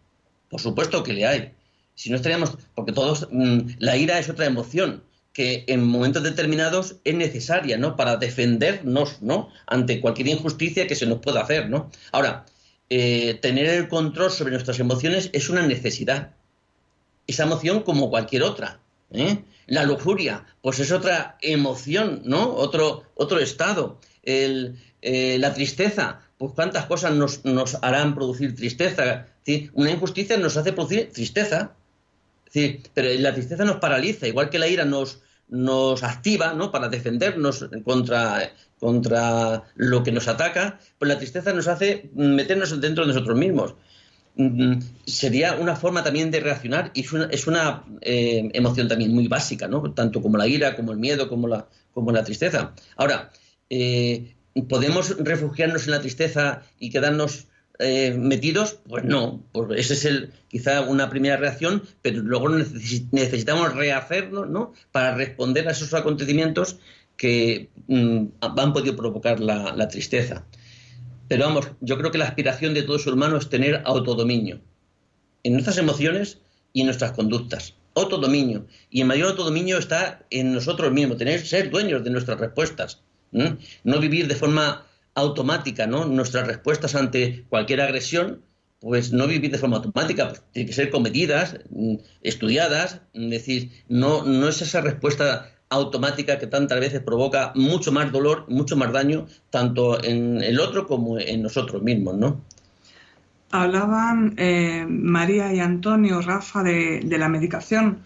por 0.49 0.61
supuesto 0.61 1.01
que 1.01 1.13
le 1.13 1.25
hay. 1.25 1.53
Si 1.95 2.11
no 2.11 2.17
estaríamos, 2.17 2.55
porque 2.75 2.91
todos, 2.91 3.27
mm, 3.31 3.77
la 3.79 3.97
ira 3.97 4.19
es 4.19 4.29
otra 4.29 4.45
emoción 4.45 5.01
que 5.33 5.65
en 5.67 5.83
momentos 5.83 6.23
determinados 6.23 6.97
es 7.03 7.15
necesaria, 7.15 7.77
¿no? 7.77 7.95
Para 7.95 8.17
defendernos, 8.17 9.21
¿no? 9.21 9.49
Ante 9.65 9.99
cualquier 9.99 10.27
injusticia 10.27 10.87
que 10.87 10.95
se 10.95 11.07
nos 11.07 11.19
pueda 11.19 11.41
hacer, 11.41 11.69
¿no? 11.69 11.89
Ahora, 12.11 12.45
eh, 12.89 13.39
tener 13.41 13.65
el 13.65 13.87
control 13.87 14.29
sobre 14.29 14.51
nuestras 14.51 14.79
emociones 14.79 15.31
es 15.33 15.49
una 15.49 15.65
necesidad. 15.65 16.35
Esa 17.25 17.43
emoción 17.43 17.81
como 17.81 18.11
cualquier 18.11 18.43
otra. 18.43 18.79
¿eh? 19.11 19.39
La 19.65 19.83
lujuria, 19.83 20.45
pues 20.61 20.79
es 20.79 20.91
otra 20.91 21.37
emoción, 21.41 22.21
¿no? 22.25 22.53
Otro, 22.53 23.03
otro 23.15 23.39
estado. 23.39 23.99
El, 24.21 24.77
eh, 25.01 25.37
la 25.39 25.55
tristeza, 25.55 26.21
pues 26.37 26.51
cuántas 26.53 26.85
cosas 26.85 27.13
nos, 27.13 27.43
nos 27.43 27.75
harán 27.81 28.13
producir 28.13 28.55
tristeza. 28.55 29.25
Una 29.73 29.91
injusticia 29.91 30.37
nos 30.37 30.57
hace 30.57 30.73
producir 30.73 31.11
tristeza. 31.11 31.75
Sí, 32.53 32.83
pero 32.93 33.09
la 33.19 33.33
tristeza 33.33 33.65
nos 33.65 33.77
paraliza, 33.77 34.27
igual 34.27 34.51
que 34.51 34.59
la 34.59 34.67
ira 34.67 34.85
nos, 34.85 35.23
nos 35.49 36.03
activa 36.03 36.53
¿no? 36.53 36.71
para 36.71 36.87
defendernos 36.87 37.65
contra, 37.83 38.53
contra 38.79 39.63
lo 39.73 40.03
que 40.03 40.11
nos 40.11 40.27
ataca, 40.27 40.79
pues 40.99 41.09
la 41.09 41.17
tristeza 41.17 41.51
nos 41.51 41.67
hace 41.67 42.11
meternos 42.13 42.79
dentro 42.79 43.05
de 43.05 43.11
nosotros 43.11 43.35
mismos. 43.39 43.73
Mm, 44.35 44.81
sería 45.07 45.55
una 45.55 45.75
forma 45.75 46.03
también 46.03 46.29
de 46.29 46.41
reaccionar 46.41 46.91
y 46.93 47.01
es 47.31 47.47
una, 47.47 47.85
eh, 48.01 48.47
emoción 48.53 48.87
también 48.87 49.15
muy 49.15 49.27
básica, 49.27 49.67
¿no? 49.67 49.91
tanto 49.91 50.21
como 50.21 50.37
la 50.37 50.47
ira, 50.47 50.75
como 50.75 50.91
el 50.91 50.99
miedo, 50.99 51.29
como 51.29 51.47
la, 51.47 51.67
como 51.91 52.11
la 52.11 52.23
tristeza. 52.23 52.75
Ahora, 52.97 53.31
eh, 53.71 54.35
¿podemos 54.69 55.17
refugiarnos 55.17 55.85
en 55.85 55.91
la 55.91 56.01
tristeza 56.01 56.61
y 56.77 56.91
quedarnos 56.91 57.47
eh, 57.79 58.13
metidos? 58.17 58.79
Pues 58.87 59.03
no, 59.03 59.43
pues 59.51 59.79
esa 59.79 59.93
es 59.93 60.05
el, 60.05 60.33
quizá 60.47 60.81
una 60.81 61.09
primera 61.09 61.37
reacción, 61.37 61.83
pero 62.01 62.21
luego 62.21 62.49
necesitamos 62.49 63.75
rehacernos 63.75 64.49
¿no? 64.49 64.73
para 64.91 65.15
responder 65.15 65.67
a 65.67 65.71
esos 65.71 65.93
acontecimientos 65.93 66.77
que 67.17 67.69
mm, 67.87 68.25
han 68.41 68.73
podido 68.73 68.95
provocar 68.95 69.39
la, 69.39 69.87
tristeza. 69.87 70.45
Pero 71.27 71.45
vamos, 71.45 71.67
yo 71.81 71.97
creo 71.97 72.11
que 72.11 72.17
la 72.17 72.25
aspiración 72.25 72.73
de 72.73 72.83
todo 72.83 72.99
ser 72.99 73.13
humano 73.13 73.37
es 73.37 73.49
tener 73.49 73.81
autodominio 73.85 74.61
en 75.43 75.53
nuestras 75.53 75.77
emociones 75.77 76.39
y 76.73 76.81
en 76.81 76.87
nuestras 76.87 77.13
conductas. 77.13 77.75
Autodominio. 77.95 78.67
Y 78.89 79.01
el 79.01 79.07
mayor 79.07 79.29
autodominio 79.29 79.77
está 79.77 80.25
en 80.29 80.53
nosotros 80.53 80.91
mismos, 80.91 81.17
tener, 81.17 81.45
ser 81.45 81.69
dueños 81.69 82.03
de 82.03 82.09
nuestras 82.09 82.39
respuestas. 82.39 83.01
No 83.31 83.99
vivir 83.99 84.27
de 84.27 84.35
forma 84.35 84.85
automática, 85.15 85.87
¿no? 85.87 86.05
Nuestras 86.05 86.47
respuestas 86.47 86.95
ante 86.95 87.45
cualquier 87.49 87.81
agresión, 87.81 88.43
pues 88.79 89.13
no 89.13 89.27
vivir 89.27 89.51
de 89.51 89.57
forma 89.57 89.77
automática, 89.77 90.29
pues 90.29 90.43
tienen 90.51 90.67
que 90.67 90.73
ser 90.73 90.89
comedidas, 90.89 91.59
mm, 91.69 91.95
estudiadas, 92.21 93.01
es 93.13 93.29
decir, 93.29 93.71
no, 93.87 94.23
no 94.23 94.49
es 94.49 94.61
esa 94.61 94.81
respuesta 94.81 95.49
automática 95.69 96.37
que 96.37 96.47
tantas 96.47 96.79
veces 96.79 97.01
provoca 97.01 97.51
mucho 97.55 97.91
más 97.91 98.11
dolor, 98.11 98.45
mucho 98.49 98.75
más 98.75 98.91
daño, 98.91 99.27
tanto 99.49 100.03
en 100.03 100.41
el 100.43 100.59
otro 100.59 100.87
como 100.87 101.17
en 101.17 101.41
nosotros 101.41 101.81
mismos, 101.81 102.15
¿no? 102.15 102.41
Hablaban 103.51 104.33
eh, 104.37 104.85
María 104.87 105.53
y 105.53 105.59
Antonio, 105.59 106.21
Rafa, 106.21 106.63
de, 106.63 107.05
la 107.05 107.29
medicación. 107.29 107.99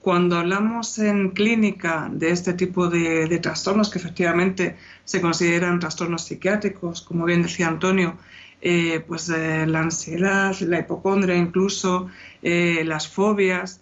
Cuando 0.00 0.38
hablamos 0.38 0.98
en 0.98 1.30
clínica 1.30 2.08
de 2.10 2.30
este 2.30 2.54
tipo 2.54 2.88
de, 2.88 3.38
trastornos, 3.38 3.90
que 3.90 3.98
efectivamente 3.98 4.76
se 5.04 5.20
consideran 5.20 5.78
trastornos 5.78 6.24
psiquiátricos, 6.24 7.02
como 7.02 7.24
bien 7.26 7.42
decía 7.42 7.68
Antonio, 7.68 8.16
eh, 8.62 9.04
pues 9.06 9.28
eh, 9.28 9.66
la 9.66 9.80
ansiedad, 9.80 10.58
la 10.60 10.80
hipocondria 10.80 11.36
incluso, 11.36 12.08
las 12.42 13.08
fobias, 13.08 13.80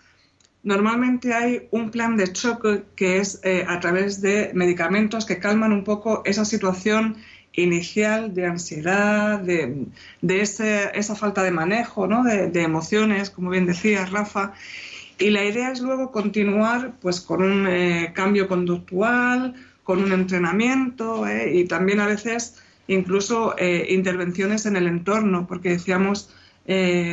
Normalmente 0.62 1.32
hay 1.32 1.68
un 1.70 1.90
plan 1.90 2.16
de 2.16 2.32
choque 2.32 2.82
que 2.96 3.18
es 3.18 3.40
eh, 3.44 3.64
a 3.66 3.78
través 3.80 4.20
de 4.20 4.50
medicamentos 4.54 5.24
que 5.24 5.38
calman 5.38 5.72
un 5.72 5.84
poco 5.84 6.22
esa 6.24 6.44
situación 6.44 7.16
inicial 7.52 8.34
de 8.34 8.46
ansiedad, 8.46 9.38
de, 9.40 9.86
esa 10.22 11.14
falta 11.14 11.42
de 11.42 11.52
manejo, 11.52 12.06
¿no? 12.06 12.22
de, 12.24 12.62
emociones, 12.62 13.30
como 13.30 13.50
bien 13.50 13.66
decía 13.66 14.04
Rafa. 14.04 14.52
Y 15.18 15.30
la 15.30 15.44
idea 15.44 15.72
es 15.72 15.80
luego 15.80 16.12
continuar 16.12 16.92
pues, 17.00 17.20
con 17.20 17.42
un 17.42 17.66
eh, 17.66 18.12
cambio 18.14 18.46
conductual, 18.48 19.54
con 19.82 20.02
un 20.02 20.12
entrenamiento 20.12 21.26
eh, 21.26 21.54
y 21.54 21.64
también 21.64 22.00
a 22.00 22.06
veces 22.06 22.62
incluso 22.86 23.54
intervenciones 23.58 24.64
en 24.64 24.76
el 24.76 24.86
entorno, 24.86 25.46
porque 25.46 25.68
decíamos 25.68 26.34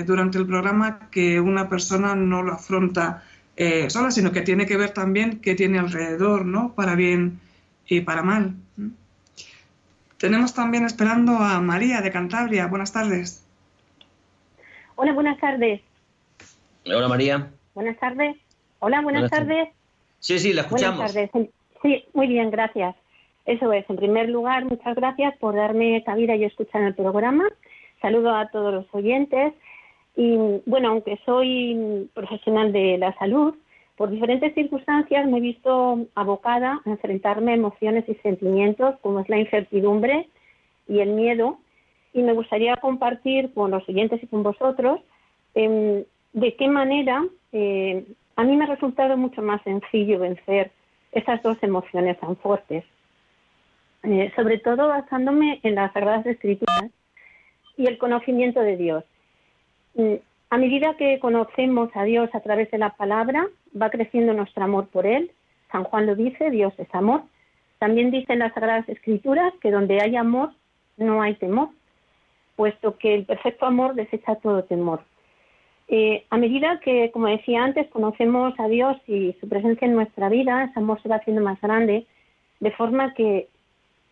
durante 0.06 0.38
el 0.38 0.46
programa 0.46 1.10
que 1.12 1.42
una 1.42 1.68
persona 1.68 2.16
no 2.16 2.44
lo 2.44 2.54
afronta 2.54 3.24
eh, 3.58 3.90
sola, 3.90 4.12
sino 4.12 4.32
que 4.32 4.42
tiene 4.42 4.66
que 4.66 4.76
ver 4.76 4.92
también 4.92 5.40
qué 5.40 5.56
tiene 5.56 5.80
alrededor, 5.80 6.46
¿no? 6.46 6.74
Para 6.74 6.96
bien 6.96 7.40
y 7.88 8.02
para 8.02 8.22
mal. 8.22 8.56
Tenemos 10.18 10.54
también 10.54 10.86
esperando 10.86 11.38
a 11.38 11.62
María 11.62 12.02
de 12.02 12.12
Cantabria. 12.12 12.68
Buenas 12.68 12.92
tardes. 12.92 13.46
Hola, 14.96 15.14
buenas 15.14 15.40
tardes. 15.40 15.82
Hola, 16.86 17.08
María. 17.08 17.50
Buenas 17.76 18.00
tardes. 18.00 18.38
Hola, 18.80 19.02
buenas, 19.02 19.30
tardes. 19.30 19.70
Sí, 20.20 20.40
sí, 20.40 20.54
la 20.54 20.62
escuchamos. 20.62 21.14
Buenas 21.14 21.32
tardes. 21.32 21.52
Sí, 21.82 22.06
muy 22.14 22.28
bien, 22.28 22.50
gracias. 22.50 22.96
Eso 23.46 23.72
es. 23.74 23.88
En 23.90 23.98
primer 23.98 24.30
lugar, 24.30 24.64
muchas 24.66 24.96
gracias 24.96 25.38
por 25.38 25.56
darme 25.56 25.98
esta 25.98 26.16
vida 26.16 26.36
y 26.36 26.46
escuchar 26.46 26.82
el 26.84 26.96
programa. 26.96 27.46
Saludo 28.02 28.34
a 28.34 28.48
todos 28.50 28.74
los 28.74 28.86
oyentes 28.94 29.54
y 30.16 30.38
bueno, 30.66 30.90
aunque 30.90 31.20
soy 31.26 32.10
profesional 32.14 32.72
de 32.72 32.98
la 32.98 33.14
salud, 33.18 33.56
por 33.98 34.10
diferentes 34.10 34.54
circunstancias 34.54 35.28
me 35.28 35.38
he 35.38 35.42
visto 35.42 36.06
abocada 36.16 36.82
a 36.86 36.90
enfrentarme 36.90 37.52
a 37.52 37.56
emociones 37.56 38.06
y 38.08 38.16
sentimientos 38.16 38.96
como 39.02 39.20
es 39.20 39.30
la 39.30 39.40
incertidumbre 39.40 40.30
y 40.88 41.00
el 41.00 41.10
miedo. 41.10 41.60
Y 42.14 42.22
me 42.22 42.34
gustaría 42.34 42.78
compartir 42.78 43.54
con 43.54 43.72
los 43.72 43.88
oyentes 43.90 44.24
y 44.24 44.28
con 44.28 44.44
vosotros 44.44 45.02
em, 45.54 46.06
de 46.32 46.56
qué 46.56 46.68
manera 46.68 47.26
eh, 47.58 48.06
a 48.36 48.44
mí 48.44 48.58
me 48.58 48.66
ha 48.66 48.68
resultado 48.68 49.16
mucho 49.16 49.42
más 49.42 49.62
sencillo 49.62 50.20
vencer 50.20 50.72
esas 51.14 51.42
dos 51.42 51.58
emociones 51.62 52.20
tan 52.20 52.36
fuertes. 52.36 52.84
Eh, 54.04 54.30
sobre 54.36 54.58
todo 54.58 54.90
basándome 54.90 55.62
en 55.64 55.76
las 55.76 55.94
Sagradas 55.94 56.26
Escrituras 56.26 56.92
y 57.78 57.88
el 57.88 57.98
conocimiento 57.98 58.60
de 58.60 58.76
Dios. 58.76 59.06
Mm, 59.94 60.16
a 60.50 60.58
medida 60.58 60.98
que 60.98 61.18
conocemos 61.20 61.90
a 61.96 62.04
Dios 62.04 62.30
a 62.34 62.42
través 62.42 62.70
de 62.72 62.78
la 62.78 62.90
palabra, 62.90 63.48
va 63.82 63.90
creciendo 63.90 64.34
nuestro 64.34 64.66
amor 64.66 64.88
por 64.90 65.06
Él. 65.06 65.32
San 65.72 65.86
Juan 65.86 66.08
lo 66.08 66.16
dice, 66.16 66.50
Dios 66.52 66.74
es 66.78 66.94
amor. 66.94 67.24
También 67.80 68.12
dicen 68.12 68.40
las 68.40 68.54
Sagradas 68.54 68.90
Escrituras 68.90 69.54
que 69.62 69.72
donde 69.72 70.02
hay 70.02 70.18
amor 70.18 70.52
no 70.98 71.22
hay 71.22 71.36
temor, 71.36 71.70
puesto 72.58 72.98
que 72.98 73.16
el 73.16 73.26
perfecto 73.26 73.66
amor 73.66 73.96
desecha 73.96 74.36
todo 74.36 74.66
temor. 74.66 75.04
Eh, 75.88 76.26
a 76.30 76.38
medida 76.38 76.80
que, 76.80 77.12
como 77.12 77.28
decía 77.28 77.64
antes, 77.64 77.88
conocemos 77.90 78.54
a 78.60 78.68
Dios 78.68 78.98
y 79.08 79.34
su 79.40 79.48
presencia 79.48 79.88
en 79.88 79.96
nuestra 79.96 80.30
vida, 80.30 80.64
ese 80.64 80.80
amor 80.80 81.02
se 81.02 81.10
va 81.10 81.18
haciendo 81.18 81.42
más 81.42 81.62
grande, 81.62 82.08
de 82.60 82.72
forma 82.72 83.14
que 83.14 83.48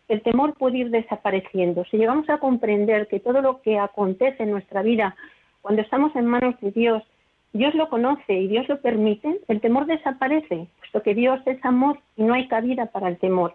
el 0.08 0.22
temor 0.22 0.54
puede 0.54 0.78
ir 0.78 0.90
desapareciendo. 0.90 1.84
Si 1.90 1.96
llegamos 1.96 2.28
a 2.28 2.38
comprender 2.38 3.08
que 3.08 3.20
todo 3.20 3.40
lo 3.40 3.62
que 3.62 3.78
acontece 3.78 4.42
en 4.42 4.50
nuestra 4.50 4.82
vida 4.82 5.16
cuando 5.62 5.80
estamos 5.80 6.14
en 6.14 6.26
manos 6.26 6.60
de 6.60 6.70
Dios, 6.72 7.02
Dios 7.54 7.74
lo 7.74 7.88
conoce 7.88 8.34
y 8.34 8.48
Dios 8.48 8.68
lo 8.68 8.82
permite, 8.82 9.40
el 9.48 9.60
temor 9.62 9.86
desaparece, 9.86 10.66
puesto 10.78 11.02
que 11.02 11.14
Dios 11.14 11.40
es 11.46 11.64
amor 11.64 11.98
y 12.16 12.22
no 12.22 12.34
hay 12.34 12.48
cabida 12.48 12.86
para 12.86 13.08
el 13.08 13.16
temor. 13.16 13.54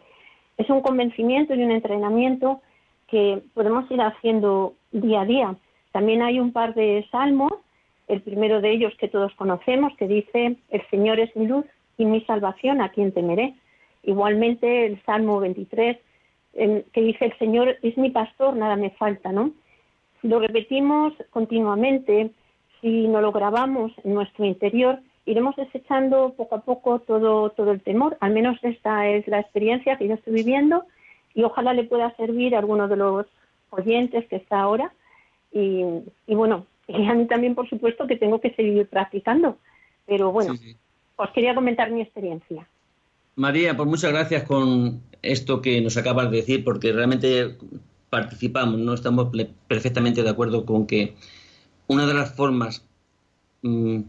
Es 0.58 0.70
un 0.70 0.82
convencimiento 0.82 1.54
y 1.54 1.62
un 1.62 1.72
entrenamiento 1.72 2.62
que 3.08 3.44
podemos 3.54 3.90
ir 3.92 4.02
haciendo 4.02 4.74
día 4.92 5.22
a 5.22 5.26
día. 5.26 5.56
También 5.92 6.22
hay 6.24 6.40
un 6.40 6.52
par 6.52 6.74
de 6.74 7.06
salmos, 7.12 7.54
el 8.10 8.22
primero 8.22 8.60
de 8.60 8.72
ellos 8.72 8.94
que 9.00 9.08
todos 9.08 9.34
conocemos, 9.36 9.96
que 9.96 10.08
dice, 10.08 10.58
el 10.70 10.90
Señor 10.90 11.20
es 11.20 11.34
mi 11.36 11.48
luz 11.48 11.66
y 11.98 12.06
mi 12.06 12.22
salvación, 12.26 12.82
¿a 12.82 12.90
quien 12.90 13.14
temeré? 13.14 13.56
Igualmente 14.04 14.86
el 14.86 15.02
Salmo 15.04 15.40
23, 15.40 15.98
que 16.54 17.02
dice, 17.02 17.26
el 17.26 17.38
Señor 17.38 17.78
es 17.82 17.98
mi 17.98 18.10
pastor, 18.10 18.56
nada 18.56 18.76
me 18.76 18.90
falta, 18.92 19.32
¿no? 19.32 19.54
lo 20.22 20.40
repetimos 20.40 21.14
continuamente, 21.30 22.32
si 22.82 23.08
no 23.08 23.22
lo 23.22 23.32
grabamos 23.32 23.92
en 24.04 24.14
nuestro 24.14 24.46
interior, 24.46 25.00
iremos 25.26 25.56
desechando 25.56 26.34
poco 26.36 26.56
a 26.56 26.62
poco 26.62 27.00
todo, 27.00 27.52
todo 27.52 27.72
el 27.72 27.82
temor. 27.82 28.18
Al 28.20 28.34
menos 28.34 28.58
esta 28.64 29.08
es 29.08 29.28
la 29.28 29.40
experiencia 29.40 29.98
que 29.98 30.08
yo 30.08 30.16
estoy 30.16 30.34
viviendo 30.34 30.86
y 31.34 31.44
ojalá 31.44 31.74
le 31.74 31.84
pueda 31.84 32.16
servir 32.16 32.56
a 32.56 32.60
alguno 32.60 32.88
de 32.88 32.96
los 32.98 33.26
oyentes 33.70 34.26
que 34.28 34.38
está 34.38 34.60
ahora. 34.62 34.92
Y, 35.52 36.04
bueno, 36.28 36.66
y 36.90 37.08
a 37.08 37.14
mí 37.14 37.28
también, 37.28 37.56
por 37.56 37.70
supuesto, 37.70 38.08
que 38.08 38.18
tengo 38.18 38.42
que 38.42 38.54
seguir 38.56 38.88
practicando. 38.88 39.58
Pero 40.08 40.32
bueno, 40.32 40.56
os 41.16 41.30
quería 41.32 41.54
comentar 41.54 41.92
mi 41.92 42.02
experiencia. 42.02 42.68
María, 43.36 43.78
pues 43.78 43.88
muchas 43.88 44.12
gracias 44.12 44.44
con 44.44 45.02
esto 45.22 45.62
que 45.62 45.82
nos 45.82 45.98
acabas 45.98 46.32
de 46.32 46.38
decir, 46.38 46.64
porque 46.64 46.92
realmente 46.92 47.58
participamos, 48.10 48.80
no 48.80 48.94
estamos 48.94 49.30
perfectamente 49.68 50.24
de 50.24 50.30
acuerdo 50.30 50.66
con 50.66 50.88
que 50.88 51.16
una 51.88 52.08
de 52.08 52.14
las 52.16 52.36
formas 52.36 52.84
mm, 53.62 54.00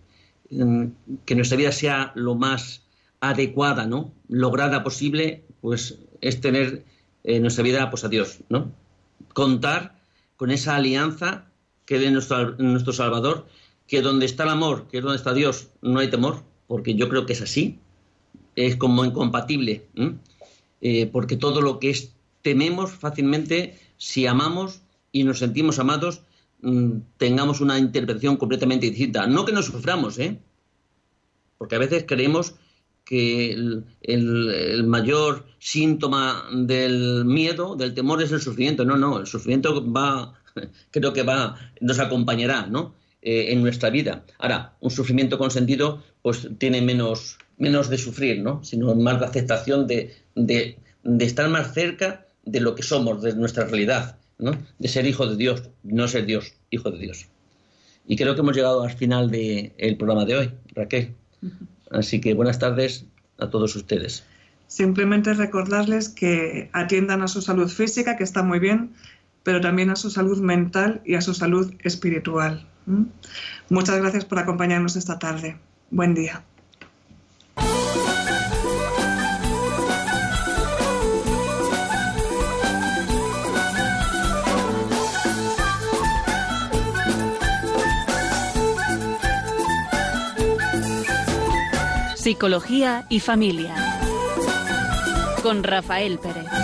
mm, 0.51 0.87
que 1.27 1.35
nuestra 1.35 1.59
vida 1.59 1.73
sea 1.73 2.13
lo 2.15 2.35
más 2.35 2.87
adecuada, 3.21 3.87
¿no? 3.87 4.13
lograda 4.29 4.83
posible, 4.83 5.45
pues 5.61 5.99
es 6.23 6.41
tener 6.41 6.85
en 7.25 7.43
nuestra 7.43 7.63
vida 7.63 7.91
pues 7.91 8.05
a 8.05 8.09
Dios, 8.09 8.41
¿no? 8.49 8.73
Contar 9.35 9.97
con 10.39 10.51
esa 10.51 10.77
alianza 10.77 11.50
que 11.91 11.97
es 11.97 12.13
nuestro, 12.13 12.53
nuestro 12.59 12.93
Salvador, 12.93 13.49
que 13.89 14.01
donde 14.01 14.25
está 14.25 14.45
el 14.45 14.51
amor, 14.51 14.87
que 14.87 14.99
es 14.99 15.03
donde 15.03 15.17
está 15.17 15.35
Dios, 15.35 15.71
no 15.83 15.99
hay 15.99 16.09
temor, 16.09 16.45
porque 16.69 16.95
yo 16.95 17.09
creo 17.09 17.27
que 17.27 17.33
es 17.33 17.43
así, 17.43 17.81
es 18.55 18.77
como 18.77 19.05
incompatible, 19.05 19.89
eh, 20.83 21.07
porque 21.07 21.37
todo 21.37 21.61
lo 21.61 21.81
que 21.81 21.93
tememos 22.43 22.93
fácilmente 22.93 23.77
si 23.97 24.25
amamos 24.29 24.83
y 25.11 25.25
nos 25.25 25.41
sentimos 25.41 25.81
amados, 25.81 26.23
mm, 26.63 26.91
tengamos 27.17 27.61
una 27.61 27.77
interpretación 27.77 28.37
completamente 28.37 28.89
distinta. 28.89 29.27
No 29.27 29.45
que 29.45 29.51
nos 29.51 29.67
suframos, 29.67 30.17
¿eh? 30.21 30.39
Porque 31.59 31.75
a 31.75 31.81
veces 31.81 32.05
creemos 32.07 32.55
que 33.05 33.51
el, 33.51 34.85
mayor 34.87 35.45
síntoma 35.59 36.45
del 36.53 37.25
miedo, 37.25 37.75
del 37.75 37.95
temor, 37.95 38.23
es 38.23 38.31
el 38.31 38.41
sufrimiento. 38.41 38.85
No, 38.85 38.97
no, 38.97 39.19
el 39.19 39.27
sufrimiento 39.27 39.93
va, 39.93 40.40
creo 40.91 41.13
que 41.13 41.23
va, 41.23 41.57
nos 41.81 41.99
acompañará, 41.99 42.67
¿no? 42.67 42.95
Eh, 43.23 43.53
en 43.53 43.61
nuestra 43.61 43.91
vida. 43.91 44.25
Ahora, 44.39 44.75
un 44.81 44.91
sufrimiento 44.91 45.37
consentido, 45.37 46.03
pues 46.23 46.49
tiene 46.59 46.81
menos, 46.81 47.39
menos 47.59 47.91
de 47.91 47.99
sufrir, 47.99 48.43
¿no? 48.43 48.65
Sino 48.65 48.95
más 48.95 49.21
de 49.21 49.27
aceptación 49.27 49.87
de, 49.87 50.15
de, 50.35 50.79
de 51.03 51.25
estar 51.25 51.49
más 51.51 51.75
cerca 51.75 52.27
de 52.45 52.61
lo 52.61 52.75
que 52.75 52.83
somos, 52.83 53.23
de 53.23 53.35
nuestra 53.35 53.65
realidad, 53.65 54.17
¿no? 54.39 54.53
de 54.79 54.89
ser 54.89 55.07
hijo 55.07 55.27
de 55.27 55.37
Dios, 55.37 55.63
no 55.83 56.09
ser 56.09 56.27
Dios, 56.27 56.55
hijo 56.71 56.91
de 56.91 56.99
Dios. 56.99 57.27
Y 58.07 58.17
creo 58.17 58.35
que 58.35 58.41
hemos 58.41 58.57
llegado 58.57 58.83
al 58.83 58.93
final 58.93 59.31
del 59.31 59.97
programa 59.97 60.25
de 60.25 60.37
hoy, 60.37 60.51
Raquel. 60.75 61.15
Así 61.91 62.21
que 62.21 62.35
buenas 62.35 62.59
tardes 62.59 63.05
a 63.39 63.51
todos 63.51 63.77
ustedes. 63.77 64.25
Simplemente 64.67 65.35
recordarles 65.35 66.09
que 66.09 66.71
atiendan 66.73 67.23
a 67.23 67.29
su 67.29 67.43
salud 67.43 67.69
física, 67.69 68.17
que 68.17 68.25
está 68.25 68.43
muy 68.43 68.59
bien, 68.59 68.95
pero 69.43 69.61
también 69.61 69.91
a 69.91 69.97
su 69.97 70.11
salud 70.11 70.41
mental 70.41 71.01
y 71.05 71.15
a 71.15 71.21
su 71.21 71.35
salud 71.35 71.73
espiritual. 71.83 72.67
Muchas 73.69 73.99
gracias 73.99 74.25
por 74.25 74.39
acompañarnos 74.39 74.97
esta 74.97 75.19
tarde. 75.19 75.57
Buen 75.91 76.15
día. 76.15 76.43
Psicología 92.17 93.07
y 93.09 93.21
familia. 93.21 93.75
Con 95.43 95.65
Rafael 95.65 96.19
Pérez. 96.19 96.60